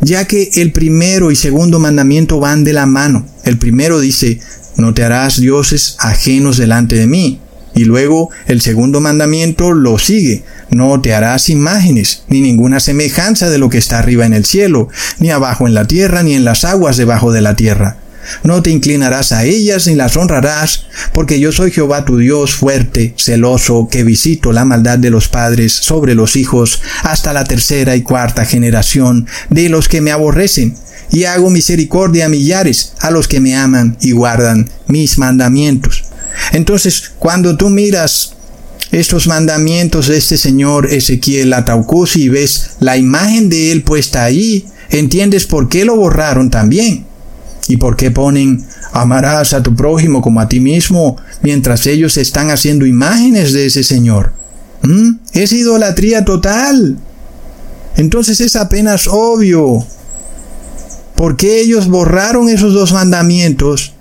ya 0.00 0.26
que 0.26 0.50
el 0.54 0.72
primero 0.72 1.30
y 1.30 1.36
segundo 1.36 1.78
mandamiento 1.78 2.40
van 2.40 2.64
de 2.64 2.72
la 2.72 2.86
mano. 2.86 3.26
El 3.44 3.58
primero 3.58 4.00
dice, 4.00 4.40
no 4.76 4.94
te 4.94 5.04
harás 5.04 5.40
dioses 5.40 5.96
ajenos 5.98 6.56
delante 6.56 6.96
de 6.96 7.06
mí. 7.06 7.40
Y 7.74 7.84
luego 7.84 8.30
el 8.46 8.60
segundo 8.60 9.00
mandamiento 9.00 9.72
lo 9.72 9.98
sigue, 9.98 10.42
no 10.70 11.00
te 11.00 11.14
harás 11.14 11.48
imágenes, 11.48 12.22
ni 12.28 12.40
ninguna 12.40 12.80
semejanza 12.80 13.50
de 13.50 13.58
lo 13.58 13.68
que 13.68 13.78
está 13.78 13.98
arriba 13.98 14.24
en 14.26 14.32
el 14.32 14.46
cielo, 14.46 14.88
ni 15.18 15.30
abajo 15.30 15.66
en 15.66 15.74
la 15.74 15.86
tierra, 15.86 16.22
ni 16.22 16.34
en 16.34 16.44
las 16.44 16.64
aguas 16.64 16.96
debajo 16.96 17.30
de 17.30 17.42
la 17.42 17.56
tierra. 17.56 17.98
No 18.42 18.62
te 18.62 18.70
inclinarás 18.70 19.32
a 19.32 19.44
ellas 19.44 19.86
ni 19.86 19.94
las 19.94 20.16
honrarás, 20.16 20.86
porque 21.12 21.40
yo 21.40 21.52
soy 21.52 21.70
Jehová 21.70 22.04
tu 22.04 22.16
Dios 22.18 22.54
fuerte, 22.54 23.14
celoso, 23.16 23.88
que 23.90 24.04
visito 24.04 24.52
la 24.52 24.64
maldad 24.64 24.98
de 24.98 25.10
los 25.10 25.28
padres 25.28 25.72
sobre 25.72 26.14
los 26.14 26.36
hijos 26.36 26.80
hasta 27.02 27.32
la 27.32 27.44
tercera 27.44 27.96
y 27.96 28.02
cuarta 28.02 28.44
generación 28.44 29.26
de 29.50 29.68
los 29.68 29.88
que 29.88 30.00
me 30.00 30.10
aborrecen, 30.10 30.74
y 31.10 31.24
hago 31.24 31.50
misericordia 31.50 32.26
a 32.26 32.28
millares, 32.28 32.92
a 33.00 33.10
los 33.10 33.28
que 33.28 33.40
me 33.40 33.56
aman 33.56 33.96
y 34.00 34.12
guardan 34.12 34.68
mis 34.86 35.18
mandamientos. 35.18 36.04
Entonces, 36.52 37.12
cuando 37.18 37.56
tú 37.56 37.70
miras 37.70 38.34
estos 38.90 39.26
mandamientos 39.26 40.08
de 40.08 40.16
este 40.16 40.38
señor 40.38 40.92
Ezequiel 40.92 41.52
Ataucusi 41.52 42.24
y 42.24 42.28
ves 42.28 42.70
la 42.80 42.96
imagen 42.96 43.48
de 43.48 43.72
él 43.72 43.82
puesta 43.82 44.24
ahí, 44.24 44.66
entiendes 44.90 45.46
por 45.46 45.68
qué 45.68 45.84
lo 45.84 45.96
borraron 45.96 46.50
también. 46.50 47.07
¿Y 47.68 47.76
por 47.76 47.96
qué 47.96 48.10
ponen 48.10 48.64
amarás 48.92 49.52
a 49.52 49.62
tu 49.62 49.76
prójimo 49.76 50.22
como 50.22 50.40
a 50.40 50.48
ti 50.48 50.58
mismo 50.58 51.16
mientras 51.42 51.86
ellos 51.86 52.16
están 52.16 52.50
haciendo 52.50 52.86
imágenes 52.86 53.52
de 53.52 53.66
ese 53.66 53.84
Señor? 53.84 54.32
¿Mm? 54.82 55.16
Es 55.32 55.52
idolatría 55.52 56.24
total. 56.24 56.96
Entonces 57.96 58.40
es 58.40 58.56
apenas 58.56 59.06
obvio. 59.06 59.84
¿Por 61.14 61.36
qué 61.36 61.60
ellos 61.60 61.88
borraron 61.88 62.48
esos 62.48 62.72
dos 62.72 62.92
mandamientos? 62.92 63.92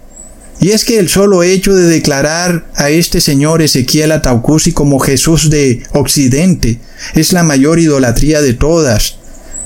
Y 0.60 0.70
es 0.70 0.86
que 0.86 0.98
el 0.98 1.10
solo 1.10 1.44
hecho 1.44 1.76
de 1.76 1.84
declarar 1.84 2.66
a 2.76 2.90
este 2.90 3.22
señor 3.22 3.62
Ezequiel 3.62 4.12
Ataucusi 4.12 4.72
como 4.72 5.00
Jesús 5.00 5.50
de 5.50 5.84
Occidente 5.94 6.80
es 7.14 7.32
la 7.32 7.44
mayor 7.44 7.80
idolatría 7.80 8.42
de 8.42 8.54
todas. 8.54 9.18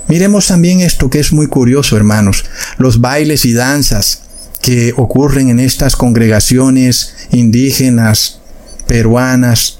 Miremos 0.08 0.48
también 0.48 0.82
esto 0.82 1.10
que 1.10 1.20
es 1.20 1.32
muy 1.32 1.48
curioso, 1.48 1.96
hermanos, 1.96 2.46
los 2.78 3.02
bailes 3.02 3.46
y 3.46 3.54
danzas 3.54 4.24
que 4.62 4.94
ocurren 4.96 5.50
en 5.50 5.60
estas 5.60 5.96
congregaciones 5.96 7.16
indígenas, 7.32 8.40
peruanas, 8.88 9.80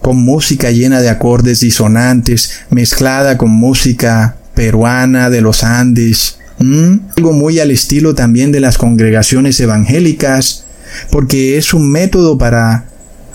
con 0.00 0.16
música 0.16 0.70
llena 0.70 1.00
de 1.00 1.08
acordes 1.08 1.60
disonantes, 1.60 2.60
mezclada 2.70 3.36
con 3.36 3.50
música 3.50 4.36
peruana 4.54 5.30
de 5.30 5.40
los 5.40 5.64
Andes, 5.64 6.38
algo 7.16 7.32
muy 7.32 7.60
al 7.60 7.70
estilo 7.70 8.14
también 8.14 8.50
de 8.50 8.60
las 8.60 8.78
congregaciones 8.78 9.60
evangélicas, 9.60 10.64
porque 11.10 11.58
es 11.58 11.74
un 11.74 11.90
método 11.90 12.38
para 12.38 12.86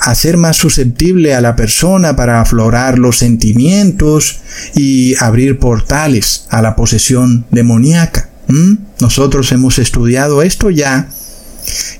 hacer 0.04 0.38
más 0.38 0.58
susceptible 0.58 1.34
a 1.34 1.42
la 1.42 1.56
persona 1.56 2.16
para 2.16 2.42
aflorar 2.42 3.00
los 3.00 3.18
sentimientos 3.18 4.42
y 4.76 5.16
abrir 5.20 5.60
portales 5.60 6.46
a 6.50 6.62
la 6.62 6.76
posesión 6.76 7.46
demoníaca. 7.52 8.30
Nosotros 9.00 9.52
hemos 9.52 9.80
estudiado 9.80 10.42
esto 10.42 10.70
ya 10.70 11.10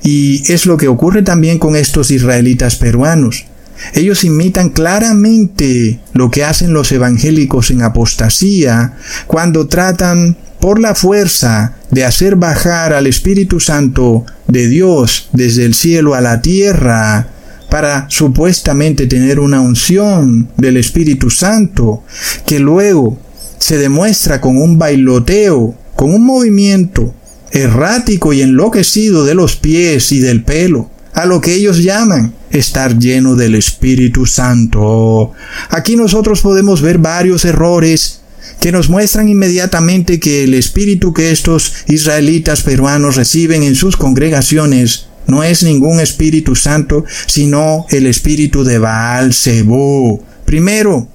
y 0.02 0.52
es 0.52 0.66
lo 0.66 0.76
que 0.76 0.88
ocurre 0.88 1.22
también 1.22 1.58
con 1.58 1.74
estos 1.74 2.10
israelitas 2.10 2.76
peruanos. 2.76 3.46
Ellos 3.92 4.24
imitan 4.24 4.70
claramente 4.70 6.00
lo 6.12 6.30
que 6.30 6.44
hacen 6.44 6.72
los 6.72 6.92
evangélicos 6.92 7.70
en 7.70 7.82
apostasía 7.82 8.94
cuando 9.26 9.66
tratan 9.66 10.36
por 10.60 10.80
la 10.80 10.94
fuerza 10.94 11.74
de 11.90 12.04
hacer 12.04 12.36
bajar 12.36 12.92
al 12.92 13.06
Espíritu 13.06 13.60
Santo 13.60 14.24
de 14.46 14.68
Dios 14.68 15.28
desde 15.32 15.64
el 15.64 15.74
cielo 15.74 16.14
a 16.14 16.20
la 16.20 16.40
tierra 16.40 17.33
para 17.68 18.06
supuestamente 18.08 19.06
tener 19.06 19.40
una 19.40 19.60
unción 19.60 20.48
del 20.56 20.76
Espíritu 20.76 21.30
Santo, 21.30 22.02
que 22.46 22.58
luego 22.58 23.18
se 23.58 23.78
demuestra 23.78 24.40
con 24.40 24.56
un 24.56 24.78
bailoteo, 24.78 25.74
con 25.96 26.14
un 26.14 26.24
movimiento 26.24 27.14
errático 27.50 28.32
y 28.32 28.42
enloquecido 28.42 29.24
de 29.24 29.34
los 29.34 29.56
pies 29.56 30.12
y 30.12 30.18
del 30.20 30.42
pelo, 30.42 30.90
a 31.14 31.26
lo 31.26 31.40
que 31.40 31.54
ellos 31.54 31.82
llaman 31.82 32.34
estar 32.50 32.98
lleno 32.98 33.36
del 33.36 33.54
Espíritu 33.54 34.26
Santo. 34.26 35.32
Aquí 35.70 35.96
nosotros 35.96 36.40
podemos 36.40 36.82
ver 36.82 36.98
varios 36.98 37.44
errores 37.44 38.20
que 38.60 38.72
nos 38.72 38.88
muestran 38.88 39.28
inmediatamente 39.28 40.20
que 40.20 40.44
el 40.44 40.54
espíritu 40.54 41.12
que 41.12 41.30
estos 41.30 41.72
israelitas 41.86 42.62
peruanos 42.62 43.16
reciben 43.16 43.62
en 43.62 43.74
sus 43.74 43.96
congregaciones 43.96 45.06
no 45.26 45.42
es 45.42 45.62
ningún 45.62 46.00
Espíritu 46.00 46.54
Santo, 46.54 47.04
sino 47.26 47.86
el 47.90 48.06
Espíritu 48.06 48.64
de 48.64 48.78
Baal 48.78 49.32
Zebú. 49.32 50.22
Primero, 50.44 51.08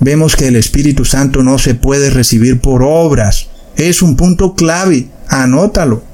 vemos 0.00 0.36
que 0.36 0.48
el 0.48 0.56
Espíritu 0.56 1.04
Santo 1.04 1.42
no 1.42 1.58
se 1.58 1.74
puede 1.74 2.10
recibir 2.10 2.60
por 2.60 2.82
obras. 2.82 3.48
Es 3.76 4.02
un 4.02 4.16
punto 4.16 4.54
clave. 4.54 5.08
Anótalo. 5.28 6.04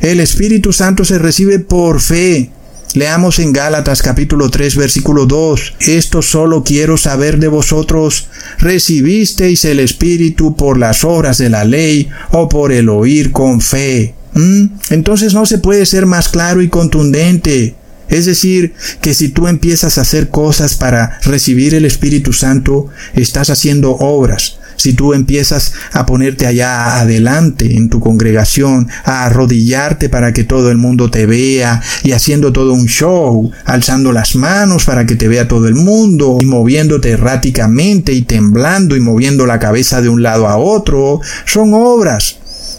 El 0.00 0.20
Espíritu 0.20 0.72
Santo 0.72 1.04
se 1.04 1.18
recibe 1.18 1.58
por 1.58 2.00
fe. 2.00 2.50
Leamos 2.94 3.40
en 3.40 3.52
Gálatas 3.52 4.00
capítulo 4.00 4.48
3 4.48 4.76
versículo 4.76 5.26
2. 5.26 5.74
Esto 5.80 6.22
solo 6.22 6.64
quiero 6.64 6.96
saber 6.96 7.38
de 7.38 7.48
vosotros. 7.48 8.28
¿Recibisteis 8.58 9.64
el 9.66 9.80
Espíritu 9.80 10.56
por 10.56 10.78
las 10.78 11.04
obras 11.04 11.36
de 11.38 11.50
la 11.50 11.64
ley 11.64 12.08
o 12.30 12.48
por 12.48 12.72
el 12.72 12.88
oír 12.88 13.32
con 13.32 13.60
fe? 13.60 14.14
¿Mm? 14.36 14.66
Entonces 14.90 15.34
no 15.34 15.46
se 15.46 15.58
puede 15.58 15.86
ser 15.86 16.06
más 16.06 16.28
claro 16.28 16.62
y 16.62 16.68
contundente. 16.68 17.74
Es 18.08 18.26
decir, 18.26 18.74
que 19.00 19.14
si 19.14 19.30
tú 19.30 19.48
empiezas 19.48 19.98
a 19.98 20.02
hacer 20.02 20.28
cosas 20.28 20.76
para 20.76 21.18
recibir 21.24 21.74
el 21.74 21.84
Espíritu 21.84 22.32
Santo, 22.32 22.86
estás 23.14 23.50
haciendo 23.50 23.92
obras. 23.92 24.58
Si 24.76 24.92
tú 24.92 25.14
empiezas 25.14 25.72
a 25.92 26.04
ponerte 26.04 26.46
allá 26.46 27.00
adelante 27.00 27.76
en 27.76 27.88
tu 27.88 27.98
congregación, 27.98 28.88
a 29.04 29.24
arrodillarte 29.24 30.10
para 30.10 30.32
que 30.34 30.44
todo 30.44 30.70
el 30.70 30.76
mundo 30.76 31.10
te 31.10 31.24
vea 31.24 31.82
y 32.04 32.12
haciendo 32.12 32.52
todo 32.52 32.74
un 32.74 32.86
show, 32.86 33.50
alzando 33.64 34.12
las 34.12 34.36
manos 34.36 34.84
para 34.84 35.06
que 35.06 35.16
te 35.16 35.28
vea 35.28 35.48
todo 35.48 35.66
el 35.66 35.74
mundo 35.74 36.38
y 36.40 36.44
moviéndote 36.44 37.10
erráticamente 37.10 38.12
y 38.12 38.22
temblando 38.22 38.96
y 38.96 39.00
moviendo 39.00 39.46
la 39.46 39.58
cabeza 39.58 40.02
de 40.02 40.10
un 40.10 40.22
lado 40.22 40.46
a 40.46 40.58
otro, 40.58 41.20
son 41.46 41.72
obras 41.72 42.36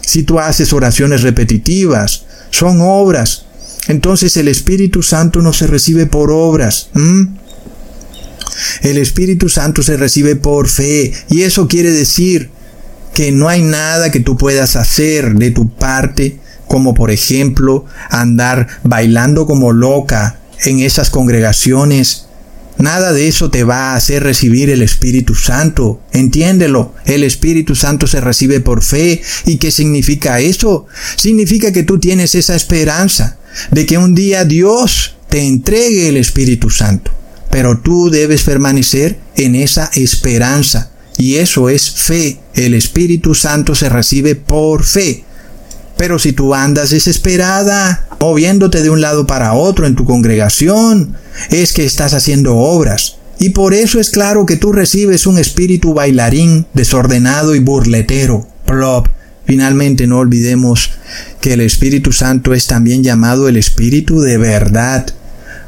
si 0.08 0.22
tú 0.22 0.40
haces 0.40 0.72
oraciones 0.72 1.20
repetitivas, 1.20 2.24
son 2.48 2.78
obras. 2.80 3.44
Entonces 3.88 4.38
el 4.38 4.48
Espíritu 4.48 5.02
Santo 5.02 5.42
no 5.42 5.52
se 5.52 5.66
recibe 5.66 6.06
por 6.06 6.30
obras. 6.30 6.88
El 8.80 8.96
Espíritu 8.96 9.50
Santo 9.50 9.82
se 9.82 9.98
recibe 9.98 10.34
por 10.34 10.66
fe. 10.66 11.12
Y 11.28 11.42
eso 11.42 11.68
quiere 11.68 11.90
decir 11.90 12.48
que 13.12 13.32
no 13.32 13.50
hay 13.50 13.60
nada 13.60 14.10
que 14.10 14.20
tú 14.20 14.38
puedas 14.38 14.76
hacer 14.76 15.34
de 15.34 15.50
tu 15.50 15.68
parte, 15.68 16.38
como 16.66 16.94
por 16.94 17.10
ejemplo 17.10 17.84
andar 18.08 18.66
bailando 18.84 19.44
como 19.44 19.72
loca 19.72 20.38
en 20.64 20.80
esas 20.80 21.10
congregaciones 21.10 22.27
Nada 22.78 23.12
de 23.12 23.26
eso 23.26 23.50
te 23.50 23.64
va 23.64 23.92
a 23.92 23.96
hacer 23.96 24.22
recibir 24.22 24.70
el 24.70 24.82
Espíritu 24.82 25.34
Santo. 25.34 26.00
Entiéndelo. 26.12 26.94
El 27.04 27.24
Espíritu 27.24 27.74
Santo 27.74 28.06
se 28.06 28.20
recibe 28.20 28.60
por 28.60 28.82
fe. 28.82 29.20
¿Y 29.46 29.56
qué 29.56 29.70
significa 29.70 30.40
eso? 30.40 30.86
Significa 31.16 31.72
que 31.72 31.82
tú 31.82 31.98
tienes 31.98 32.34
esa 32.34 32.54
esperanza 32.54 33.38
de 33.72 33.84
que 33.84 33.98
un 33.98 34.14
día 34.14 34.44
Dios 34.44 35.16
te 35.28 35.42
entregue 35.42 36.08
el 36.08 36.16
Espíritu 36.16 36.70
Santo. 36.70 37.10
Pero 37.50 37.78
tú 37.78 38.10
debes 38.10 38.42
permanecer 38.42 39.18
en 39.36 39.56
esa 39.56 39.90
esperanza. 39.94 40.92
Y 41.16 41.36
eso 41.36 41.68
es 41.68 41.90
fe. 41.90 42.38
El 42.54 42.74
Espíritu 42.74 43.34
Santo 43.34 43.74
se 43.74 43.88
recibe 43.88 44.36
por 44.36 44.84
fe. 44.84 45.24
Pero 45.98 46.18
si 46.18 46.32
tú 46.32 46.54
andas 46.54 46.90
desesperada, 46.90 48.06
moviéndote 48.20 48.82
de 48.82 48.88
un 48.88 49.02
lado 49.02 49.26
para 49.26 49.52
otro 49.52 49.86
en 49.86 49.96
tu 49.96 50.04
congregación, 50.04 51.16
es 51.50 51.74
que 51.74 51.84
estás 51.84 52.14
haciendo 52.14 52.56
obras. 52.56 53.16
Y 53.40 53.50
por 53.50 53.74
eso 53.74 54.00
es 54.00 54.10
claro 54.10 54.46
que 54.46 54.56
tú 54.56 54.72
recibes 54.72 55.26
un 55.26 55.38
espíritu 55.38 55.94
bailarín, 55.94 56.66
desordenado 56.72 57.54
y 57.54 57.58
burletero. 57.58 58.46
Plop. 58.64 59.08
Finalmente 59.44 60.06
no 60.06 60.18
olvidemos 60.18 60.90
que 61.40 61.54
el 61.54 61.62
Espíritu 61.62 62.12
Santo 62.12 62.52
es 62.52 62.66
también 62.66 63.02
llamado 63.02 63.48
el 63.48 63.56
Espíritu 63.56 64.20
de 64.20 64.38
verdad. 64.38 65.06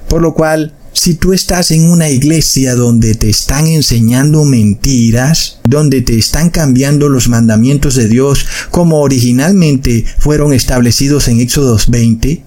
Por 0.09 0.21
lo 0.21 0.35
cual, 0.35 0.75
si 0.93 1.15
tú 1.15 1.33
estás 1.33 1.71
en 1.71 1.91
una 1.91 2.09
iglesia 2.09 2.75
donde 2.75 3.15
te 3.15 3.31
están 3.31 3.67
enseñando 3.67 4.45
mentiras, 4.45 5.59
donde 5.65 6.03
te 6.03 6.19
están 6.19 6.51
cambiando 6.51 7.09
los 7.09 7.29
mandamientos 7.29 7.95
de 7.95 8.09
Dios 8.09 8.47
como 8.71 9.01
originalmente 9.01 10.05
fueron 10.19 10.53
establecidos 10.53 11.29
en 11.29 11.41
Éxodos 11.41 11.89
20, 11.91 12.43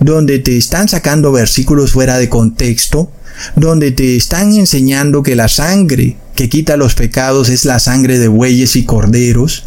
donde 0.00 0.38
te 0.40 0.56
están 0.56 0.88
sacando 0.88 1.32
versículos 1.32 1.92
fuera 1.92 2.18
de 2.18 2.28
contexto, 2.28 3.10
donde 3.54 3.92
te 3.92 4.16
están 4.16 4.54
enseñando 4.54 5.22
que 5.22 5.36
la 5.36 5.48
sangre 5.48 6.16
que 6.34 6.48
quita 6.48 6.76
los 6.76 6.94
pecados 6.94 7.48
es 7.48 7.64
la 7.64 7.78
sangre 7.78 8.18
de 8.18 8.28
bueyes 8.28 8.76
y 8.76 8.84
corderos, 8.84 9.64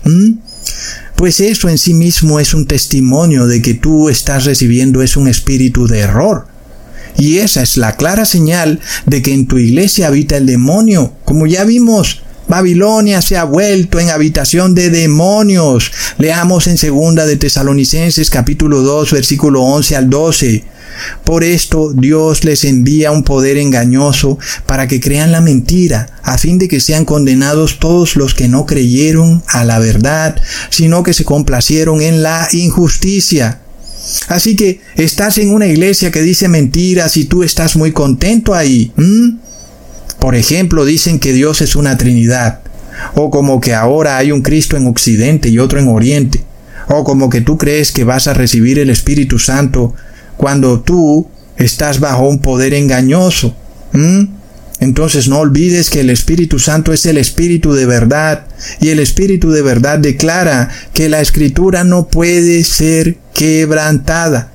pues 1.16 1.40
eso 1.40 1.68
en 1.68 1.78
sí 1.78 1.94
mismo 1.94 2.40
es 2.40 2.54
un 2.54 2.66
testimonio 2.66 3.48
de 3.48 3.62
que 3.62 3.74
tú 3.74 4.08
estás 4.08 4.46
recibiendo 4.46 5.02
es 5.02 5.18
un 5.18 5.28
espíritu 5.28 5.88
de 5.88 6.00
error. 6.00 6.48
Y 7.20 7.40
esa 7.40 7.62
es 7.62 7.78
la 7.78 7.98
clara 7.98 8.26
señal 8.26 8.80
de 9.06 9.22
que 9.22 9.34
en 9.34 9.46
tu 9.46 9.58
iglesia 9.58 10.08
habita 10.08 10.38
el 10.38 10.46
demonio, 10.46 11.14
como 11.26 11.46
ya 11.46 11.66
vimos. 11.66 12.22
Babilonia 12.48 13.22
se 13.22 13.38
ha 13.38 13.44
vuelto 13.44 14.00
en 14.00 14.10
habitación 14.10 14.74
de 14.74 14.90
demonios. 14.90 15.92
Leamos 16.18 16.66
en 16.66 16.80
segunda 16.80 17.28
de 17.28 17.36
Tesalonicenses 17.36 18.32
capítulo 18.32 18.82
2 18.82 19.12
versículo 19.12 19.62
11 19.62 19.96
al 19.96 20.10
12. 20.10 20.64
Por 21.24 21.44
esto 21.44 21.94
Dios 21.94 22.44
les 22.46 22.64
envía 22.64 23.12
un 23.12 23.24
poder 23.24 23.58
engañoso 23.58 24.40
para 24.66 24.88
que 24.88 25.00
crean 25.00 25.32
la 25.32 25.42
mentira, 25.42 26.20
a 26.24 26.38
fin 26.40 26.58
de 26.58 26.68
que 26.68 26.82
sean 26.82 27.06
condenados 27.06 27.78
todos 27.80 28.16
los 28.16 28.34
que 28.34 28.48
no 28.48 28.66
creyeron 28.66 29.44
a 29.48 29.64
la 29.64 29.78
verdad, 29.78 30.36
sino 30.72 31.04
que 31.04 31.14
se 31.14 31.26
complacieron 31.26 32.02
en 32.02 32.24
la 32.24 32.48
injusticia. 32.52 33.60
Así 34.28 34.56
que 34.56 34.82
estás 34.96 35.38
en 35.38 35.52
una 35.54 35.68
iglesia 35.68 36.12
que 36.12 36.22
dice 36.22 36.48
mentiras 36.48 37.18
y 37.18 37.26
tú 37.26 37.44
estás 37.44 37.76
muy 37.76 37.92
contento 37.92 38.54
ahí. 38.54 38.92
Por 40.20 40.36
ejemplo, 40.36 40.86
dicen 40.86 41.20
que 41.20 41.34
Dios 41.34 41.62
es 41.62 41.76
una 41.76 41.98
Trinidad. 41.98 42.62
O 43.16 43.30
como 43.30 43.62
que 43.62 43.74
ahora 43.74 44.18
hay 44.18 44.32
un 44.32 44.42
Cristo 44.42 44.78
en 44.78 44.88
Occidente 44.88 45.50
y 45.50 45.60
otro 45.60 45.80
en 45.80 45.88
Oriente. 45.88 46.44
O 46.88 47.04
como 47.04 47.30
que 47.30 47.42
tú 47.42 47.58
crees 47.58 47.92
que 47.92 48.04
vas 48.04 48.28
a 48.28 48.34
recibir 48.34 48.80
el 48.80 48.90
Espíritu 48.90 49.40
Santo 49.40 49.94
cuando 50.38 50.82
tú 50.82 51.28
estás 51.58 52.00
bajo 52.00 52.28
un 52.28 52.40
poder 52.40 52.74
engañoso. 52.74 53.56
Entonces 54.80 55.28
no 55.28 55.40
olvides 55.40 55.90
que 55.90 56.02
el 56.02 56.10
Espíritu 56.10 56.58
Santo 56.58 56.94
es 56.94 57.06
el 57.06 57.18
Espíritu 57.18 57.74
de 57.74 57.86
verdad 57.86 58.48
y 58.80 58.90
el 58.90 59.00
Espíritu 59.00 59.52
de 59.52 59.62
verdad 59.62 60.00
declara 60.00 60.70
que 60.94 61.10
la 61.10 61.20
Escritura 61.20 61.84
no 61.84 62.08
puede 62.08 62.64
ser 62.64 63.18
quebrantada. 63.34 64.52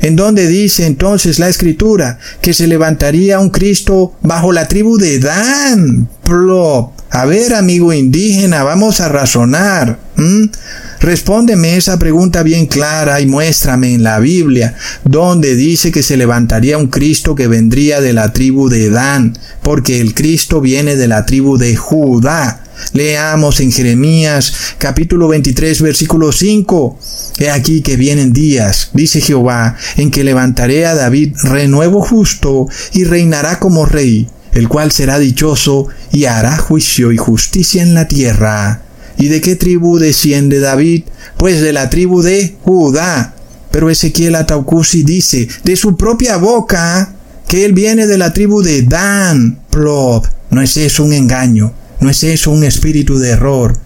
En 0.00 0.16
donde 0.16 0.46
dice 0.46 0.86
entonces 0.86 1.38
la 1.38 1.50
escritura 1.50 2.18
que 2.40 2.54
se 2.54 2.66
levantaría 2.66 3.38
un 3.38 3.50
Cristo 3.50 4.14
bajo 4.22 4.50
la 4.50 4.66
tribu 4.66 4.96
de 4.96 5.18
Dan. 5.18 6.08
Plop. 6.24 6.99
A 7.12 7.24
ver, 7.24 7.54
amigo 7.54 7.92
indígena, 7.92 8.62
vamos 8.62 9.00
a 9.00 9.08
razonar. 9.08 9.98
Respóndeme 11.00 11.76
esa 11.76 11.98
pregunta 11.98 12.44
bien 12.44 12.66
clara 12.66 13.20
y 13.20 13.26
muéstrame 13.26 13.94
en 13.94 14.04
la 14.04 14.20
Biblia 14.20 14.76
donde 15.04 15.56
dice 15.56 15.90
que 15.90 16.04
se 16.04 16.16
levantaría 16.16 16.78
un 16.78 16.86
Cristo 16.86 17.34
que 17.34 17.48
vendría 17.48 18.00
de 18.00 18.12
la 18.12 18.32
tribu 18.32 18.68
de 18.68 18.90
Dan, 18.90 19.36
porque 19.60 20.00
el 20.00 20.14
Cristo 20.14 20.60
viene 20.60 20.94
de 20.94 21.08
la 21.08 21.26
tribu 21.26 21.56
de 21.56 21.74
Judá. 21.74 22.62
Leamos 22.92 23.58
en 23.58 23.72
Jeremías 23.72 24.52
capítulo 24.78 25.26
23 25.26 25.82
versículo 25.82 26.30
5. 26.30 26.98
He 27.40 27.50
aquí 27.50 27.82
que 27.82 27.96
vienen 27.96 28.32
días, 28.32 28.90
dice 28.92 29.20
Jehová, 29.20 29.76
en 29.96 30.12
que 30.12 30.22
levantaré 30.22 30.86
a 30.86 30.94
David 30.94 31.34
renuevo 31.42 32.02
justo 32.02 32.68
y 32.92 33.02
reinará 33.02 33.58
como 33.58 33.84
rey, 33.84 34.28
el 34.52 34.68
cual 34.68 34.92
será 34.92 35.18
dichoso 35.18 35.88
y 36.12 36.24
hará 36.24 36.56
juicio 36.56 37.12
y 37.12 37.16
justicia 37.16 37.82
en 37.82 37.94
la 37.94 38.08
tierra. 38.08 38.82
¿Y 39.16 39.28
de 39.28 39.40
qué 39.40 39.56
tribu 39.56 39.98
desciende 39.98 40.60
David? 40.60 41.04
Pues 41.36 41.60
de 41.60 41.72
la 41.72 41.90
tribu 41.90 42.22
de 42.22 42.56
Judá. 42.62 43.34
Pero 43.70 43.90
Ezequiel 43.90 44.34
Ataucusi 44.34 45.02
dice, 45.02 45.48
de 45.62 45.76
su 45.76 45.96
propia 45.96 46.36
boca, 46.38 47.12
que 47.46 47.64
él 47.64 47.72
viene 47.72 48.06
de 48.06 48.18
la 48.18 48.32
tribu 48.32 48.62
de 48.62 48.82
Dan. 48.82 49.60
Plop. 49.70 50.26
No 50.50 50.62
es 50.62 50.76
eso 50.76 51.04
un 51.04 51.12
engaño. 51.12 51.72
No 52.00 52.10
es 52.10 52.24
eso 52.24 52.50
un 52.50 52.64
espíritu 52.64 53.18
de 53.18 53.30
error. 53.30 53.76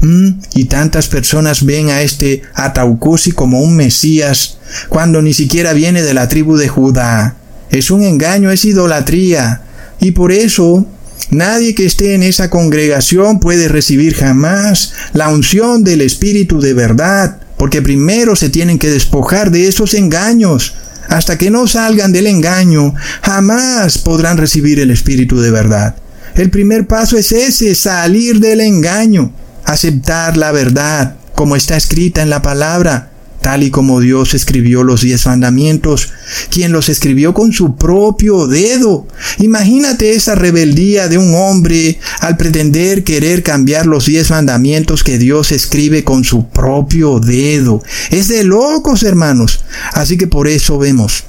¿Mm? 0.00 0.40
Y 0.54 0.64
tantas 0.66 1.08
personas 1.08 1.64
ven 1.64 1.88
a 1.88 2.02
este 2.02 2.42
Ataucusi 2.54 3.32
como 3.32 3.62
un 3.62 3.74
Mesías, 3.74 4.58
cuando 4.88 5.22
ni 5.22 5.32
siquiera 5.32 5.72
viene 5.72 6.02
de 6.02 6.14
la 6.14 6.28
tribu 6.28 6.56
de 6.56 6.68
Judá. 6.68 7.36
Es 7.70 7.90
un 7.90 8.02
engaño, 8.02 8.50
es 8.50 8.64
idolatría. 8.64 9.62
Y 10.00 10.12
por 10.12 10.32
eso 10.32 10.86
Nadie 11.30 11.74
que 11.74 11.86
esté 11.86 12.14
en 12.14 12.22
esa 12.22 12.50
congregación 12.50 13.40
puede 13.40 13.68
recibir 13.68 14.14
jamás 14.14 14.92
la 15.14 15.28
unción 15.28 15.82
del 15.82 16.00
Espíritu 16.00 16.60
de 16.60 16.74
verdad, 16.74 17.38
porque 17.56 17.82
primero 17.82 18.36
se 18.36 18.50
tienen 18.50 18.78
que 18.78 18.90
despojar 18.90 19.50
de 19.50 19.66
esos 19.66 19.94
engaños. 19.94 20.74
Hasta 21.08 21.36
que 21.36 21.50
no 21.50 21.66
salgan 21.66 22.12
del 22.12 22.26
engaño, 22.26 22.94
jamás 23.22 23.98
podrán 23.98 24.38
recibir 24.38 24.80
el 24.80 24.90
Espíritu 24.90 25.40
de 25.40 25.50
verdad. 25.50 25.96
El 26.34 26.50
primer 26.50 26.86
paso 26.86 27.16
es 27.16 27.32
ese, 27.32 27.74
salir 27.74 28.40
del 28.40 28.60
engaño, 28.60 29.32
aceptar 29.64 30.36
la 30.36 30.50
verdad, 30.50 31.16
como 31.34 31.56
está 31.56 31.76
escrita 31.76 32.22
en 32.22 32.30
la 32.30 32.42
palabra, 32.42 33.10
tal 33.44 33.62
y 33.62 33.70
como 33.70 34.00
Dios 34.00 34.32
escribió 34.32 34.84
los 34.84 35.02
diez 35.02 35.26
mandamientos, 35.26 36.14
quien 36.48 36.72
los 36.72 36.88
escribió 36.88 37.34
con 37.34 37.52
su 37.52 37.76
propio 37.76 38.46
dedo. 38.46 39.06
Imagínate 39.38 40.14
esa 40.14 40.34
rebeldía 40.34 41.08
de 41.08 41.18
un 41.18 41.34
hombre 41.34 41.98
al 42.20 42.38
pretender 42.38 43.04
querer 43.04 43.42
cambiar 43.42 43.84
los 43.84 44.06
diez 44.06 44.30
mandamientos 44.30 45.04
que 45.04 45.18
Dios 45.18 45.52
escribe 45.52 46.04
con 46.04 46.24
su 46.24 46.48
propio 46.48 47.20
dedo. 47.20 47.82
Es 48.10 48.28
de 48.28 48.44
locos, 48.44 49.02
hermanos. 49.02 49.60
Así 49.92 50.16
que 50.16 50.26
por 50.26 50.48
eso 50.48 50.78
vemos 50.78 51.24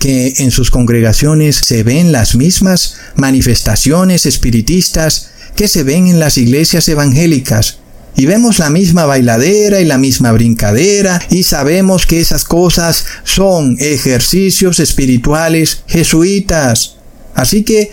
que 0.00 0.34
en 0.38 0.50
sus 0.50 0.72
congregaciones 0.72 1.54
se 1.54 1.84
ven 1.84 2.10
las 2.10 2.34
mismas 2.34 2.96
manifestaciones 3.14 4.26
espiritistas 4.26 5.30
que 5.54 5.68
se 5.68 5.84
ven 5.84 6.08
en 6.08 6.18
las 6.18 6.36
iglesias 6.36 6.88
evangélicas 6.88 7.78
y 8.16 8.26
vemos 8.26 8.58
la 8.58 8.70
misma 8.70 9.06
bailadera 9.06 9.80
y 9.80 9.84
la 9.84 9.98
misma 9.98 10.32
brincadera 10.32 11.20
y 11.30 11.44
sabemos 11.44 12.06
que 12.06 12.20
esas 12.20 12.44
cosas 12.44 13.06
son 13.24 13.76
ejercicios 13.80 14.80
espirituales 14.80 15.82
jesuitas. 15.86 16.96
Así 17.34 17.62
que 17.62 17.92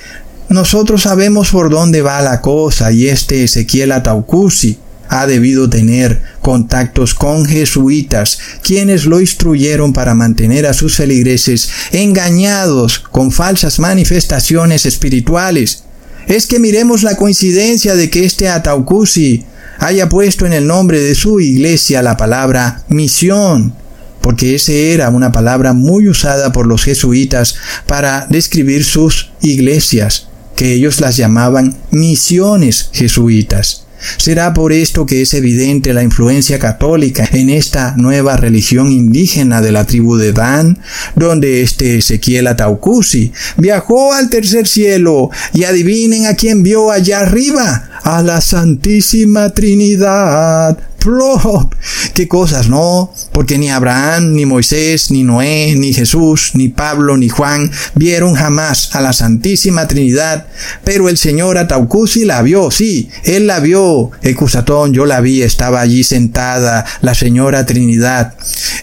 nosotros 0.49 1.03
sabemos 1.03 1.51
por 1.51 1.69
dónde 1.69 2.01
va 2.01 2.21
la 2.21 2.41
cosa 2.41 2.91
y 2.91 3.07
este 3.07 3.43
Ezequiel 3.43 3.91
Ataucusi 3.91 4.77
ha 5.09 5.25
debido 5.25 5.69
tener 5.69 6.21
contactos 6.41 7.15
con 7.15 7.45
jesuitas, 7.45 8.39
quienes 8.61 9.05
lo 9.05 9.19
instruyeron 9.19 9.91
para 9.91 10.13
mantener 10.13 10.67
a 10.67 10.73
sus 10.73 10.95
feligreses 10.95 11.69
engañados 11.91 12.99
con 12.99 13.31
falsas 13.31 13.79
manifestaciones 13.79 14.85
espirituales. 14.85 15.83
Es 16.29 16.45
que 16.45 16.59
miremos 16.59 17.01
la 17.01 17.17
coincidencia 17.17 17.95
de 17.95 18.11
que 18.11 18.23
este 18.23 18.49
Ataucusi 18.49 19.45
haya 19.79 20.09
puesto 20.09 20.45
en 20.45 20.53
el 20.53 20.67
nombre 20.67 21.01
de 21.01 21.15
su 21.15 21.39
iglesia 21.39 22.03
la 22.03 22.17
palabra 22.17 22.83
misión, 22.87 23.73
porque 24.21 24.53
ese 24.53 24.93
era 24.93 25.09
una 25.09 25.31
palabra 25.31 25.73
muy 25.73 26.07
usada 26.07 26.51
por 26.51 26.67
los 26.67 26.83
jesuitas 26.83 27.55
para 27.87 28.27
describir 28.29 28.85
sus 28.85 29.31
iglesias, 29.41 30.27
que 30.55 30.73
ellos 30.73 31.01
las 31.01 31.17
llamaban 31.17 31.75
misiones 31.89 32.91
jesuitas. 32.93 33.87
Será 34.17 34.53
por 34.53 34.73
esto 34.73 35.05
que 35.05 35.21
es 35.21 35.33
evidente 35.33 35.93
la 35.93 36.03
influencia 36.03 36.59
católica 36.59 37.27
en 37.31 37.49
esta 37.49 37.95
nueva 37.97 38.37
religión 38.37 38.91
indígena 38.91 39.61
de 39.61 39.71
la 39.71 39.85
tribu 39.85 40.17
de 40.17 40.33
Dan, 40.33 40.79
donde 41.15 41.61
este 41.61 41.97
Ezequiel 41.97 42.47
Ataucusi 42.47 43.31
viajó 43.57 44.13
al 44.13 44.29
tercer 44.29 44.67
cielo 44.67 45.29
y 45.53 45.63
adivinen 45.63 46.25
a 46.25 46.35
quién 46.35 46.63
vio 46.63 46.91
allá 46.91 47.21
arriba, 47.21 47.89
a 48.03 48.21
la 48.23 48.41
Santísima 48.41 49.49
Trinidad. 49.49 50.88
¿Qué 52.13 52.27
cosas, 52.27 52.67
no? 52.67 53.13
Porque 53.31 53.57
ni 53.57 53.69
Abraham, 53.69 54.33
ni 54.33 54.45
Moisés, 54.45 55.11
ni 55.11 55.23
Noé, 55.23 55.75
ni 55.75 55.93
Jesús, 55.93 56.51
ni 56.53 56.67
Pablo, 56.67 57.17
ni 57.17 57.29
Juan 57.29 57.71
vieron 57.95 58.35
jamás 58.35 58.89
a 58.93 59.01
la 59.01 59.13
Santísima 59.13 59.87
Trinidad, 59.87 60.47
pero 60.83 61.09
el 61.09 61.17
Señor 61.17 61.57
Ataucusi 61.57 62.25
la 62.25 62.41
vio, 62.41 62.71
sí, 62.71 63.09
él 63.23 63.47
la 63.47 63.59
vio. 63.59 64.11
Ecusatón, 64.21 64.93
yo 64.93 65.05
la 65.05 65.21
vi, 65.21 65.41
estaba 65.41 65.81
allí 65.81 66.03
sentada, 66.03 66.85
la 67.01 67.15
Señora 67.15 67.65
Trinidad. 67.65 68.33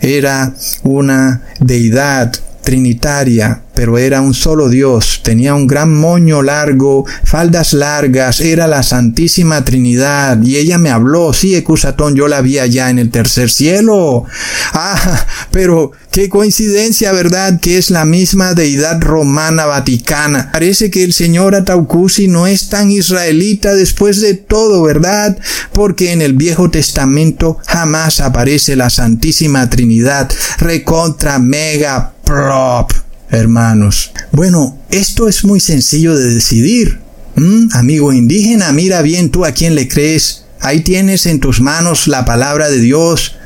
Era 0.01 0.55
una 0.83 1.43
deidad 1.61 2.33
trinitaria, 2.67 3.63
pero 3.75 3.97
era 3.97 4.21
un 4.21 4.35
solo 4.35 4.69
Dios, 4.69 5.21
tenía 5.23 5.55
un 5.55 5.69
gran 5.69 5.95
moño 5.95 6.43
largo, 6.43 7.07
faldas 7.25 7.73
largas, 7.73 8.41
era 8.41 8.67
la 8.67 8.83
Santísima 8.83 9.65
Trinidad, 9.65 10.43
y 10.43 10.57
ella 10.57 10.77
me 10.77 10.91
habló, 10.91 11.33
sí, 11.33 11.55
Ecusatón, 11.55 12.17
yo 12.17 12.27
la 12.27 12.41
vi 12.41 12.59
allá 12.59 12.91
en 12.91 12.99
el 12.99 13.11
tercer 13.11 13.51
cielo. 13.51 14.25
Ah, 14.73 15.27
pero 15.53 15.93
qué 16.11 16.29
coincidencia, 16.29 17.13
¿verdad? 17.13 17.61
Que 17.61 17.79
es 17.79 17.91
la 17.91 18.05
misma 18.05 18.55
deidad 18.55 19.01
romana 19.01 19.67
vaticana. 19.67 20.51
Parece 20.53 20.91
que 20.91 21.05
el 21.05 21.13
señor 21.13 21.55
Ataucusi 21.55 22.27
no 22.27 22.49
es 22.49 22.69
tan 22.69 22.91
israelita 22.91 23.75
después 23.75 24.21
de 24.21 24.35
todo, 24.35 24.83
¿verdad? 24.83 25.39
Porque 25.73 26.13
en 26.13 26.21
el 26.21 26.33
Viejo 26.33 26.71
Testamento 26.71 27.59
jamás 27.67 28.21
aparece 28.21 28.75
la 28.75 28.91
Santísima 28.91 29.71
Trinidad, 29.71 30.29
recontra 30.59 31.39
mega 31.39 32.16
prop 32.27 32.93
hermanos. 33.31 34.13
Bueno, 34.33 34.77
esto 34.91 35.29
es 35.29 35.45
muy 35.45 35.61
sencillo 35.61 36.17
de 36.17 36.35
decidir. 36.35 36.99
¿Mm? 37.37 37.69
Amigo 37.73 38.13
indígena, 38.13 38.73
mira 38.73 39.01
bien 39.03 39.31
tú 39.31 39.45
a 39.45 39.53
quién 39.53 39.75
le 39.75 39.89
crees. 39.89 40.45
Ahí 40.61 40.81
tienes 40.81 41.27
en 41.27 41.41
tus 41.41 41.61
manos 41.61 42.09
la 42.09 42.25
palabra 42.25 42.69
de 42.69 42.81
Dios. 42.81 43.37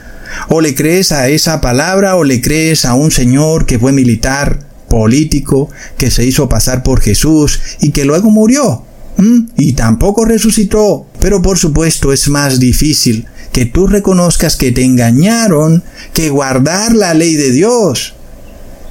O 0.49 0.61
le 0.61 0.75
crees 0.75 1.13
a 1.13 1.29
esa 1.29 1.61
palabra 1.61 2.17
o 2.17 2.25
le 2.25 2.41
crees 2.41 2.85
a 2.85 2.95
un 2.95 3.11
señor 3.11 3.67
que 3.67 3.79
fue 3.79 3.93
militar, 3.93 4.61
político, 4.89 5.69
que 5.99 6.11
se 6.11 6.25
hizo 6.25 6.49
pasar 6.49 6.83
por 6.83 7.01
Jesús 7.01 7.61
y 7.81 7.91
que 7.91 8.05
luego 8.05 8.31
murió. 8.31 8.85
¿Mm? 9.17 9.49
Y 9.57 9.73
tampoco 9.73 10.25
resucitó. 10.25 11.07
Pero 11.21 11.43
por 11.43 11.59
supuesto 11.59 12.13
es 12.13 12.29
más 12.29 12.59
difícil 12.61 13.27
que 13.53 13.67
tú 13.67 13.87
reconozcas 13.89 14.57
que 14.57 14.73
te 14.73 14.85
engañaron 14.85 15.83
que 16.15 16.31
guardar 16.31 16.95
la 16.95 17.13
ley 17.15 17.35
de 17.35 17.51
Dios. 17.51 18.15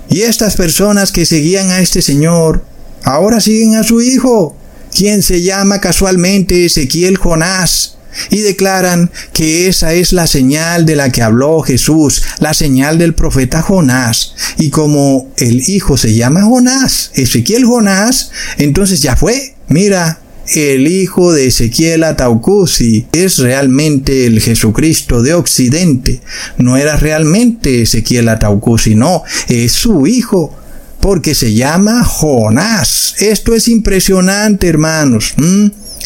Y 0.10 0.22
estas 0.22 0.56
personas 0.56 1.12
que 1.12 1.26
seguían 1.26 1.70
a 1.70 1.80
este 1.80 2.02
Señor, 2.02 2.66
ahora 3.04 3.40
siguen 3.40 3.76
a 3.76 3.84
su 3.84 4.02
Hijo, 4.02 4.56
quien 4.96 5.22
se 5.22 5.42
llama 5.42 5.80
casualmente 5.80 6.66
Ezequiel 6.66 7.18
Jonás, 7.18 7.98
y 8.30 8.40
declaran 8.40 9.12
que 9.34 9.68
esa 9.68 9.94
es 9.94 10.14
la 10.14 10.28
señal 10.28 10.86
de 10.86 10.96
la 10.96 11.12
que 11.12 11.22
habló 11.22 11.62
Jesús, 11.62 12.24
la 12.40 12.54
señal 12.54 12.98
del 12.98 13.14
profeta 13.14 13.62
Jonás. 13.62 14.34
Y 14.58 14.70
como 14.70 15.30
el 15.38 15.70
hijo 15.70 15.98
se 15.98 16.16
llama 16.16 16.44
Jonás, 16.44 17.12
Ezequiel 17.14 17.66
Jonás, 17.66 18.32
entonces 18.58 19.02
ya 19.02 19.16
fue. 19.16 19.56
Mira, 19.68 20.20
el 20.54 20.88
hijo 20.88 21.34
de 21.34 21.48
Ezequiel 21.48 22.04
Ataucusi 22.04 23.06
es 23.12 23.38
realmente 23.38 24.26
el 24.26 24.42
Jesucristo 24.42 25.22
de 25.22 25.34
Occidente. 25.34 26.22
No 26.58 26.78
era 26.78 26.96
realmente 26.96 27.84
Ezequiel 27.84 28.30
Ataucusi, 28.30 28.96
no, 28.96 29.24
es 29.48 29.72
su 29.74 30.08
hijo, 30.08 30.56
porque 31.00 31.36
se 31.36 31.54
llama 31.54 32.04
Jonás. 32.04 33.16
Esto 33.20 33.54
es 33.54 33.68
impresionante, 33.68 34.68
hermanos. 34.68 35.36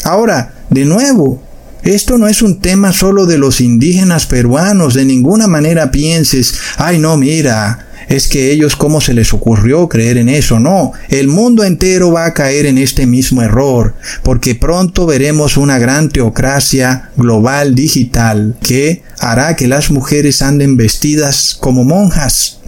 Ahora, 0.04 0.54
de 0.70 0.84
nuevo, 0.84 1.42
esto 1.82 2.18
no 2.18 2.28
es 2.28 2.42
un 2.42 2.60
tema 2.60 2.92
solo 2.92 3.26
de 3.26 3.38
los 3.38 3.60
indígenas 3.60 4.26
peruanos, 4.26 4.94
de 4.94 5.04
ninguna 5.04 5.48
manera 5.48 5.90
pienses, 5.90 6.54
ay 6.78 6.98
no, 6.98 7.16
mira, 7.16 7.88
es 8.08 8.28
que 8.28 8.50
ellos 8.50 8.76
cómo 8.76 9.00
se 9.00 9.14
les 9.14 9.32
ocurrió 9.32 9.88
creer 9.88 10.18
en 10.18 10.28
eso. 10.28 10.60
No, 10.60 10.92
el 11.08 11.28
mundo 11.28 11.64
entero 11.64 12.12
va 12.12 12.26
a 12.26 12.34
caer 12.34 12.66
en 12.66 12.78
este 12.78 13.06
mismo 13.06 13.42
error, 13.42 13.94
porque 14.22 14.54
pronto 14.54 15.06
veremos 15.06 15.56
una 15.56 15.78
gran 15.78 16.08
teocracia 16.08 17.10
global 17.16 17.74
digital 17.74 18.56
que 18.62 19.02
hará 19.18 19.56
que 19.56 19.68
las 19.68 19.90
mujeres 19.90 20.42
anden 20.42 20.76
vestidas 20.76 21.56
como 21.58 21.84
monjas, 21.84 22.58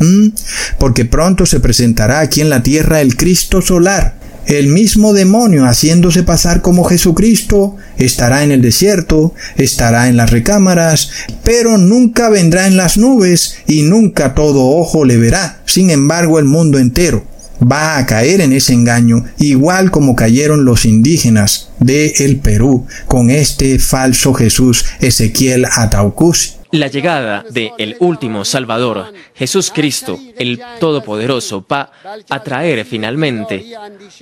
porque 0.78 1.04
pronto 1.04 1.46
se 1.46 1.60
presentará 1.60 2.20
aquí 2.20 2.40
en 2.40 2.50
la 2.50 2.62
tierra 2.62 3.00
el 3.00 3.16
Cristo 3.16 3.62
solar 3.62 4.15
el 4.46 4.68
mismo 4.68 5.12
demonio 5.12 5.64
haciéndose 5.64 6.22
pasar 6.22 6.62
como 6.62 6.84
Jesucristo 6.84 7.76
estará 7.98 8.44
en 8.44 8.52
el 8.52 8.62
desierto, 8.62 9.34
estará 9.56 10.08
en 10.08 10.16
las 10.16 10.30
recámaras, 10.30 11.10
pero 11.42 11.78
nunca 11.78 12.28
vendrá 12.28 12.66
en 12.66 12.76
las 12.76 12.96
nubes 12.96 13.56
y 13.66 13.82
nunca 13.82 14.34
todo 14.34 14.64
ojo 14.66 15.04
le 15.04 15.16
verá. 15.16 15.60
Sin 15.66 15.90
embargo, 15.90 16.38
el 16.38 16.44
mundo 16.44 16.78
entero 16.78 17.24
va 17.60 17.98
a 17.98 18.06
caer 18.06 18.40
en 18.40 18.52
ese 18.52 18.74
engaño, 18.74 19.24
igual 19.38 19.90
como 19.90 20.14
cayeron 20.14 20.64
los 20.64 20.84
indígenas 20.84 21.70
de 21.80 22.14
el 22.18 22.36
Perú 22.36 22.86
con 23.06 23.30
este 23.30 23.78
falso 23.78 24.34
Jesús 24.34 24.84
Ezequiel 25.00 25.66
Ataucusi. 25.70 26.55
La 26.72 26.88
llegada 26.88 27.44
de 27.48 27.72
el 27.78 27.96
último 28.00 28.44
Salvador, 28.44 29.12
Jesús 29.34 29.70
Cristo, 29.74 30.18
el 30.38 30.60
Todopoderoso, 30.80 31.64
va 31.70 31.92
a 32.28 32.42
traer 32.42 32.84
finalmente 32.84 33.64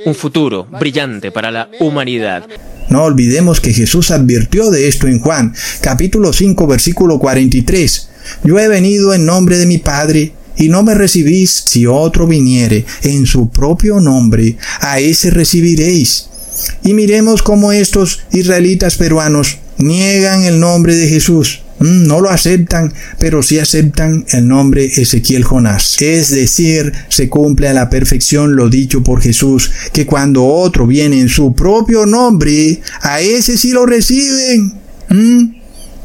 un 0.05 0.15
futuro 0.15 0.65
brillante 0.65 1.31
para 1.31 1.51
la 1.51 1.69
humanidad. 1.81 2.47
No 2.91 3.05
olvidemos 3.05 3.61
que 3.61 3.73
Jesús 3.73 4.11
advirtió 4.11 4.71
de 4.71 4.89
esto 4.89 5.07
en 5.07 5.21
Juan, 5.21 5.55
capítulo 5.81 6.33
5, 6.33 6.67
versículo 6.67 7.19
43. 7.19 8.11
Yo 8.45 8.59
he 8.59 8.69
venido 8.69 9.15
en 9.15 9.25
nombre 9.25 9.57
de 9.57 9.67
mi 9.67 9.79
Padre, 9.79 10.35
y 10.57 10.69
no 10.69 10.83
me 10.83 10.95
recibís 10.95 11.51
si 11.67 11.87
otro 11.87 12.27
viniere 12.27 12.85
en 13.03 13.27
su 13.27 13.51
propio 13.51 14.01
nombre, 14.01 14.57
a 14.81 15.01
ese 15.01 15.31
recibiréis. 15.31 16.29
Y 16.85 16.95
miremos 16.95 17.43
cómo 17.43 17.73
estos 17.73 18.21
israelitas 18.33 18.97
peruanos 18.97 19.59
niegan 19.79 20.45
el 20.45 20.61
nombre 20.61 20.95
de 20.95 21.09
Jesús. 21.09 21.64
Mm, 21.85 22.07
no 22.07 22.23
lo 22.23 22.31
aceptan, 22.31 22.95
pero 23.19 23.43
sí 23.43 23.59
aceptan 23.59 24.25
el 24.31 24.49
nombre 24.49 24.87
Ezequiel 24.87 25.45
Jonás. 25.45 26.01
Es 26.01 26.31
decir, 26.31 26.91
se 27.11 27.29
cumple 27.29 27.69
a 27.69 27.75
la 27.75 27.91
perfección 27.91 28.57
lo 28.57 28.71
dicho 28.71 29.03
por 29.03 29.21
Jesús, 29.21 29.71
que 29.93 30.07
cuando 30.07 30.47
otro 30.47 30.87
viene 30.87 31.21
en 31.21 31.29
su 31.29 31.55
propio 31.55 32.07
nombre, 32.07 32.81
a 33.03 33.21
ese 33.21 33.59
sí 33.59 33.73
lo 33.73 33.85
reciben. 33.85 34.73
Mm, 35.11 35.57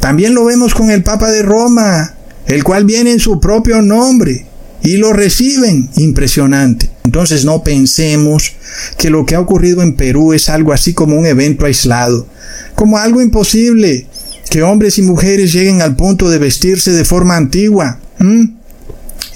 también 0.02 0.34
lo 0.34 0.44
vemos 0.44 0.74
con 0.74 0.92
el 0.92 1.02
Papa 1.02 1.32
de 1.32 1.44
Roma, 1.44 2.14
el 2.48 2.62
cual 2.66 2.84
viene 2.84 3.14
en 3.14 3.22
su 3.22 3.40
propio 3.40 3.82
nombre 3.82 4.48
y 4.84 4.98
lo 4.98 5.14
reciben. 5.14 5.90
Impresionante. 5.96 6.90
Entonces 7.06 7.46
no 7.46 7.64
pensemos 7.64 8.52
que 8.98 9.10
lo 9.10 9.26
que 9.26 9.36
ha 9.36 9.40
ocurrido 9.40 9.82
en 9.82 9.96
Perú 9.96 10.34
es 10.34 10.50
algo 10.50 10.74
así 10.74 10.94
como 10.94 11.18
un 11.18 11.26
evento 11.26 11.66
aislado, 11.66 12.28
como 12.76 12.98
algo 12.98 13.22
imposible 13.22 14.08
que 14.50 14.64
hombres 14.64 14.98
y 14.98 15.02
mujeres 15.04 15.54
lleguen 15.54 15.82
al 15.82 15.96
punto 15.96 16.30
de 16.30 16.40
vestirse 16.40 16.92
de 16.92 17.06
forma 17.06 17.38
antigua. 17.38 18.00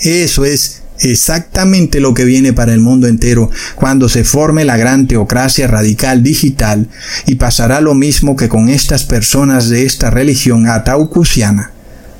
Eso 0.01 0.43
es 0.45 0.81
exactamente 0.99 1.99
lo 1.99 2.13
que 2.13 2.25
viene 2.25 2.53
para 2.53 2.73
el 2.73 2.79
mundo 2.79 3.07
entero 3.07 3.49
cuando 3.75 4.09
se 4.09 4.23
forme 4.23 4.63
la 4.63 4.77
gran 4.77 5.07
teocracia 5.07 5.67
radical 5.67 6.23
digital 6.23 6.87
y 7.25 7.35
pasará 7.35 7.81
lo 7.81 7.93
mismo 7.93 8.35
que 8.35 8.49
con 8.49 8.69
estas 8.69 9.03
personas 9.03 9.69
de 9.69 9.85
esta 9.85 10.09
religión 10.09 10.67
ataucusiana. 10.67 11.71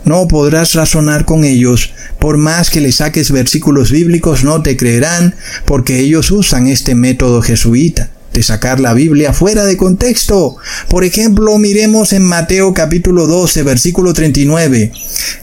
No 0.05 0.27
podrás 0.27 0.73
razonar 0.73 1.23
con 1.23 1.45
ellos, 1.45 1.93
por 2.19 2.37
más 2.37 2.69
que 2.69 2.81
les 2.81 2.95
saques 2.95 3.31
versículos 3.31 3.89
bíblicos 3.89 4.43
no 4.43 4.61
te 4.61 4.75
creerán, 4.75 5.33
porque 5.65 5.99
ellos 5.99 6.29
usan 6.29 6.67
este 6.67 6.93
método 6.93 7.41
jesuita 7.41 8.09
de 8.33 8.43
sacar 8.43 8.79
la 8.79 8.93
Biblia 8.93 9.31
fuera 9.31 9.63
de 9.65 9.77
contexto. 9.77 10.57
Por 10.89 11.03
ejemplo, 11.03 11.57
miremos 11.59 12.13
en 12.13 12.23
Mateo 12.23 12.73
capítulo 12.73 13.27
12, 13.27 13.63
versículo 13.63 14.13
39. 14.13 14.91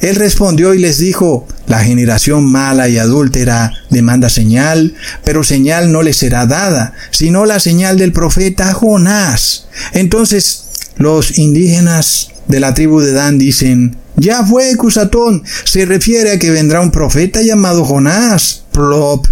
Él 0.01 0.17
respondió 0.17 0.75
y 0.75 0.79
les 0.79 0.99
dijo, 0.99 1.47
la 1.67 1.79
generación 1.85 2.51
mala 2.51 2.89
y 2.89 2.99
adúltera 2.99 3.73
demanda 3.91 4.29
señal, 4.29 4.95
pero 5.25 5.45
señal 5.45 5.93
no 5.93 6.03
le 6.03 6.13
será 6.13 6.47
dada, 6.47 6.95
sino 7.13 7.47
la 7.47 7.61
señal 7.61 7.97
del 7.97 8.13
profeta 8.13 8.75
Jonás. 8.75 9.69
Entonces, 9.93 10.65
los 10.97 11.39
indígenas 11.39 12.31
de 12.49 12.61
la 12.61 12.75
tribu 12.75 13.01
de 13.01 13.13
Dan 13.13 13.39
dicen, 13.39 13.97
ya 14.17 14.45
fue 14.45 14.77
Cusatón, 14.77 15.45
se 15.65 15.87
refiere 15.87 16.33
a 16.33 16.39
que 16.39 16.51
vendrá 16.51 16.81
un 16.81 16.91
profeta 16.91 17.41
llamado 17.43 17.85
Jonás. 17.85 18.65
Plop 18.73 19.27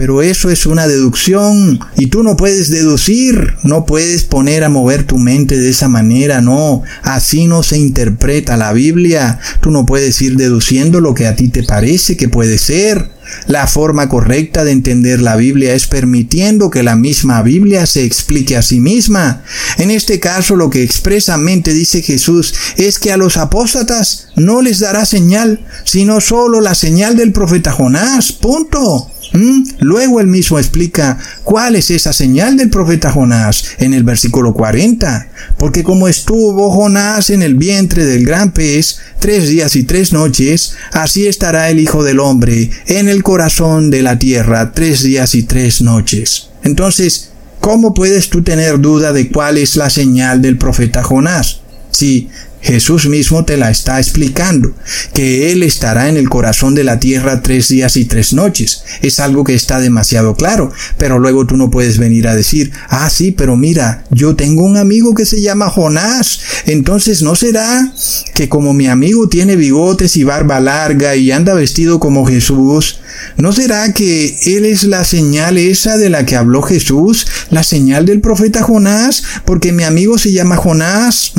pero 0.00 0.22
eso 0.22 0.48
es 0.48 0.64
una 0.64 0.88
deducción 0.88 1.78
y 1.94 2.06
tú 2.06 2.22
no 2.22 2.34
puedes 2.34 2.70
deducir, 2.70 3.56
no 3.64 3.84
puedes 3.84 4.24
poner 4.24 4.64
a 4.64 4.70
mover 4.70 5.04
tu 5.04 5.18
mente 5.18 5.58
de 5.58 5.68
esa 5.68 5.90
manera, 5.90 6.40
no, 6.40 6.82
así 7.02 7.46
no 7.46 7.62
se 7.62 7.76
interpreta 7.76 8.56
la 8.56 8.72
Biblia, 8.72 9.38
tú 9.60 9.70
no 9.70 9.84
puedes 9.84 10.22
ir 10.22 10.36
deduciendo 10.36 11.00
lo 11.00 11.12
que 11.12 11.26
a 11.26 11.36
ti 11.36 11.48
te 11.48 11.64
parece 11.64 12.16
que 12.16 12.30
puede 12.30 12.56
ser. 12.56 13.10
La 13.46 13.66
forma 13.66 14.08
correcta 14.08 14.64
de 14.64 14.72
entender 14.72 15.20
la 15.20 15.36
Biblia 15.36 15.74
es 15.74 15.86
permitiendo 15.86 16.70
que 16.70 16.82
la 16.82 16.96
misma 16.96 17.42
Biblia 17.42 17.84
se 17.84 18.02
explique 18.02 18.56
a 18.56 18.62
sí 18.62 18.80
misma. 18.80 19.42
En 19.76 19.90
este 19.90 20.18
caso 20.18 20.56
lo 20.56 20.70
que 20.70 20.82
expresamente 20.82 21.74
dice 21.74 22.00
Jesús 22.00 22.54
es 22.78 22.98
que 22.98 23.12
a 23.12 23.18
los 23.18 23.36
apóstatas 23.36 24.28
no 24.34 24.62
les 24.62 24.78
dará 24.78 25.04
señal, 25.04 25.60
sino 25.84 26.22
solo 26.22 26.62
la 26.62 26.74
señal 26.74 27.18
del 27.18 27.32
profeta 27.32 27.70
Jonás. 27.70 28.32
Punto. 28.32 29.10
¿Mm? 29.32 29.62
Luego 29.80 30.20
él 30.20 30.26
mismo 30.26 30.58
explica 30.58 31.18
cuál 31.44 31.76
es 31.76 31.90
esa 31.90 32.12
señal 32.12 32.56
del 32.56 32.70
profeta 32.70 33.12
Jonás 33.12 33.64
en 33.78 33.94
el 33.94 34.02
versículo 34.02 34.54
40. 34.54 35.28
Porque 35.56 35.84
como 35.84 36.08
estuvo 36.08 36.70
Jonás 36.70 37.30
en 37.30 37.42
el 37.42 37.54
vientre 37.54 38.04
del 38.04 38.26
gran 38.26 38.52
pez 38.52 38.98
tres 39.20 39.48
días 39.48 39.76
y 39.76 39.84
tres 39.84 40.12
noches, 40.12 40.74
así 40.92 41.26
estará 41.26 41.70
el 41.70 41.78
Hijo 41.78 42.02
del 42.02 42.18
Hombre 42.18 42.70
en 42.86 43.08
el 43.08 43.22
corazón 43.22 43.90
de 43.90 44.02
la 44.02 44.18
tierra 44.18 44.72
tres 44.72 45.02
días 45.02 45.34
y 45.34 45.44
tres 45.44 45.80
noches. 45.82 46.48
Entonces, 46.64 47.30
¿cómo 47.60 47.94
puedes 47.94 48.30
tú 48.30 48.42
tener 48.42 48.80
duda 48.80 49.12
de 49.12 49.28
cuál 49.30 49.58
es 49.58 49.76
la 49.76 49.90
señal 49.90 50.42
del 50.42 50.58
profeta 50.58 51.02
Jonás? 51.02 51.60
Si 51.90 52.28
Jesús 52.62 53.08
mismo 53.08 53.44
te 53.44 53.56
la 53.56 53.70
está 53.70 53.98
explicando, 53.98 54.72
que 55.14 55.52
Él 55.52 55.62
estará 55.62 56.08
en 56.08 56.16
el 56.16 56.28
corazón 56.28 56.74
de 56.74 56.84
la 56.84 57.00
tierra 57.00 57.42
tres 57.42 57.68
días 57.68 57.96
y 57.96 58.04
tres 58.04 58.32
noches. 58.32 58.84
Es 59.02 59.20
algo 59.20 59.44
que 59.44 59.54
está 59.54 59.80
demasiado 59.80 60.34
claro, 60.34 60.70
pero 60.98 61.18
luego 61.18 61.46
tú 61.46 61.56
no 61.56 61.70
puedes 61.70 61.98
venir 61.98 62.28
a 62.28 62.36
decir, 62.36 62.70
ah, 62.88 63.08
sí, 63.08 63.32
pero 63.32 63.56
mira, 63.56 64.04
yo 64.10 64.36
tengo 64.36 64.64
un 64.64 64.76
amigo 64.76 65.14
que 65.14 65.24
se 65.24 65.40
llama 65.40 65.70
Jonás, 65.70 66.40
entonces 66.66 67.22
no 67.22 67.34
será 67.34 67.92
que 68.34 68.48
como 68.48 68.74
mi 68.74 68.86
amigo 68.86 69.28
tiene 69.28 69.56
bigotes 69.56 70.16
y 70.16 70.24
barba 70.24 70.60
larga 70.60 71.16
y 71.16 71.32
anda 71.32 71.54
vestido 71.54 71.98
como 71.98 72.26
Jesús, 72.26 73.00
¿no 73.36 73.52
será 73.52 73.92
que 73.92 74.36
Él 74.44 74.66
es 74.66 74.84
la 74.84 75.04
señal 75.04 75.58
esa 75.58 75.96
de 75.96 76.10
la 76.10 76.26
que 76.26 76.36
habló 76.36 76.62
Jesús, 76.62 77.26
la 77.50 77.62
señal 77.62 78.04
del 78.04 78.20
profeta 78.20 78.62
Jonás, 78.62 79.22
porque 79.44 79.72
mi 79.72 79.84
amigo 79.84 80.18
se 80.18 80.32
llama 80.32 80.56
Jonás? 80.56 81.32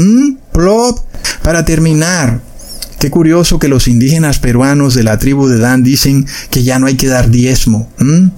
Plop. 0.51 0.99
Para 1.43 1.65
terminar, 1.65 2.39
Qué 3.01 3.09
curioso 3.09 3.57
que 3.57 3.67
los 3.67 3.87
indígenas 3.87 4.37
peruanos 4.37 4.93
de 4.93 5.01
la 5.01 5.17
tribu 5.17 5.47
de 5.47 5.57
Dan 5.57 5.81
dicen 5.81 6.27
que 6.51 6.61
ya 6.61 6.77
no 6.77 6.85
hay 6.85 6.97
que 6.97 7.07
dar 7.07 7.31
diezmo. 7.31 7.91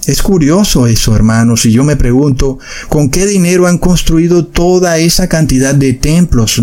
Es 0.05 0.22
curioso 0.22 0.88
eso, 0.88 1.14
hermanos, 1.18 1.66
y 1.66 1.74
yo 1.74 1.84
me 1.84 1.97
pregunto, 1.97 2.59
¿con 2.88 3.09
qué 3.09 3.28
dinero 3.28 3.68
han 3.68 3.78
construido 3.78 4.45
toda 4.45 4.99
esa 4.99 5.28
cantidad 5.28 5.76
de 5.76 5.91
templos? 5.91 6.61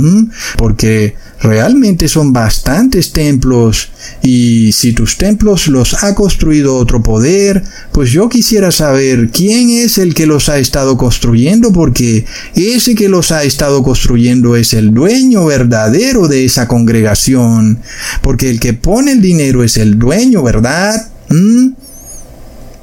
Porque 0.56 1.14
realmente 1.42 2.08
son 2.08 2.32
bastantes 2.32 3.12
templos 3.12 3.88
y 4.22 4.72
si 4.72 4.92
tus 4.92 5.16
templos 5.16 5.68
los 5.68 6.04
ha 6.04 6.14
construido 6.14 6.76
otro 6.76 7.02
poder, 7.02 7.62
pues 7.92 8.10
yo 8.10 8.28
quisiera 8.28 8.70
saber 8.70 9.30
quién 9.30 9.70
es 9.70 9.98
el 9.98 10.14
que 10.14 10.26
los 10.26 10.48
ha 10.48 10.58
estado 10.58 10.98
construyendo 10.98 11.72
porque 11.72 12.26
ese 12.54 12.94
que 12.94 13.08
los 13.08 13.32
ha 13.32 13.44
estado 13.44 13.82
construyendo 13.82 14.56
es 14.56 14.74
el 14.74 14.92
dueño 14.92 15.46
verdadero 15.46 16.28
de 16.28 16.44
esa 16.44 16.68
congregación, 16.68 17.80
porque 18.22 18.50
el 18.50 18.60
que 18.60 18.74
pone 18.74 19.12
el 19.12 19.20
dinero 19.20 19.64
es 19.64 19.76
el 19.76 19.98
dueño, 19.98 20.42
¿verdad? 20.42 21.08
¿Mm? 21.28 21.70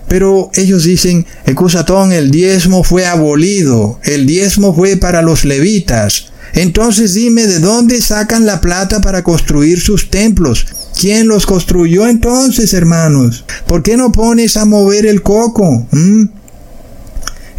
Pero 0.07 0.49
ellos 0.53 0.83
dicen, 0.83 1.25
Ecusatón, 1.45 2.13
el 2.13 2.31
diezmo 2.31 2.83
fue 2.83 3.05
abolido, 3.05 3.99
el 4.03 4.25
diezmo 4.25 4.73
fue 4.73 4.95
para 4.95 5.21
los 5.21 5.43
levitas. 5.43 6.27
Entonces 6.53 7.13
dime 7.13 7.45
de 7.45 7.59
dónde 7.59 8.01
sacan 8.01 8.45
la 8.45 8.61
plata 8.61 9.01
para 9.01 9.23
construir 9.23 9.81
sus 9.81 10.09
templos. 10.09 10.65
¿Quién 10.99 11.27
los 11.27 11.45
construyó 11.45 12.07
entonces, 12.07 12.73
hermanos? 12.73 13.43
¿Por 13.67 13.83
qué 13.83 13.97
no 13.97 14.11
pones 14.11 14.55
a 14.57 14.65
mover 14.65 15.05
el 15.05 15.21
coco? 15.21 15.87
¿Mm? 15.91 16.29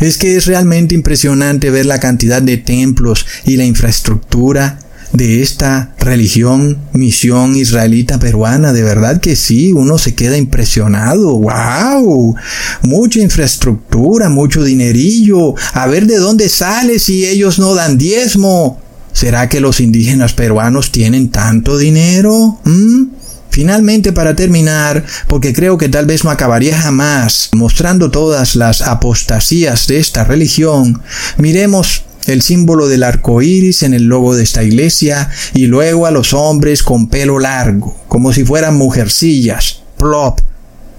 Es 0.00 0.16
que 0.16 0.36
es 0.36 0.46
realmente 0.46 0.94
impresionante 0.94 1.70
ver 1.70 1.86
la 1.86 2.00
cantidad 2.00 2.40
de 2.40 2.56
templos 2.56 3.26
y 3.44 3.56
la 3.56 3.64
infraestructura 3.64 4.78
de 5.12 5.42
esta 5.42 5.94
religión, 5.98 6.78
misión 6.92 7.56
israelita 7.56 8.18
peruana. 8.18 8.72
De 8.72 8.82
verdad 8.82 9.20
que 9.20 9.36
sí, 9.36 9.72
uno 9.72 9.98
se 9.98 10.14
queda 10.14 10.36
impresionado. 10.36 11.38
¡Wow! 11.38 12.36
Mucha 12.82 13.20
infraestructura, 13.20 14.28
mucho 14.28 14.62
dinerillo. 14.64 15.54
A 15.72 15.86
ver 15.86 16.06
de 16.06 16.18
dónde 16.18 16.48
sale 16.48 16.98
si 16.98 17.26
ellos 17.26 17.58
no 17.58 17.74
dan 17.74 17.98
diezmo. 17.98 18.80
¿Será 19.12 19.48
que 19.48 19.60
los 19.60 19.80
indígenas 19.80 20.32
peruanos 20.32 20.92
tienen 20.92 21.30
tanto 21.30 21.76
dinero? 21.76 22.60
¿Mm? 22.64 23.06
Finalmente, 23.50 24.12
para 24.12 24.36
terminar, 24.36 25.04
porque 25.26 25.52
creo 25.52 25.78
que 25.78 25.88
tal 25.88 26.06
vez 26.06 26.22
no 26.22 26.30
acabaría 26.30 26.78
jamás 26.78 27.48
mostrando 27.52 28.10
todas 28.10 28.54
las 28.54 28.82
apostasías 28.82 29.86
de 29.88 29.98
esta 29.98 30.22
religión, 30.22 31.02
miremos 31.38 32.04
el 32.28 32.42
símbolo 32.42 32.88
del 32.88 33.02
arco 33.02 33.42
iris 33.42 33.82
en 33.82 33.94
el 33.94 34.04
logo 34.04 34.36
de 34.36 34.44
esta 34.44 34.62
iglesia 34.62 35.30
y 35.54 35.66
luego 35.66 36.06
a 36.06 36.10
los 36.10 36.34
hombres 36.34 36.82
con 36.82 37.08
pelo 37.08 37.38
largo, 37.38 37.96
como 38.06 38.32
si 38.32 38.44
fueran 38.44 38.76
mujercillas. 38.76 39.82
Plop. 39.96 40.40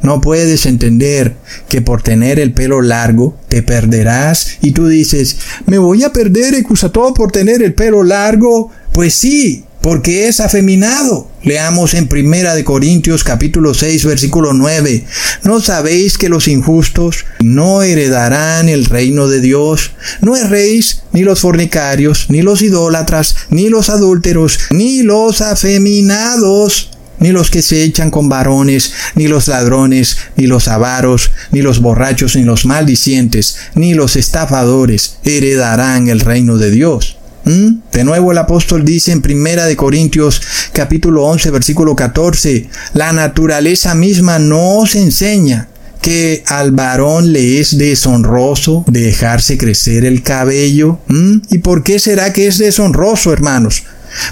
No 0.01 0.21
puedes 0.21 0.65
entender 0.65 1.35
que 1.67 1.81
por 1.81 2.01
tener 2.01 2.39
el 2.39 2.53
pelo 2.53 2.81
largo 2.81 3.37
te 3.49 3.61
perderás 3.61 4.57
y 4.61 4.71
tú 4.71 4.87
dices, 4.87 5.37
me 5.65 5.77
voy 5.77 6.03
a 6.03 6.13
perder, 6.13 6.55
todo 6.91 7.13
por 7.13 7.31
tener 7.31 7.61
el 7.61 7.73
pelo 7.73 8.03
largo. 8.03 8.71
Pues 8.93 9.13
sí, 9.13 9.65
porque 9.89 10.27
es 10.27 10.39
afeminado. 10.39 11.27
Leamos 11.41 11.95
en 11.95 12.07
Primera 12.07 12.53
de 12.53 12.63
Corintios 12.63 13.23
capítulo 13.23 13.73
6 13.73 14.05
versículo 14.05 14.53
9. 14.53 15.03
¿No 15.45 15.59
sabéis 15.61 16.19
que 16.19 16.29
los 16.29 16.47
injustos 16.47 17.25
no 17.43 17.81
heredarán 17.81 18.69
el 18.69 18.85
reino 18.85 19.27
de 19.27 19.41
Dios? 19.41 19.93
No 20.21 20.37
erréis 20.37 21.01
ni 21.11 21.23
los 21.23 21.39
fornicarios, 21.39 22.27
ni 22.29 22.43
los 22.43 22.61
idólatras, 22.61 23.35
ni 23.49 23.69
los 23.69 23.89
adúlteros, 23.89 24.59
ni 24.69 25.01
los 25.01 25.41
afeminados, 25.41 26.91
ni 27.17 27.31
los 27.31 27.49
que 27.49 27.63
se 27.63 27.83
echan 27.83 28.11
con 28.11 28.29
varones, 28.29 28.93
ni 29.15 29.27
los 29.27 29.47
ladrones, 29.47 30.17
ni 30.35 30.45
los 30.45 30.67
avaros, 30.67 31.31
ni 31.49 31.63
los 31.63 31.79
borrachos, 31.79 32.35
ni 32.35 32.43
los 32.43 32.63
maldicientes, 32.67 33.57
ni 33.73 33.95
los 33.95 34.17
estafadores 34.17 35.17
heredarán 35.23 36.09
el 36.09 36.19
reino 36.19 36.59
de 36.59 36.69
Dios. 36.69 37.18
¿Mm? 37.45 37.75
De 37.91 38.03
nuevo 38.03 38.31
el 38.31 38.37
apóstol 38.37 38.85
dice 38.85 39.11
en 39.11 39.21
Primera 39.21 39.65
de 39.65 39.75
Corintios 39.75 40.41
capítulo 40.73 41.25
11 41.25 41.51
versículo 41.51 41.95
14, 41.95 42.69
la 42.93 43.13
naturaleza 43.13 43.95
misma 43.95 44.39
nos 44.39 44.95
enseña 44.95 45.69
que 46.01 46.43
al 46.47 46.71
varón 46.71 47.33
le 47.33 47.59
es 47.59 47.77
deshonroso 47.77 48.85
dejarse 48.87 49.57
crecer 49.57 50.05
el 50.05 50.23
cabello. 50.23 50.99
¿Mm? 51.07 51.37
¿Y 51.49 51.57
por 51.59 51.83
qué 51.83 51.99
será 51.99 52.31
que 52.31 52.47
es 52.47 52.57
deshonroso, 52.57 53.33
hermanos? 53.33 53.83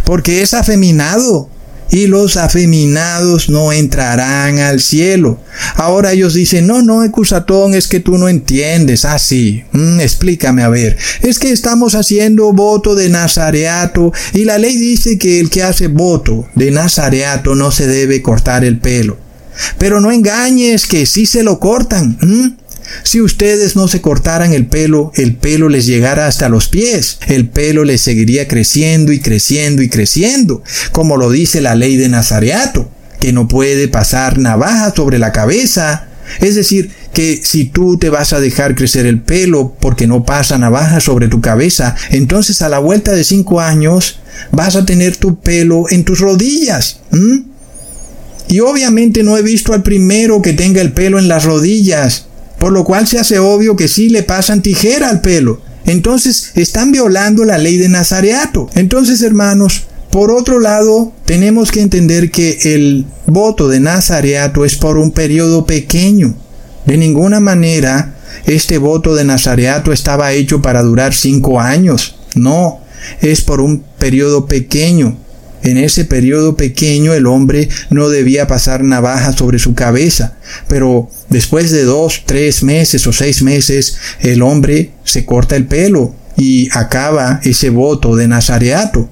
Porque 0.05 0.41
es 0.41 0.53
afeminado 0.53 1.49
y 1.89 2.07
los 2.07 2.37
afeminados 2.37 3.49
no 3.49 3.71
entrarán 3.71 4.59
al 4.59 4.81
cielo. 4.81 5.39
Ahora 5.75 6.13
ellos 6.13 6.33
dicen, 6.33 6.67
no, 6.67 6.81
no, 6.81 7.03
Ecusatón, 7.03 7.73
es 7.73 7.87
que 7.87 7.99
tú 7.99 8.17
no 8.17 8.27
entiendes. 8.27 9.05
Ah, 9.05 9.19
sí, 9.19 9.63
mm, 9.71 9.99
explícame 9.99 10.63
a 10.63 10.69
ver. 10.69 10.97
Es 11.21 11.39
que 11.39 11.51
estamos 11.51 11.95
haciendo 11.95 12.53
voto 12.53 12.95
de 12.95 13.09
nazareato 13.09 14.11
y 14.33 14.45
la 14.45 14.57
ley 14.57 14.75
dice 14.75 15.17
que 15.17 15.39
el 15.39 15.49
que 15.49 15.63
hace 15.63 15.87
voto 15.87 16.47
de 16.55 16.71
nazareato 16.71 17.55
no 17.55 17.71
se 17.71 17.87
debe 17.87 18.21
cortar 18.21 18.63
el 18.63 18.79
pelo. 18.79 19.17
Pero 19.77 19.99
no 19.99 20.11
engañes 20.11 20.85
que 20.85 21.05
sí 21.05 21.25
se 21.25 21.43
lo 21.43 21.59
cortan. 21.59 22.17
Si 23.03 23.21
ustedes 23.21 23.75
no 23.75 23.87
se 23.87 24.01
cortaran 24.01 24.53
el 24.53 24.67
pelo, 24.67 25.11
el 25.15 25.35
pelo 25.35 25.69
les 25.69 25.85
llegara 25.85 26.27
hasta 26.27 26.49
los 26.49 26.67
pies. 26.67 27.19
El 27.27 27.49
pelo 27.49 27.83
les 27.83 28.01
seguiría 28.01 28.47
creciendo 28.47 29.11
y 29.11 29.19
creciendo 29.19 29.81
y 29.81 29.89
creciendo, 29.89 30.63
como 30.91 31.17
lo 31.17 31.29
dice 31.29 31.61
la 31.61 31.75
ley 31.75 31.97
de 31.97 32.09
Nazareato, 32.09 32.89
que 33.19 33.33
no 33.33 33.47
puede 33.47 33.87
pasar 33.87 34.37
navaja 34.37 34.93
sobre 34.95 35.19
la 35.19 35.31
cabeza. 35.31 36.07
Es 36.39 36.55
decir, 36.55 36.91
que 37.13 37.41
si 37.43 37.65
tú 37.65 37.97
te 37.97 38.09
vas 38.09 38.33
a 38.33 38.39
dejar 38.39 38.75
crecer 38.75 39.05
el 39.05 39.21
pelo 39.21 39.75
porque 39.79 40.07
no 40.07 40.23
pasa 40.23 40.57
navaja 40.57 40.99
sobre 40.99 41.27
tu 41.27 41.41
cabeza, 41.41 41.95
entonces 42.11 42.61
a 42.61 42.69
la 42.69 42.79
vuelta 42.79 43.13
de 43.13 43.23
cinco 43.23 43.61
años 43.61 44.19
vas 44.51 44.75
a 44.75 44.85
tener 44.85 45.15
tu 45.15 45.39
pelo 45.39 45.85
en 45.89 46.03
tus 46.03 46.19
rodillas. 46.19 46.99
Y 48.49 48.59
obviamente 48.59 49.23
no 49.23 49.37
he 49.37 49.41
visto 49.41 49.73
al 49.73 49.83
primero 49.83 50.41
que 50.41 50.53
tenga 50.53 50.81
el 50.81 50.93
pelo 50.93 51.17
en 51.17 51.27
las 51.27 51.43
rodillas 51.43 52.26
por 52.59 52.71
lo 52.71 52.83
cual 52.83 53.07
se 53.07 53.19
hace 53.19 53.39
obvio 53.39 53.75
que 53.75 53.87
sí 53.87 54.09
le 54.09 54.23
pasan 54.23 54.61
tijera 54.61 55.09
al 55.09 55.21
pelo. 55.21 55.61
Entonces 55.85 56.51
están 56.55 56.91
violando 56.91 57.45
la 57.45 57.57
ley 57.57 57.77
de 57.77 57.89
Nazareato. 57.89 58.69
Entonces, 58.75 59.21
hermanos, 59.21 59.83
por 60.11 60.31
otro 60.31 60.59
lado, 60.59 61.13
tenemos 61.25 61.71
que 61.71 61.81
entender 61.81 62.31
que 62.31 62.59
el 62.75 63.05
voto 63.25 63.69
de 63.69 63.79
Nazareato 63.79 64.65
es 64.65 64.75
por 64.75 64.97
un 64.97 65.11
periodo 65.11 65.65
pequeño. 65.65 66.35
De 66.85 66.97
ninguna 66.97 67.39
manera 67.39 68.15
este 68.45 68.77
voto 68.77 69.15
de 69.15 69.25
Nazareato 69.25 69.91
estaba 69.91 70.31
hecho 70.31 70.61
para 70.61 70.83
durar 70.83 71.13
cinco 71.13 71.59
años. 71.59 72.15
No, 72.35 72.79
es 73.21 73.41
por 73.41 73.61
un 73.61 73.83
periodo 73.97 74.45
pequeño. 74.45 75.17
En 75.67 75.77
ese 75.77 76.05
periodo 76.05 76.55
pequeño 76.55 77.13
el 77.13 77.27
hombre 77.27 77.67
no 77.89 78.07
debía 78.07 78.47
pasar 78.47 78.85
navaja 78.85 79.33
sobre 79.33 79.59
su 79.59 79.73
cabeza, 79.73 80.37
pero 80.69 81.09
después 81.27 81.71
de 81.71 81.83
dos, 81.83 82.23
tres 82.25 82.63
meses 82.63 83.05
o 83.05 83.11
seis 83.11 83.41
meses 83.41 83.97
el 84.21 84.43
hombre 84.43 84.91
se 85.03 85.25
corta 85.25 85.57
el 85.57 85.65
pelo 85.65 86.15
y 86.37 86.69
acaba 86.71 87.41
ese 87.43 87.69
voto 87.69 88.15
de 88.15 88.29
nazareato. 88.29 89.09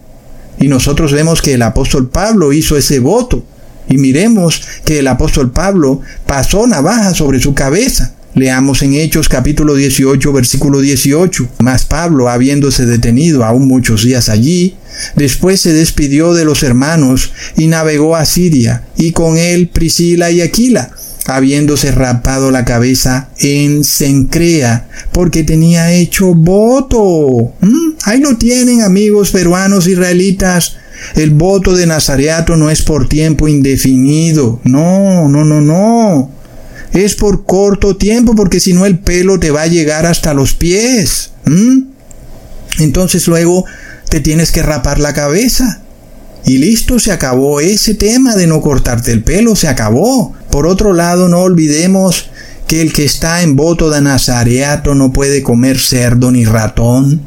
Y 0.57 0.69
nosotros 0.69 1.11
vemos 1.11 1.41
que 1.41 1.55
el 1.55 1.61
apóstol 1.61 2.09
Pablo 2.09 2.53
hizo 2.53 2.77
ese 2.77 2.99
voto. 2.99 3.43
Y 3.89 3.97
miremos 3.97 4.61
que 4.85 4.99
el 4.99 5.07
apóstol 5.09 5.51
Pablo 5.51 5.99
pasó 6.25 6.67
navaja 6.67 7.13
sobre 7.13 7.41
su 7.41 7.53
cabeza. 7.53 8.14
Leamos 8.36 8.83
en 8.83 8.95
Hechos 8.95 9.29
capítulo 9.29 9.75
18, 9.75 10.33
versículo 10.33 10.81
18. 10.81 11.47
Mas 11.59 11.86
Pablo, 11.86 12.27
habiéndose 12.27 12.86
detenido 12.86 13.45
aún 13.45 13.65
muchos 13.65 14.03
días 14.03 14.27
allí, 14.27 14.75
después 15.15 15.61
se 15.61 15.71
despidió 15.71 16.33
de 16.33 16.43
los 16.43 16.61
hermanos 16.61 17.31
y 17.55 17.67
navegó 17.67 18.17
a 18.17 18.25
Siria, 18.25 18.83
y 18.97 19.13
con 19.13 19.38
él 19.38 19.69
Priscila 19.69 20.31
y 20.31 20.41
Aquila, 20.41 20.91
habiéndose 21.27 21.91
rapado 21.91 22.51
la 22.51 22.65
cabeza 22.65 23.29
en 23.39 23.86
Sencrea, 23.86 24.89
porque 25.13 25.45
tenía 25.45 25.93
hecho 25.93 26.33
voto. 26.33 27.53
¿Mm? 27.61 27.91
Ahí 28.03 28.19
lo 28.19 28.36
tienen 28.36 28.81
amigos 28.81 29.31
peruanos 29.31 29.88
israelitas. 29.88 30.75
El 31.15 31.29
voto 31.31 31.73
de 31.73 31.88
Nazareato 31.88 32.57
no 32.57 32.69
es 32.69 32.81
por 32.81 33.07
tiempo 33.07 33.47
indefinido. 33.47 34.59
No, 34.65 35.29
no, 35.29 35.45
no, 35.45 35.61
no 35.61 36.34
es 36.95 37.15
por 37.15 37.45
corto 37.45 37.97
tiempo, 37.97 38.35
porque 38.35 38.59
si 38.59 38.73
no 38.73 38.85
el 38.85 38.99
pelo 38.99 39.39
te 39.39 39.51
va 39.51 39.63
a 39.63 39.67
llegar 39.67 40.05
hasta 40.05 40.33
los 40.33 40.53
pies. 40.53 41.31
Entonces 42.79 43.27
luego 43.27 43.65
te 44.09 44.21
tienes 44.21 44.51
que 44.51 44.63
rapar 44.63 44.99
la 44.99 45.13
cabeza. 45.13 45.81
Y 46.45 46.59
listo, 46.59 46.99
se 46.99 47.11
acabó 47.11 47.59
ese 47.59 47.95
tema 47.95 48.35
de 48.35 48.47
no 48.47 48.61
cortarte 48.61 49.11
el 49.11 49.23
pelo, 49.23 49.55
se 49.55 49.67
acabó. 49.67 50.33
Por 50.51 50.67
otro 50.67 50.93
lado, 50.93 51.27
no 51.27 51.39
olvidemos 51.39 52.29
que 52.67 52.81
el 52.81 52.93
que 52.93 53.03
está 53.03 53.41
en 53.41 53.55
voto 53.55 53.89
de 53.89 54.01
Nazareato 54.01 54.95
no 54.95 55.11
puede 55.11 55.41
comer 55.41 55.79
cerdo 55.79 56.31
ni 56.31 56.45
ratón. 56.45 57.21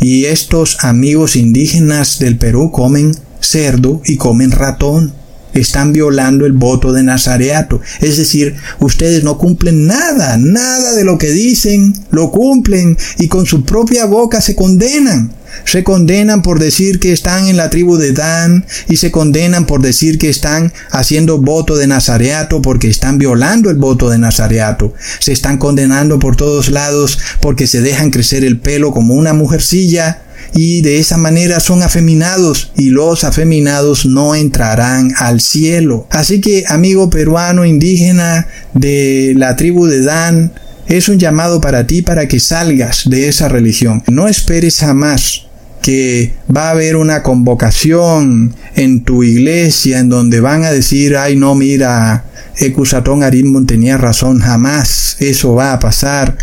Y 0.00 0.24
estos 0.26 0.78
amigos 0.80 1.36
indígenas 1.36 2.18
del 2.18 2.36
Perú 2.36 2.72
comen 2.72 3.16
cerdo 3.40 4.02
y 4.04 4.16
comen 4.16 4.50
ratón 4.50 5.12
están 5.54 5.92
violando 5.92 6.46
el 6.46 6.52
voto 6.52 6.92
de 6.92 7.02
Nazareato. 7.02 7.80
Es 8.00 8.16
decir, 8.16 8.56
ustedes 8.80 9.24
no 9.24 9.38
cumplen 9.38 9.86
nada, 9.86 10.36
nada 10.38 10.94
de 10.94 11.04
lo 11.04 11.18
que 11.18 11.30
dicen, 11.30 11.94
lo 12.10 12.30
cumplen 12.30 12.96
y 13.18 13.28
con 13.28 13.46
su 13.46 13.64
propia 13.64 14.06
boca 14.06 14.40
se 14.40 14.54
condenan. 14.54 15.32
Se 15.64 15.84
condenan 15.84 16.42
por 16.42 16.58
decir 16.58 16.98
que 16.98 17.12
están 17.12 17.46
en 17.46 17.56
la 17.56 17.70
tribu 17.70 17.96
de 17.96 18.12
Dan 18.12 18.66
y 18.88 18.96
se 18.96 19.10
condenan 19.10 19.66
por 19.66 19.82
decir 19.82 20.18
que 20.18 20.28
están 20.28 20.72
haciendo 20.90 21.38
voto 21.38 21.76
de 21.76 21.86
Nazareato 21.86 22.60
porque 22.60 22.88
están 22.88 23.18
violando 23.18 23.70
el 23.70 23.76
voto 23.76 24.10
de 24.10 24.18
Nazareato. 24.18 24.94
Se 25.20 25.32
están 25.32 25.58
condenando 25.58 26.18
por 26.18 26.36
todos 26.36 26.70
lados 26.70 27.18
porque 27.40 27.66
se 27.66 27.80
dejan 27.80 28.10
crecer 28.10 28.44
el 28.44 28.58
pelo 28.58 28.92
como 28.92 29.14
una 29.14 29.32
mujercilla 29.32 30.22
y 30.54 30.82
de 30.82 31.00
esa 31.00 31.16
manera 31.16 31.58
son 31.60 31.82
afeminados 31.82 32.70
y 32.76 32.90
los 32.90 33.24
afeminados 33.24 34.06
no 34.06 34.34
entrarán 34.34 35.12
al 35.18 35.40
cielo. 35.40 36.06
Así 36.10 36.40
que 36.40 36.64
amigo 36.68 37.10
peruano 37.10 37.64
indígena 37.64 38.46
de 38.72 39.34
la 39.36 39.56
tribu 39.56 39.86
de 39.86 40.02
Dan, 40.02 40.52
es 40.86 41.08
un 41.08 41.18
llamado 41.18 41.60
para 41.60 41.86
ti 41.86 42.02
para 42.02 42.28
que 42.28 42.40
salgas 42.40 43.08
de 43.08 43.28
esa 43.28 43.48
religión. 43.48 44.02
No 44.06 44.28
esperes 44.28 44.78
jamás 44.78 45.46
que 45.82 46.34
va 46.54 46.68
a 46.68 46.70
haber 46.70 46.96
una 46.96 47.22
convocación 47.22 48.54
en 48.74 49.04
tu 49.04 49.22
iglesia 49.22 49.98
en 49.98 50.08
donde 50.08 50.40
van 50.40 50.64
a 50.64 50.70
decir, 50.70 51.16
ay 51.16 51.36
no, 51.36 51.54
mira, 51.54 52.24
Ecusatón 52.56 53.22
Arimon 53.22 53.66
tenía 53.66 53.98
razón, 53.98 54.40
jamás 54.40 55.16
eso 55.18 55.54
va 55.54 55.72
a 55.72 55.80
pasar, 55.80 56.38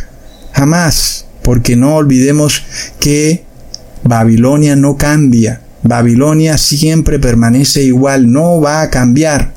jamás, 0.53 1.25
porque 1.43 1.75
no 1.75 1.95
olvidemos 1.95 2.63
que 2.99 3.43
Babilonia 4.03 4.75
no 4.75 4.97
cambia. 4.97 5.61
Babilonia 5.83 6.57
siempre 6.57 7.19
permanece 7.19 7.83
igual, 7.83 8.31
no 8.31 8.61
va 8.61 8.81
a 8.81 8.89
cambiar. 8.89 9.53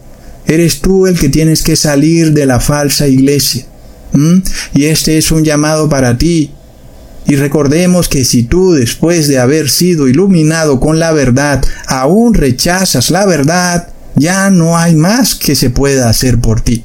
Eres 0.46 0.80
tú 0.80 1.06
el 1.06 1.18
que 1.18 1.28
tienes 1.28 1.62
que 1.62 1.76
salir 1.76 2.32
de 2.32 2.46
la 2.46 2.60
falsa 2.60 3.06
iglesia. 3.06 3.66
Y 4.74 4.84
este 4.84 5.18
es 5.18 5.32
un 5.32 5.44
llamado 5.44 5.88
para 5.88 6.16
ti. 6.16 6.52
Y 7.26 7.36
recordemos 7.36 8.08
que 8.08 8.24
si 8.24 8.42
tú 8.42 8.72
después 8.72 9.28
de 9.28 9.38
haber 9.38 9.70
sido 9.70 10.08
iluminado 10.08 10.78
con 10.78 10.98
la 10.98 11.12
verdad 11.12 11.64
aún 11.86 12.34
rechazas 12.34 13.10
la 13.10 13.26
verdad, 13.26 13.88
Ya 14.16 14.48
no 14.50 14.78
hay 14.78 14.94
más 14.94 15.34
que 15.34 15.56
se 15.56 15.70
pueda 15.70 16.08
hacer 16.08 16.38
por 16.38 16.60
ti. 16.60 16.84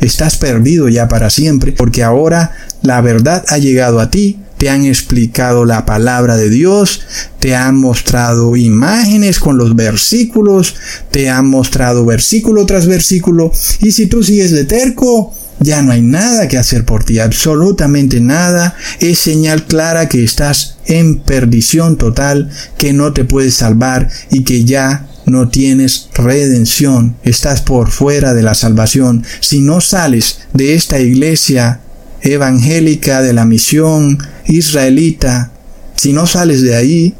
Estás 0.00 0.36
perdido 0.36 0.88
ya 0.88 1.08
para 1.08 1.28
siempre, 1.28 1.72
porque 1.72 2.04
ahora 2.04 2.52
la 2.82 3.00
verdad 3.00 3.44
ha 3.48 3.58
llegado 3.58 3.98
a 3.98 4.10
ti, 4.10 4.38
te 4.58 4.68
han 4.68 4.84
explicado 4.84 5.64
la 5.64 5.86
palabra 5.86 6.36
de 6.36 6.50
Dios, 6.50 7.00
te 7.38 7.54
han 7.54 7.76
mostrado 7.76 8.56
imágenes 8.56 9.38
con 9.38 9.56
los 9.56 9.74
versículos, 9.74 10.74
te 11.10 11.30
han 11.30 11.48
mostrado 11.48 12.04
versículo 12.04 12.66
tras 12.66 12.86
versículo, 12.86 13.52
y 13.80 13.92
si 13.92 14.06
tú 14.06 14.22
sigues 14.22 14.50
de 14.50 14.64
terco, 14.64 15.32
ya 15.60 15.82
no 15.82 15.92
hay 15.92 16.02
nada 16.02 16.48
que 16.48 16.58
hacer 16.58 16.84
por 16.84 17.04
ti, 17.04 17.18
absolutamente 17.18 18.20
nada. 18.20 18.76
Es 19.00 19.18
señal 19.18 19.64
clara 19.66 20.08
que 20.08 20.22
estás 20.22 20.76
en 20.86 21.18
perdición 21.18 21.96
total, 21.96 22.50
que 22.76 22.92
no 22.92 23.12
te 23.12 23.24
puedes 23.24 23.54
salvar 23.54 24.08
y 24.30 24.44
que 24.44 24.64
ya 24.64 25.08
no 25.26 25.48
tienes 25.48 26.08
redención. 26.14 27.16
Estás 27.24 27.60
por 27.62 27.90
fuera 27.90 28.34
de 28.34 28.42
la 28.42 28.54
salvación. 28.54 29.24
Si 29.40 29.60
no 29.60 29.80
sales 29.80 30.40
de 30.52 30.74
esta 30.74 31.00
iglesia 31.00 31.80
evangélica 32.22 33.22
de 33.22 33.32
la 33.32 33.44
misión 33.44 34.18
israelita, 34.46 35.52
si 35.96 36.12
no 36.12 36.26
sales 36.26 36.62
de 36.62 36.76
ahí, 36.76 37.14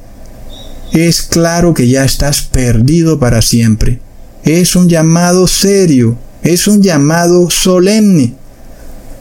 es 0.93 1.23
claro 1.23 1.75
que 1.75 1.89
ya 1.89 2.05
estás 2.05 2.43
perdido 2.43 3.19
para 3.19 3.43
siempre. 3.43 4.01
Es 4.45 4.77
un 4.77 4.89
llamado 4.89 5.47
serio 5.47 6.17
es 6.43 6.69
un 6.69 6.83
llamado 6.83 7.51
solemne, 7.51 8.35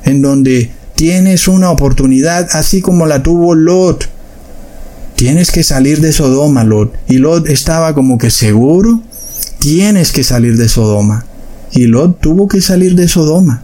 en 0.04 0.22
donde 0.22 0.72
tienes 0.96 1.48
una 1.48 1.72
oportunidad 1.72 2.48
así 2.52 2.82
como 2.82 3.06
la 3.06 3.24
tuvo 3.24 3.56
Lot. 3.56 4.10
Tienes 5.16 5.52
que 5.52 5.64
salir 5.64 6.00
de 6.00 6.14
Sodoma, 6.14 6.64
Lot. 6.64 6.94
Y 7.08 7.18
Lot 7.18 7.48
estaba 7.50 7.96
como 7.96 8.18
que 8.18 8.30
seguro, 8.30 9.02
tienes 9.60 10.12
que 10.12 10.24
salir 10.24 10.58
de 10.58 10.70
Sodoma. 10.70 11.26
Y 11.72 11.88
Lot 11.88 12.22
tuvo 12.22 12.48
que 12.48 12.62
salir 12.62 12.96
de 12.96 13.08
Sodoma. 13.08 13.64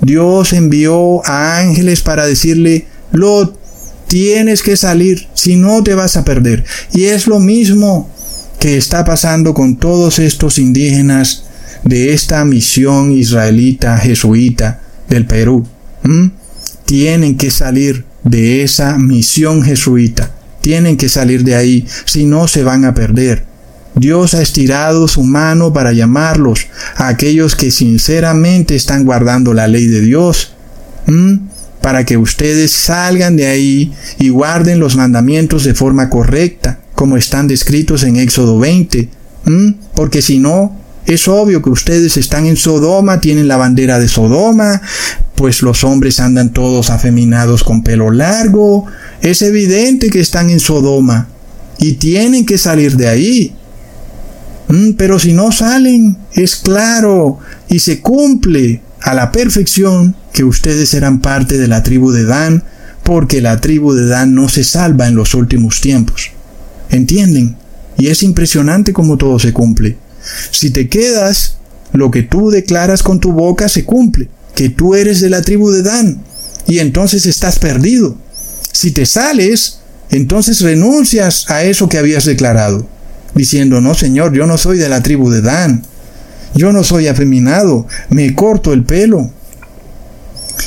Dios 0.00 0.52
envió 0.52 1.24
a 1.26 1.58
ángeles 1.58 2.02
para 2.02 2.26
decirle, 2.26 2.86
Lot, 3.12 3.58
tienes 4.06 4.62
que 4.62 4.76
salir, 4.76 5.26
si 5.34 5.56
no 5.56 5.82
te 5.82 5.94
vas 5.94 6.16
a 6.16 6.24
perder. 6.24 6.64
Y 6.92 7.04
es 7.04 7.26
lo 7.26 7.40
mismo 7.40 8.10
que 8.58 8.76
está 8.76 9.04
pasando 9.04 9.54
con 9.54 9.76
todos 9.76 10.18
estos 10.18 10.58
indígenas 10.58 11.44
de 11.84 12.12
esta 12.12 12.44
misión 12.44 13.12
israelita 13.12 13.96
jesuita 13.98 14.80
del 15.08 15.26
Perú. 15.26 15.66
Tienen 16.84 17.36
que 17.36 17.50
salir 17.50 18.04
de 18.22 18.62
esa 18.62 18.96
misión 18.98 19.62
jesuita. 19.62 20.32
Tienen 20.60 20.96
que 20.96 21.08
salir 21.08 21.44
de 21.44 21.54
ahí, 21.54 21.86
si 22.06 22.24
no 22.24 22.48
se 22.48 22.64
van 22.64 22.84
a 22.84 22.94
perder. 22.94 23.44
Dios 23.96 24.34
ha 24.34 24.42
estirado 24.42 25.08
su 25.08 25.22
mano 25.22 25.72
para 25.72 25.92
llamarlos 25.92 26.66
a 26.96 27.08
aquellos 27.08 27.56
que 27.56 27.70
sinceramente 27.70 28.76
están 28.76 29.04
guardando 29.04 29.54
la 29.54 29.68
ley 29.68 29.86
de 29.86 30.02
Dios, 30.02 30.52
para 31.80 32.04
que 32.04 32.16
ustedes 32.16 32.72
salgan 32.72 33.36
de 33.36 33.46
ahí 33.46 33.92
y 34.18 34.28
guarden 34.28 34.80
los 34.80 34.96
mandamientos 34.96 35.64
de 35.64 35.74
forma 35.74 36.10
correcta, 36.10 36.80
como 36.94 37.16
están 37.16 37.48
descritos 37.48 38.02
en 38.02 38.16
Éxodo 38.16 38.58
20, 38.58 39.08
porque 39.94 40.20
si 40.20 40.38
no, 40.38 40.76
es 41.06 41.28
obvio 41.28 41.62
que 41.62 41.70
ustedes 41.70 42.16
están 42.16 42.46
en 42.46 42.56
Sodoma, 42.56 43.20
tienen 43.20 43.48
la 43.48 43.56
bandera 43.56 43.98
de 43.98 44.08
Sodoma, 44.08 44.82
pues 45.36 45.62
los 45.62 45.84
hombres 45.84 46.18
andan 46.18 46.52
todos 46.52 46.90
afeminados 46.90 47.62
con 47.62 47.82
pelo 47.84 48.10
largo. 48.10 48.86
Es 49.20 49.40
evidente 49.42 50.10
que 50.10 50.20
están 50.20 50.50
en 50.50 50.58
Sodoma 50.58 51.28
y 51.78 51.92
tienen 51.92 52.44
que 52.44 52.58
salir 52.58 52.96
de 52.96 53.08
ahí. 53.08 53.54
Mm, 54.68 54.92
pero 54.92 55.18
si 55.18 55.32
no 55.32 55.52
salen, 55.52 56.16
es 56.32 56.56
claro 56.56 57.38
y 57.68 57.78
se 57.78 58.00
cumple 58.00 58.82
a 59.02 59.14
la 59.14 59.30
perfección 59.30 60.16
que 60.32 60.44
ustedes 60.44 60.88
serán 60.90 61.20
parte 61.20 61.58
de 61.58 61.68
la 61.68 61.82
tribu 61.82 62.10
de 62.10 62.24
Dan, 62.24 62.64
porque 63.02 63.40
la 63.40 63.60
tribu 63.60 63.94
de 63.94 64.06
Dan 64.06 64.34
no 64.34 64.48
se 64.48 64.64
salva 64.64 65.06
en 65.06 65.14
los 65.14 65.34
últimos 65.34 65.80
tiempos. 65.80 66.32
¿Entienden? 66.90 67.56
Y 67.98 68.08
es 68.08 68.22
impresionante 68.22 68.92
cómo 68.92 69.16
todo 69.16 69.38
se 69.38 69.52
cumple. 69.52 69.96
Si 70.50 70.70
te 70.70 70.88
quedas, 70.88 71.58
lo 71.92 72.10
que 72.10 72.22
tú 72.22 72.50
declaras 72.50 73.02
con 73.02 73.20
tu 73.20 73.32
boca 73.32 73.68
se 73.68 73.84
cumple, 73.84 74.28
que 74.54 74.68
tú 74.68 74.94
eres 74.94 75.20
de 75.20 75.30
la 75.30 75.42
tribu 75.42 75.70
de 75.70 75.82
Dan, 75.82 76.22
y 76.66 76.80
entonces 76.80 77.26
estás 77.26 77.58
perdido. 77.58 78.16
Si 78.72 78.90
te 78.90 79.06
sales, 79.06 79.78
entonces 80.10 80.60
renuncias 80.60 81.48
a 81.48 81.62
eso 81.62 81.88
que 81.88 81.98
habías 81.98 82.24
declarado, 82.24 82.88
diciendo, 83.34 83.80
no 83.80 83.94
Señor, 83.94 84.32
yo 84.32 84.46
no 84.46 84.58
soy 84.58 84.78
de 84.78 84.88
la 84.88 85.02
tribu 85.02 85.30
de 85.30 85.42
Dan, 85.42 85.82
yo 86.54 86.72
no 86.72 86.84
soy 86.84 87.08
afeminado, 87.08 87.86
me 88.08 88.34
corto 88.34 88.72
el 88.72 88.84
pelo, 88.84 89.30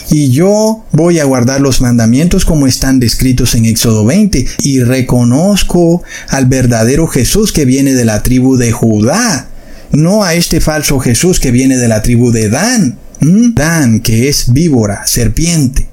y 0.10 0.30
yo 0.32 0.84
voy 0.91 1.20
a 1.20 1.26
guardar 1.26 1.62
los 1.62 1.82
mandamientos 1.82 2.45
como 2.45 2.68
están 2.68 2.99
descritos 2.99 3.55
en 3.55 3.66
Éxodo 3.66 4.05
20 4.05 4.45
y 4.60 4.82
reconozco 4.82 6.03
al 6.30 6.45
verdadero 6.45 7.07
Jesús 7.07 7.51
que 7.51 7.66
viene 7.66 7.93
de 7.93 8.05
la 8.05 8.24
tribu 8.24 8.57
de 8.57 8.72
Judá, 8.72 9.47
no 9.91 10.24
a 10.24 10.34
este 10.34 10.62
falso 10.62 10.99
Jesús 10.99 11.39
que 11.39 11.51
viene 11.51 11.78
de 11.78 11.88
la 11.88 12.01
tribu 12.01 12.32
de 12.32 12.49
Dan. 12.49 12.97
Dan, 13.22 13.99
que 13.99 14.30
es 14.30 14.53
víbora, 14.53 15.05
serpiente. 15.05 15.89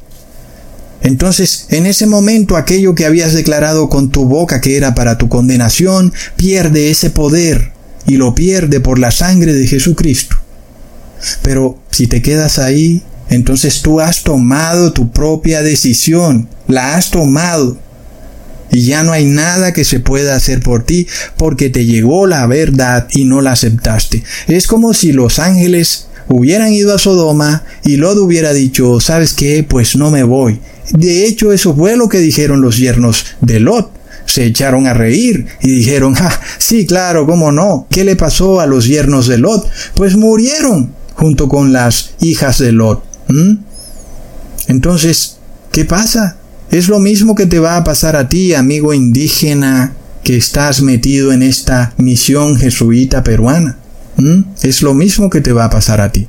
Entonces, 1.02 1.66
en 1.70 1.86
ese 1.86 2.06
momento 2.06 2.56
aquello 2.56 2.94
que 2.94 3.06
habías 3.06 3.34
declarado 3.34 3.88
con 3.88 4.10
tu 4.10 4.24
boca 4.24 4.60
que 4.60 4.76
era 4.76 4.94
para 4.94 5.18
tu 5.18 5.28
condenación, 5.28 6.12
pierde 6.36 6.90
ese 6.90 7.10
poder 7.10 7.72
y 8.06 8.16
lo 8.16 8.34
pierde 8.34 8.80
por 8.80 8.98
la 8.98 9.10
sangre 9.10 9.52
de 9.52 9.66
Jesucristo. 9.66 10.36
Pero 11.42 11.78
si 11.90 12.06
te 12.06 12.22
quedas 12.22 12.58
ahí, 12.58 13.02
entonces 13.28 13.82
tú 13.82 14.00
has 14.00 14.22
tomado 14.22 14.92
tu 14.92 15.10
propia 15.10 15.62
decisión, 15.62 16.48
la 16.68 16.96
has 16.96 17.10
tomado. 17.10 17.78
Y 18.70 18.84
ya 18.84 19.04
no 19.04 19.12
hay 19.12 19.24
nada 19.26 19.72
que 19.72 19.84
se 19.84 20.00
pueda 20.00 20.34
hacer 20.34 20.60
por 20.60 20.84
ti 20.84 21.06
porque 21.36 21.70
te 21.70 21.86
llegó 21.86 22.26
la 22.26 22.46
verdad 22.46 23.06
y 23.10 23.24
no 23.24 23.40
la 23.40 23.52
aceptaste. 23.52 24.22
Es 24.48 24.66
como 24.66 24.92
si 24.92 25.12
los 25.12 25.38
ángeles 25.38 26.08
hubieran 26.28 26.72
ido 26.72 26.94
a 26.94 26.98
Sodoma 26.98 27.64
y 27.84 27.96
Lot 27.96 28.18
hubiera 28.18 28.52
dicho, 28.52 29.00
¿sabes 29.00 29.32
qué? 29.32 29.64
Pues 29.66 29.96
no 29.96 30.10
me 30.10 30.24
voy. 30.24 30.60
De 30.90 31.26
hecho, 31.26 31.52
eso 31.52 31.74
fue 31.74 31.96
lo 31.96 32.08
que 32.08 32.18
dijeron 32.18 32.60
los 32.60 32.78
yernos 32.78 33.26
de 33.40 33.60
Lot. 33.60 33.90
Se 34.24 34.44
echaron 34.44 34.86
a 34.86 34.94
reír 34.94 35.46
y 35.62 35.68
dijeron, 35.68 36.14
ah, 36.18 36.40
sí, 36.58 36.86
claro, 36.86 37.26
cómo 37.26 37.52
no. 37.52 37.86
¿Qué 37.90 38.04
le 38.04 38.16
pasó 38.16 38.60
a 38.60 38.66
los 38.66 38.86
yernos 38.86 39.26
de 39.26 39.38
Lot? 39.38 39.68
Pues 39.94 40.16
murieron 40.16 40.92
junto 41.14 41.48
con 41.48 41.72
las 41.72 42.10
hijas 42.20 42.58
de 42.58 42.72
Lot. 42.72 43.04
¿Mm? 43.28 43.58
Entonces, 44.68 45.38
¿qué 45.72 45.84
pasa? 45.84 46.36
Es 46.70 46.88
lo 46.88 46.98
mismo 46.98 47.34
que 47.34 47.46
te 47.46 47.60
va 47.60 47.76
a 47.76 47.84
pasar 47.84 48.16
a 48.16 48.28
ti, 48.28 48.54
amigo 48.54 48.92
indígena, 48.92 49.94
que 50.24 50.36
estás 50.36 50.82
metido 50.82 51.32
en 51.32 51.42
esta 51.42 51.94
misión 51.96 52.56
jesuita 52.56 53.22
peruana. 53.22 53.78
¿Mm? 54.16 54.42
Es 54.62 54.82
lo 54.82 54.92
mismo 54.92 55.30
que 55.30 55.40
te 55.40 55.52
va 55.52 55.66
a 55.66 55.70
pasar 55.70 56.00
a 56.00 56.10
ti. 56.10 56.26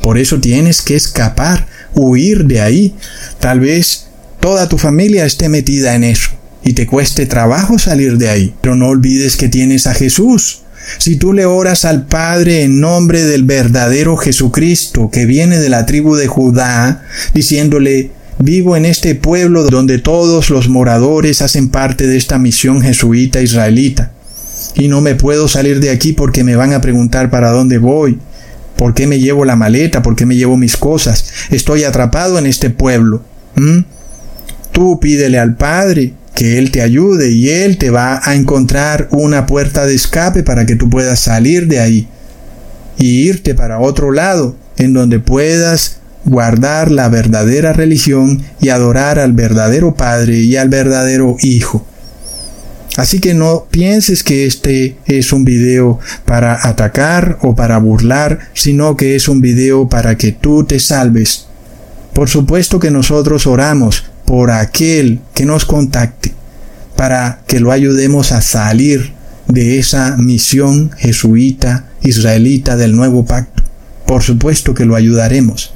Por 0.00 0.18
eso 0.18 0.40
tienes 0.40 0.82
que 0.82 0.96
escapar, 0.96 1.66
huir 1.96 2.44
de 2.44 2.60
ahí. 2.60 2.94
Tal 3.40 3.60
vez 3.60 4.06
toda 4.38 4.68
tu 4.68 4.78
familia 4.78 5.26
esté 5.26 5.48
metida 5.48 5.96
en 5.96 6.04
eso 6.04 6.30
y 6.62 6.74
te 6.74 6.86
cueste 6.86 7.26
trabajo 7.26 7.78
salir 7.78 8.18
de 8.18 8.28
ahí. 8.28 8.54
Pero 8.60 8.76
no 8.76 8.88
olvides 8.88 9.36
que 9.36 9.48
tienes 9.48 9.88
a 9.88 9.94
Jesús 9.94 10.62
si 10.98 11.16
tú 11.16 11.32
le 11.32 11.46
oras 11.46 11.84
al 11.84 12.06
Padre 12.06 12.62
en 12.62 12.80
nombre 12.80 13.24
del 13.24 13.44
verdadero 13.44 14.16
Jesucristo 14.16 15.10
que 15.10 15.26
viene 15.26 15.58
de 15.58 15.68
la 15.68 15.86
tribu 15.86 16.16
de 16.16 16.26
Judá, 16.26 17.02
diciéndole, 17.34 18.10
vivo 18.38 18.76
en 18.76 18.84
este 18.84 19.14
pueblo 19.14 19.64
donde 19.64 19.98
todos 19.98 20.50
los 20.50 20.68
moradores 20.68 21.42
hacen 21.42 21.70
parte 21.70 22.06
de 22.06 22.16
esta 22.16 22.38
misión 22.38 22.82
jesuita 22.82 23.40
israelita, 23.40 24.12
y 24.74 24.88
no 24.88 25.00
me 25.00 25.14
puedo 25.14 25.48
salir 25.48 25.80
de 25.80 25.90
aquí 25.90 26.12
porque 26.12 26.44
me 26.44 26.56
van 26.56 26.72
a 26.72 26.80
preguntar 26.80 27.30
para 27.30 27.50
dónde 27.50 27.78
voy, 27.78 28.18
por 28.76 28.94
qué 28.94 29.06
me 29.06 29.18
llevo 29.18 29.44
la 29.44 29.56
maleta, 29.56 30.02
por 30.02 30.16
qué 30.16 30.26
me 30.26 30.36
llevo 30.36 30.56
mis 30.56 30.76
cosas, 30.76 31.26
estoy 31.50 31.84
atrapado 31.84 32.38
en 32.38 32.46
este 32.46 32.70
pueblo. 32.70 33.22
Tú 34.72 35.00
pídele 35.00 35.38
al 35.38 35.56
Padre 35.56 36.12
que 36.34 36.58
Él 36.58 36.70
te 36.70 36.82
ayude 36.82 37.30
y 37.30 37.48
Él 37.48 37.78
te 37.78 37.90
va 37.90 38.20
a 38.22 38.34
encontrar 38.34 39.08
una 39.10 39.46
puerta 39.46 39.86
de 39.86 39.94
escape 39.94 40.42
para 40.42 40.66
que 40.66 40.76
tú 40.76 40.90
puedas 40.90 41.20
salir 41.20 41.66
de 41.66 41.80
ahí 41.80 42.08
y 42.98 43.28
irte 43.28 43.54
para 43.54 43.80
otro 43.80 44.12
lado 44.12 44.56
en 44.76 44.92
donde 44.92 45.18
puedas 45.18 45.98
guardar 46.26 46.90
la 46.90 47.08
verdadera 47.08 47.72
religión 47.72 48.42
y 48.60 48.68
adorar 48.68 49.18
al 49.18 49.32
verdadero 49.32 49.94
Padre 49.94 50.40
y 50.40 50.56
al 50.56 50.68
verdadero 50.68 51.36
Hijo. 51.40 51.86
Así 52.96 53.20
que 53.20 53.34
no 53.34 53.66
pienses 53.70 54.22
que 54.22 54.46
este 54.46 54.96
es 55.06 55.32
un 55.32 55.44
video 55.44 55.98
para 56.24 56.66
atacar 56.66 57.38
o 57.42 57.54
para 57.54 57.78
burlar, 57.78 58.38
sino 58.54 58.96
que 58.96 59.16
es 59.16 59.28
un 59.28 59.40
video 59.40 59.88
para 59.88 60.16
que 60.16 60.32
tú 60.32 60.64
te 60.64 60.80
salves. 60.80 61.46
Por 62.14 62.28
supuesto 62.30 62.78
que 62.78 62.90
nosotros 62.90 63.46
oramos 63.46 64.04
por 64.24 64.50
aquel 64.50 65.20
que 65.34 65.44
nos 65.44 65.66
contacte 65.66 66.32
para 66.96 67.40
que 67.46 67.60
lo 67.60 67.72
ayudemos 67.72 68.32
a 68.32 68.40
salir 68.40 69.12
de 69.48 69.78
esa 69.78 70.16
misión 70.16 70.90
jesuita, 70.96 71.90
israelita 72.02 72.76
del 72.76 72.96
nuevo 72.96 73.26
pacto. 73.26 73.62
Por 74.06 74.22
supuesto 74.22 74.74
que 74.74 74.86
lo 74.86 74.96
ayudaremos. 74.96 75.74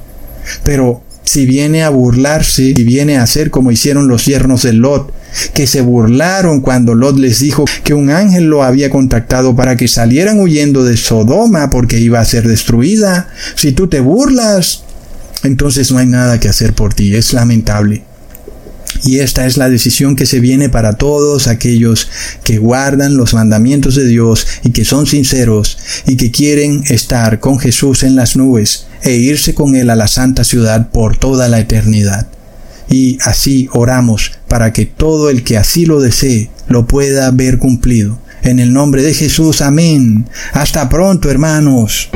Pero 0.63 1.03
si 1.31 1.45
viene 1.45 1.81
a 1.81 1.89
burlarse, 1.89 2.73
si 2.75 2.83
viene 2.83 3.17
a 3.17 3.23
hacer 3.23 3.51
como 3.51 3.71
hicieron 3.71 4.09
los 4.09 4.25
yernos 4.25 4.63
de 4.63 4.73
Lot, 4.73 5.13
que 5.53 5.65
se 5.65 5.79
burlaron 5.79 6.59
cuando 6.59 6.93
Lot 6.93 7.17
les 7.17 7.39
dijo 7.39 7.63
que 7.85 7.93
un 7.93 8.09
ángel 8.09 8.49
lo 8.49 8.63
había 8.63 8.89
contactado 8.89 9.55
para 9.55 9.77
que 9.77 9.87
salieran 9.87 10.41
huyendo 10.41 10.83
de 10.83 10.97
Sodoma 10.97 11.69
porque 11.69 12.01
iba 12.01 12.19
a 12.19 12.25
ser 12.25 12.45
destruida. 12.45 13.29
Si 13.55 13.71
tú 13.71 13.87
te 13.87 14.01
burlas, 14.01 14.83
entonces 15.43 15.89
no 15.89 15.99
hay 15.99 16.07
nada 16.07 16.37
que 16.37 16.49
hacer 16.49 16.73
por 16.73 16.93
ti. 16.93 17.15
Es 17.15 17.31
lamentable. 17.31 18.03
Y 19.03 19.19
esta 19.19 19.45
es 19.45 19.57
la 19.57 19.69
decisión 19.69 20.15
que 20.15 20.25
se 20.25 20.39
viene 20.39 20.69
para 20.69 20.93
todos 20.93 21.47
aquellos 21.47 22.09
que 22.43 22.57
guardan 22.57 23.17
los 23.17 23.33
mandamientos 23.33 23.95
de 23.95 24.05
Dios 24.05 24.45
y 24.63 24.71
que 24.71 24.85
son 24.85 25.07
sinceros 25.07 25.77
y 26.05 26.17
que 26.17 26.31
quieren 26.31 26.83
estar 26.87 27.39
con 27.39 27.59
Jesús 27.59 28.03
en 28.03 28.15
las 28.15 28.35
nubes 28.35 28.87
e 29.01 29.13
irse 29.13 29.53
con 29.53 29.75
Él 29.75 29.89
a 29.89 29.95
la 29.95 30.07
santa 30.07 30.43
ciudad 30.43 30.89
por 30.91 31.17
toda 31.17 31.49
la 31.49 31.59
eternidad. 31.59 32.27
Y 32.89 33.17
así 33.21 33.69
oramos 33.71 34.33
para 34.47 34.73
que 34.73 34.85
todo 34.85 35.29
el 35.29 35.43
que 35.43 35.57
así 35.57 35.85
lo 35.85 35.99
desee 36.01 36.49
lo 36.67 36.85
pueda 36.85 37.31
ver 37.31 37.57
cumplido. 37.57 38.19
En 38.43 38.59
el 38.59 38.73
nombre 38.73 39.03
de 39.03 39.13
Jesús, 39.13 39.61
amén. 39.61 40.27
Hasta 40.53 40.89
pronto, 40.89 41.29
hermanos. 41.29 42.09